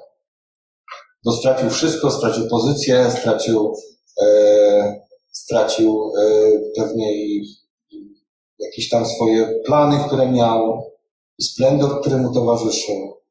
Bo 1.25 1.33
stracił 1.33 1.71
wszystko, 1.71 2.11
stracił 2.11 2.49
pozycję, 2.49 3.11
stracił, 3.11 3.75
e, 4.23 5.01
stracił 5.33 6.13
e, 6.19 6.51
pewnie 6.77 7.13
jakieś 8.59 8.89
tam 8.89 9.07
swoje 9.07 9.61
plany, 9.67 10.05
które 10.07 10.33
miał, 10.33 10.91
splendor, 11.41 12.01
który 12.01 12.17
mu 12.17 12.35
towarzyszył, 12.35 13.23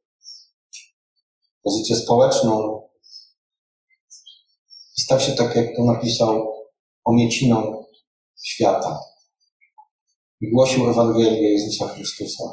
pozycję 1.64 1.96
społeczną. 1.96 2.82
Stał 4.98 5.20
się 5.20 5.32
tak, 5.32 5.56
jak 5.56 5.76
to 5.76 5.84
napisał, 5.84 6.54
omieciną 7.06 7.86
świata. 8.44 9.00
I 10.42 10.52
głosił 10.52 10.90
Ewangelię 10.90 11.54
Jezusa 11.54 11.88
Chrystusa. 11.88 12.44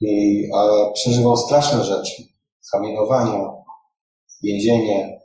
I 0.00 0.42
a, 0.54 0.90
przeżywał 0.92 1.36
straszne 1.36 1.84
rzeczy. 1.84 2.22
Kamienowania, 2.72 3.55
więzienie. 4.42 5.20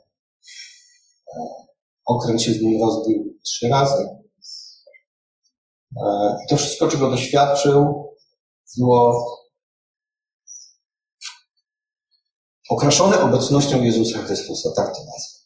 Okręt 2.06 2.42
się 2.42 2.52
z 2.52 2.60
nim 2.60 2.80
rozbił 2.80 3.38
trzy 3.44 3.68
razy. 3.68 4.08
E, 5.96 6.36
I 6.44 6.48
to 6.48 6.56
wszystko, 6.56 6.88
czego 6.88 7.10
doświadczył, 7.10 8.12
było 8.78 9.26
okraszone 12.68 13.20
obecnością 13.20 13.82
Jezusa 13.82 14.18
Chrystusa, 14.18 14.70
tak 14.76 14.86
to 14.86 15.04
nazwę. 15.04 15.38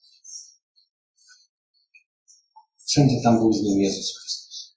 Wszędzie 2.87 3.17
tam 3.25 3.39
był 3.39 3.53
z 3.53 3.63
nim 3.63 3.81
Jezus 3.81 4.19
Chrystus. 4.19 4.77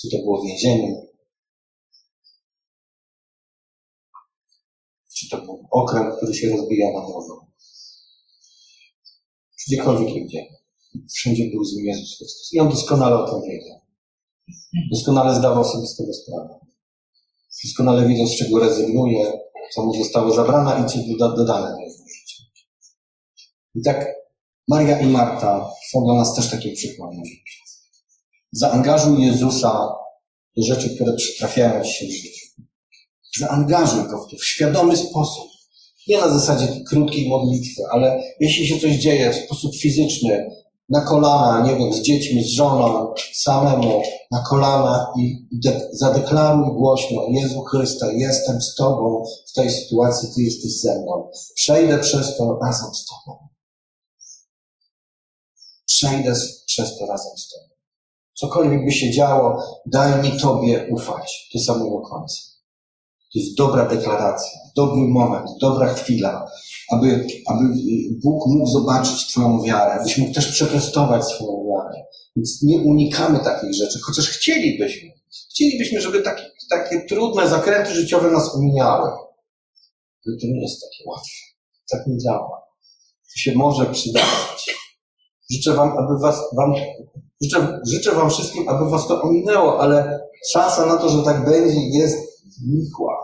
Czy 0.00 0.10
to 0.10 0.16
było 0.16 0.42
więzienie, 0.42 1.02
czy 5.16 5.28
to 5.30 5.42
był 5.42 5.68
okręt, 5.70 6.16
który 6.16 6.34
się 6.34 6.50
rozbija 6.50 6.92
na 6.92 7.06
czy 7.06 7.43
gdziekolwiek 9.66 10.16
indziej. 10.16 10.48
Wszędzie 11.14 11.50
był 11.50 11.64
z 11.64 11.76
nim 11.76 11.86
Jezus 11.86 12.16
Chrystus. 12.18 12.52
I 12.52 12.60
on 12.60 12.68
doskonale 12.68 13.16
o 13.16 13.30
tym 13.30 13.50
wiedział. 13.50 13.80
Doskonale 14.92 15.34
zdawał 15.34 15.64
sobie 15.64 15.86
z 15.86 15.96
tego 15.96 16.12
sprawę. 16.12 16.58
Doskonale 17.64 18.08
wiedział, 18.08 18.26
z 18.26 18.36
czego 18.36 18.58
rezygnuje, 18.58 19.32
co 19.74 19.84
mu 19.84 19.94
zostało 19.94 20.34
zabrane 20.34 20.84
i 20.84 20.90
co 20.90 20.98
dodane 21.18 21.70
do 21.70 21.78
jego 21.78 22.04
życia. 22.08 22.42
I 23.74 23.82
tak 23.82 24.14
Maria 24.68 25.00
i 25.00 25.06
Marta 25.06 25.70
są 25.90 26.04
dla 26.04 26.14
nas 26.14 26.34
też 26.34 26.50
takim 26.50 26.74
przykładem. 26.74 27.22
Zaangażuj 28.52 29.26
Jezusa 29.26 29.88
do 30.56 30.62
rzeczy, 30.62 30.94
które 30.94 31.12
przytrafiają 31.16 31.84
Ci 31.84 31.92
się 31.92 32.06
w 32.06 32.10
życiu. 32.10 32.46
Zaangażuj 33.38 34.02
Go 34.08 34.24
w 34.24 34.30
to 34.30 34.36
w 34.36 34.44
świadomy 34.44 34.96
sposób. 34.96 35.53
Nie 36.08 36.18
na 36.18 36.38
zasadzie 36.38 36.68
krótkiej 36.88 37.28
modlitwy, 37.28 37.82
ale 37.92 38.22
jeśli 38.40 38.66
się 38.66 38.80
coś 38.80 38.92
dzieje 38.92 39.32
w 39.32 39.44
sposób 39.44 39.76
fizyczny, 39.76 40.50
na 40.88 41.00
kolana, 41.00 41.66
nie 41.66 41.76
wiem, 41.76 41.92
z 41.92 42.00
dziećmi, 42.00 42.44
z 42.44 42.46
żoną, 42.50 43.14
samemu, 43.34 44.02
na 44.30 44.42
kolana 44.48 45.12
i 45.18 45.46
de- 45.52 45.88
zadeklaruj 45.92 46.76
głośno, 46.76 47.22
Jezu 47.30 47.62
Chryste, 47.62 48.14
jestem 48.14 48.60
z 48.62 48.74
Tobą 48.74 49.24
w 49.48 49.52
tej 49.52 49.70
sytuacji, 49.70 50.28
Ty 50.34 50.42
jesteś 50.42 50.80
ze 50.80 51.02
mną. 51.02 51.30
Przejdę 51.54 51.98
przez 51.98 52.36
to 52.36 52.58
razem 52.62 52.94
z 52.94 53.06
Tobą. 53.06 53.38
Przejdę 55.86 56.34
przez 56.66 56.98
to 56.98 57.06
razem 57.06 57.38
z 57.38 57.48
Tobą. 57.48 57.64
Cokolwiek 58.34 58.84
by 58.84 58.92
się 58.92 59.10
działo, 59.10 59.62
daj 59.86 60.22
mi 60.22 60.40
Tobie 60.40 60.88
ufać 60.90 61.50
do 61.54 61.60
samego 61.60 62.00
końca. 62.00 62.53
To 63.34 63.40
jest 63.40 63.56
dobra 63.56 63.88
deklaracja, 63.88 64.58
dobry 64.76 65.08
moment, 65.08 65.46
dobra 65.60 65.94
chwila, 65.94 66.46
aby, 66.92 67.26
aby 67.46 67.64
Bóg 68.22 68.46
mógł 68.46 68.70
zobaczyć 68.70 69.26
Twoją 69.26 69.62
wiarę, 69.62 69.92
abyś 70.00 70.18
mógł 70.18 70.34
też 70.34 70.52
przetestować 70.52 71.24
swoją 71.24 71.64
wiarę. 71.68 72.04
Więc 72.36 72.62
nie 72.62 72.78
unikamy 72.78 73.38
takich 73.38 73.74
rzeczy, 73.74 73.98
chociaż 74.02 74.28
chcielibyśmy. 74.28 75.10
Chcielibyśmy, 75.50 76.00
żeby 76.00 76.22
takie, 76.22 76.42
takie 76.70 77.06
trudne 77.08 77.48
zakręty 77.48 77.94
życiowe 77.94 78.30
nas 78.30 78.54
omijały. 78.54 79.10
Ale 80.26 80.36
to 80.40 80.46
nie 80.46 80.62
jest 80.62 80.80
takie 80.80 81.10
łatwe. 81.10 81.32
Tak 81.90 82.06
nie 82.06 82.18
działa. 82.18 82.62
To 83.32 83.38
się 83.38 83.54
może 83.54 83.86
przydarzyć. 83.86 84.76
Życzę 85.50 85.74
Wam, 85.74 85.98
aby 85.98 86.18
Was, 86.18 86.40
wam, 86.56 86.74
życzę, 87.42 87.80
życzę 87.86 88.14
Wam 88.14 88.30
wszystkim, 88.30 88.68
aby 88.68 88.90
Was 88.90 89.08
to 89.08 89.22
ominęło, 89.22 89.80
ale 89.80 90.20
szansa 90.52 90.86
na 90.86 90.96
to, 90.96 91.08
że 91.08 91.22
tak 91.22 91.44
będzie, 91.44 91.98
jest 91.98 92.18
nikła. 92.66 93.23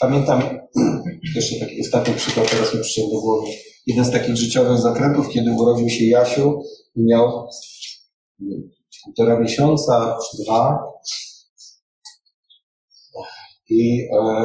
Pamiętam 0.00 0.42
jeszcze 1.34 1.60
taki 1.60 1.80
ostatni 1.80 2.14
przykład, 2.14 2.50
teraz 2.50 2.74
mi 2.74 2.80
przyszedł 2.80 3.10
do 3.10 3.20
głowy. 3.20 3.46
Jeden 3.86 4.04
z 4.04 4.10
takich 4.10 4.36
życiowych 4.36 4.78
zakrętów, 4.78 5.28
kiedy 5.28 5.52
urodził 5.52 5.88
się 5.88 6.04
Jasiu, 6.04 6.62
miał 6.96 7.48
półtora 9.04 9.40
miesiąca 9.40 10.18
czy 10.22 10.42
dwa. 10.42 10.84
I 13.70 14.08
e, 14.12 14.44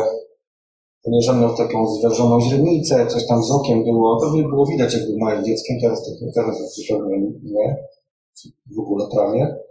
ponieważ 1.04 1.36
miał 1.41 1.58
taką 1.58 1.88
zwężoną 1.88 2.41
źrenicę, 2.41 3.08
coś 3.08 3.28
tam 3.28 3.43
z 3.43 3.51
okiem 3.51 3.84
było, 3.84 4.20
to 4.22 4.32
było 4.32 4.66
widać, 4.66 4.93
jak 4.93 5.06
był 5.06 5.20
małym 5.20 5.45
dzieckiem, 5.45 5.78
teraz 5.82 6.06
to 6.06 6.12
teraz 6.36 6.58
to 6.88 6.95
nie, 7.43 7.76
w 8.76 8.80
ogóle 8.80 9.08
prawie. 9.12 9.62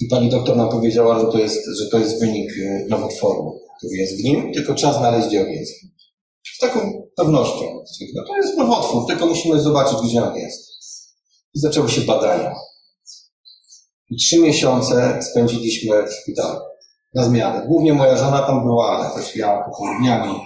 I 0.00 0.08
pani 0.08 0.30
doktor 0.30 0.56
nam 0.56 0.68
powiedziała, 0.68 1.20
że 1.20 1.26
to 1.26 1.38
jest, 1.38 1.66
że 1.78 1.90
to 1.90 1.98
jest 1.98 2.20
wynik 2.20 2.50
e, 2.50 2.86
nowotworu 2.88 3.58
który 3.78 3.96
jest 3.96 4.20
w 4.20 4.24
nim, 4.24 4.52
tylko 4.52 4.74
trzeba 4.74 4.92
znaleźć, 4.92 5.28
gdzie 5.28 5.42
on 5.42 5.50
jest. 5.50 5.72
Z 6.56 6.58
taką 6.58 7.02
pewnością. 7.16 7.64
No 8.14 8.22
to 8.26 8.36
jest 8.36 8.56
nowotwór, 8.56 9.06
tylko 9.06 9.26
musimy 9.26 9.60
zobaczyć, 9.60 9.98
gdzie 10.04 10.24
on 10.24 10.36
jest. 10.36 10.68
I 11.54 11.60
zaczęły 11.60 11.88
się 11.88 12.00
badania. 12.00 12.54
I 14.10 14.16
trzy 14.16 14.38
miesiące 14.38 15.22
spędziliśmy 15.22 16.06
w 16.06 16.12
szpitalu. 16.12 16.60
Na 17.14 17.24
zmianę. 17.24 17.66
Głównie 17.66 17.94
moja 17.94 18.16
żona 18.16 18.42
tam 18.42 18.64
była, 18.64 18.90
ale 18.90 19.14
też 19.14 19.36
ja 19.36 19.46
takimi 19.46 19.98
dniami, 20.00 20.40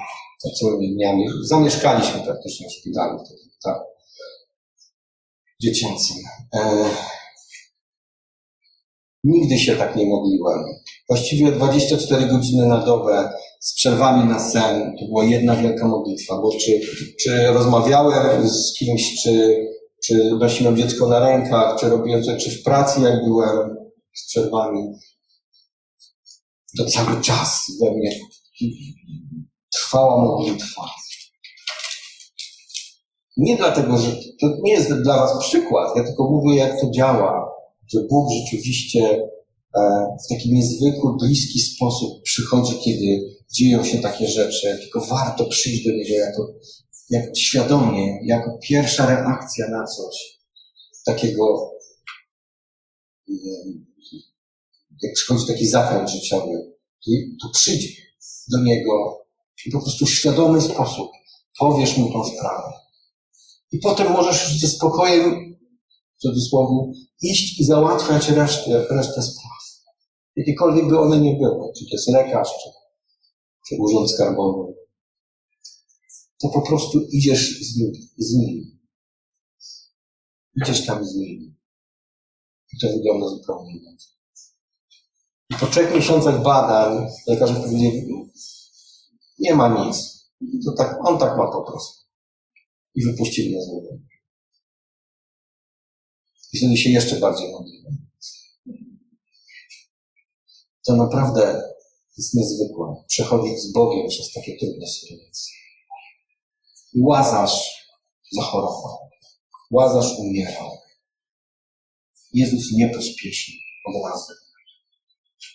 całymi 0.61 0.95
dniami. 0.95 1.25
Zamieszkaliśmy 1.45 2.21
praktycznie 2.21 2.69
w 2.69 2.73
szpitalu. 2.73 3.25
Tak, 3.65 3.79
dziecięcym. 5.61 6.17
E 6.55 6.85
Nigdy 9.25 9.59
się 9.59 9.77
tak 9.77 9.97
nie 9.97 10.07
modliłem. 10.07 10.65
Właściwie 11.09 11.53
24 11.53 12.27
godziny 12.27 12.67
na 12.67 12.79
dobę 12.85 13.33
z 13.61 13.75
przerwami 13.75 14.29
na 14.29 14.51
sen. 14.51 14.97
To 15.01 15.07
była 15.07 15.25
jedna 15.25 15.57
wielka 15.57 15.89
modlitwa, 15.89 16.37
bo 16.37 16.51
czy, 16.59 16.81
czy 17.21 17.47
rozmawiałem 17.47 18.49
z 18.49 18.75
kimś, 18.79 19.23
czy, 19.23 19.67
czy 20.05 20.31
nosiłem 20.41 20.77
dziecko 20.77 21.09
na 21.09 21.19
rękach, 21.19 21.81
czy 21.81 21.89
robiłem 21.89 22.23
coś, 22.23 22.45
czy 22.45 22.51
w 22.51 22.63
pracy 22.63 23.01
jak 23.01 23.25
byłem 23.25 23.77
z 24.15 24.27
przerwami. 24.29 24.93
To 26.79 26.85
cały 26.85 27.21
czas 27.21 27.65
we 27.81 27.91
mnie 27.91 28.21
trwała 29.75 30.25
modlitwa. 30.25 30.83
Nie 33.37 33.57
dlatego, 33.57 33.99
że 33.99 34.11
to 34.41 34.47
nie 34.63 34.73
jest 34.73 34.93
dla 34.93 35.17
Was 35.17 35.39
przykład, 35.41 35.97
ja 35.97 36.05
tylko 36.05 36.31
mówię, 36.31 36.57
jak 36.57 36.81
to 36.81 36.91
działa, 36.91 37.52
że 37.93 38.01
Bóg 38.11 38.29
rzeczywiście 38.33 39.29
e, 39.77 39.81
w 40.25 40.29
taki 40.29 40.53
niezwykły, 40.53 41.17
bliski 41.21 41.61
sposób 41.61 42.23
przychodzi, 42.23 42.79
kiedy 42.85 43.37
dzieją 43.53 43.85
się 43.85 43.99
takie 43.99 44.29
rzeczy, 44.29 44.79
tylko 44.81 45.01
warto 45.01 45.45
przyjść 45.45 45.85
do 45.85 45.91
Niego 45.91 46.15
jako, 46.15 46.53
jako 47.11 47.35
świadomie, 47.35 48.19
jako 48.25 48.59
pierwsza 48.63 49.07
reakcja 49.07 49.69
na 49.69 49.87
coś 49.87 50.39
takiego, 51.05 51.71
mm, 53.29 53.87
jak 55.03 55.13
przychodzi 55.15 55.47
taki 55.47 55.69
zakręt 55.69 56.11
życiowy, 56.11 56.73
to, 57.43 57.49
przyjdź 57.53 58.03
do 58.51 58.63
Niego 58.63 59.25
i 59.67 59.71
po 59.71 59.81
prostu 59.81 60.07
w 60.07 60.15
świadomy 60.15 60.61
sposób 60.61 61.11
powiesz 61.59 61.97
Mu 61.97 62.13
tą 62.13 62.25
sprawę. 62.25 62.73
I 63.73 63.79
potem 63.79 64.13
możesz 64.13 64.43
już 64.43 64.61
ze 64.61 64.69
spokojem, 64.69 65.52
w 66.23 66.29
cudzysłowie, 66.29 66.93
iść 67.23 67.61
i 67.61 67.65
załatwiać 67.65 68.29
resztę, 68.29 68.87
resztę 68.91 69.23
spraw. 69.23 69.53
Jakiekolwiek 70.37 70.89
by 70.89 70.99
one 70.99 71.21
nie 71.21 71.35
były, 71.35 71.73
czy 71.79 71.85
to 71.85 71.91
jest 71.93 72.09
lekarz, 72.09 72.49
czy, 72.49 72.71
czy 73.69 73.83
urząd 73.83 74.11
skarbowy. 74.11 74.75
To 76.43 76.49
po 76.49 76.63
prostu 76.63 77.01
idziesz 77.13 77.61
z 77.61 77.77
nim, 77.77 77.93
z 78.19 78.35
nim. 78.35 78.79
Idziesz 80.63 80.87
tam 80.87 81.05
z 81.05 81.15
nim. 81.15 81.57
I 82.73 82.79
to 82.81 82.89
wygląda 82.89 83.29
zupełnie 83.29 83.73
inaczej. 83.73 84.13
I 85.51 85.55
po 85.55 85.67
trzech 85.67 85.95
miesiącach 85.95 86.43
badań 86.43 87.07
lekarze 87.27 87.55
powiedzieli, 87.55 88.31
nie 89.39 89.55
ma 89.55 89.87
nic. 89.87 90.23
To 90.65 90.73
tak, 90.73 90.99
on 91.07 91.19
tak 91.19 91.39
ma 91.39 91.51
po 91.51 91.63
prostu. 91.63 92.03
I 92.95 93.05
wypuścili 93.05 93.51
mnie 93.51 93.63
z 93.65 93.69
niego. 93.69 94.12
I 96.53 96.59
wtedy 96.59 96.77
się 96.77 96.91
jeszcze 96.91 97.17
bardziej 97.17 97.51
modliłem. 97.51 98.07
To 100.87 100.97
naprawdę 100.97 101.63
jest 102.19 102.35
niezwykłe. 102.35 103.05
Przechodzić 103.09 103.59
z 103.59 103.73
Bogiem 103.73 104.09
przez 104.09 104.33
takie 104.33 104.59
trudne 104.59 104.87
sytuacje. 104.87 105.55
Łazarz 106.97 107.87
zachorował. 108.33 108.99
Łazarz 109.71 110.19
umierał. 110.19 110.71
Jezus 112.35 112.73
nie 112.73 112.89
pospieszył 112.89 113.55
od 113.87 114.11
razu. 114.11 114.33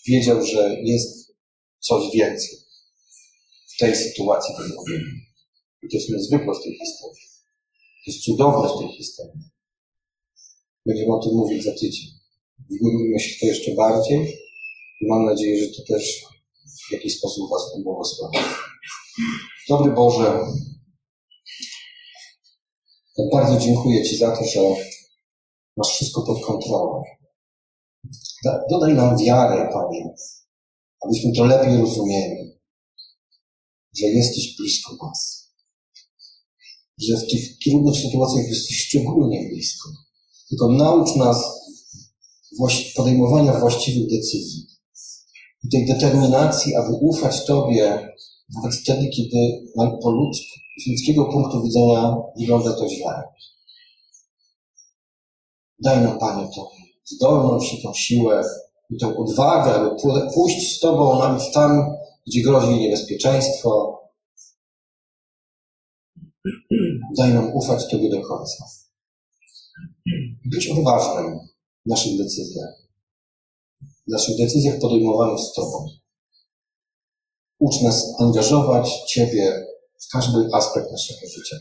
Wiedział, 0.08 0.46
że 0.46 0.82
jest 0.84 1.34
coś 1.80 2.12
więcej 2.14 2.58
w 3.76 3.80
tej 3.80 3.96
sytuacji 3.96 4.56
wyzwolenia. 4.58 5.14
I 5.84 5.88
to 5.90 5.98
jest 5.98 6.10
niezwykłe 6.10 6.56
w 6.56 6.64
tej 6.64 6.78
historii. 6.78 7.24
To 8.06 8.12
jest 8.12 8.24
cudowne 8.24 8.70
w 8.70 8.80
tej 8.80 8.98
historii. 8.98 9.57
Będziemy 10.88 11.14
o 11.14 11.20
tym 11.24 11.34
mówić 11.34 11.64
za 11.64 11.72
tydzień. 11.72 12.08
Wgłębimy 12.70 13.20
się 13.20 13.36
w 13.36 13.40
to 13.40 13.46
jeszcze 13.46 13.76
bardziej 13.76 14.38
i 15.02 15.08
mam 15.08 15.26
nadzieję, 15.26 15.64
że 15.64 15.68
to 15.76 15.94
też 15.94 16.24
w 16.90 16.92
jakiś 16.92 17.18
sposób 17.18 17.50
Was 17.52 17.74
pobłogosławi. 17.74 18.38
Dobry 19.70 19.92
Boże, 19.92 20.40
bardzo 23.32 23.60
dziękuję 23.60 24.04
Ci 24.04 24.18
za 24.18 24.38
to, 24.38 24.46
że 24.46 24.60
masz 25.78 25.88
wszystko 25.88 26.22
pod 26.22 26.46
kontrolą. 26.46 27.04
Dodaj 28.70 28.94
nam 28.94 29.18
wiarę, 29.18 29.70
Panie, 29.74 30.16
abyśmy 31.02 31.32
to 31.36 31.46
lepiej 31.46 31.78
rozumieli, 31.78 32.60
że 33.98 34.06
jesteś 34.06 34.58
blisko 34.58 34.96
nas. 35.06 35.48
Że 36.98 37.18
w 37.18 37.30
tych 37.32 37.60
trudnych 37.60 37.96
sytuacjach 37.96 38.48
jesteś 38.48 38.88
szczególnie 38.88 39.50
blisko. 39.50 39.90
Tylko 40.50 40.72
naucz 40.72 41.16
nas 41.16 41.38
podejmowania 42.96 43.60
właściwych 43.60 44.10
decyzji. 44.10 44.68
I 45.64 45.70
tej 45.70 45.86
determinacji, 45.86 46.76
aby 46.76 46.94
ufać 47.02 47.46
Tobie, 47.46 48.16
nawet 48.56 48.76
wtedy, 48.76 49.10
kiedy 49.10 49.66
po 50.02 50.12
ludzku, 50.12 50.60
z 50.86 50.88
ludzkiego 50.88 51.26
punktu 51.26 51.64
widzenia 51.64 52.16
wygląda 52.40 52.74
to 52.74 52.90
źle. 52.90 53.24
Daj 55.80 56.02
nam, 56.02 56.20
Panie, 56.20 56.48
to 56.56 56.72
zdolność 57.06 57.74
i 57.74 57.84
tą 57.84 57.94
siłę 57.94 58.44
i 58.90 58.98
tą 58.98 59.18
odwagę, 59.18 59.74
aby 59.74 59.90
pójść 60.34 60.78
z 60.78 60.80
Tobą 60.80 61.20
nawet 61.20 61.52
tam, 61.54 61.96
gdzie 62.28 62.42
grozi 62.42 62.80
niebezpieczeństwo. 62.80 64.00
Daj 67.18 67.34
nam 67.34 67.54
ufać 67.54 67.88
Tobie 67.92 68.10
do 68.10 68.22
końca. 68.22 68.87
Być 70.46 70.68
odważnym 70.68 71.40
w 71.86 71.90
naszych 71.90 72.18
decyzjach. 72.18 72.74
W 73.82 74.12
naszych 74.12 74.38
decyzjach 74.38 74.80
podejmowanych 74.80 75.40
z 75.40 75.54
Tobą. 75.54 75.90
Ucz 77.60 77.82
nas 77.82 78.14
angażować 78.20 78.90
Ciebie 79.08 79.66
w 80.00 80.12
każdy 80.12 80.50
aspekt 80.54 80.92
naszego 80.92 81.28
życia. 81.28 81.58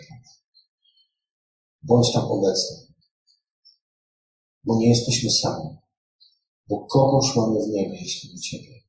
Bądź 1.82 2.12
tam 2.12 2.24
obecny. 2.24 2.76
Bo 4.64 4.78
nie 4.78 4.88
jesteśmy 4.88 5.30
sami. 5.30 5.76
Bo 6.68 6.86
kogoś 6.86 7.36
mamy 7.36 7.60
w 7.64 7.68
niebie, 7.68 7.98
jeśli 8.02 8.34
nie 8.34 8.40
Ciebie. 8.40 8.82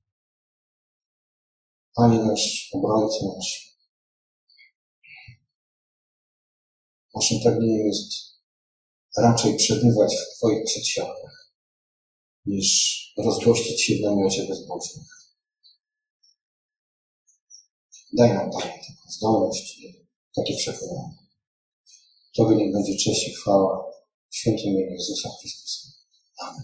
Panie 1.96 2.20
nasz, 2.20 2.70
obrońca 2.74 3.26
nasz. 3.36 3.78
Naszym 7.16 7.38
pragnieniem 7.44 7.88
jest 7.88 8.37
raczej 9.18 9.58
przebywać 9.58 10.16
w 10.16 10.38
Twoich 10.38 10.64
przedsionkach, 10.66 11.52
niż 12.46 12.98
rozgościć 13.18 13.84
się 13.84 13.96
w 13.96 14.02
namiocie 14.02 14.48
bezbożnych. 14.48 15.08
Daj 18.14 18.34
nam, 18.34 18.52
taką 18.52 18.72
zdolność 19.10 19.80
i 19.80 20.08
takie 20.36 20.58
przekonanie. 20.58 21.18
Tobie 22.36 22.56
niech 22.56 22.74
będzie 22.74 22.98
cześć 22.98 23.28
i 23.28 23.34
chwała 23.34 23.92
w 24.30 24.36
świętym 24.36 24.66
imieniu 24.66 24.92
Jezusa 24.92 25.30
Chrystusa. 25.42 25.90
Amen. 26.38 26.64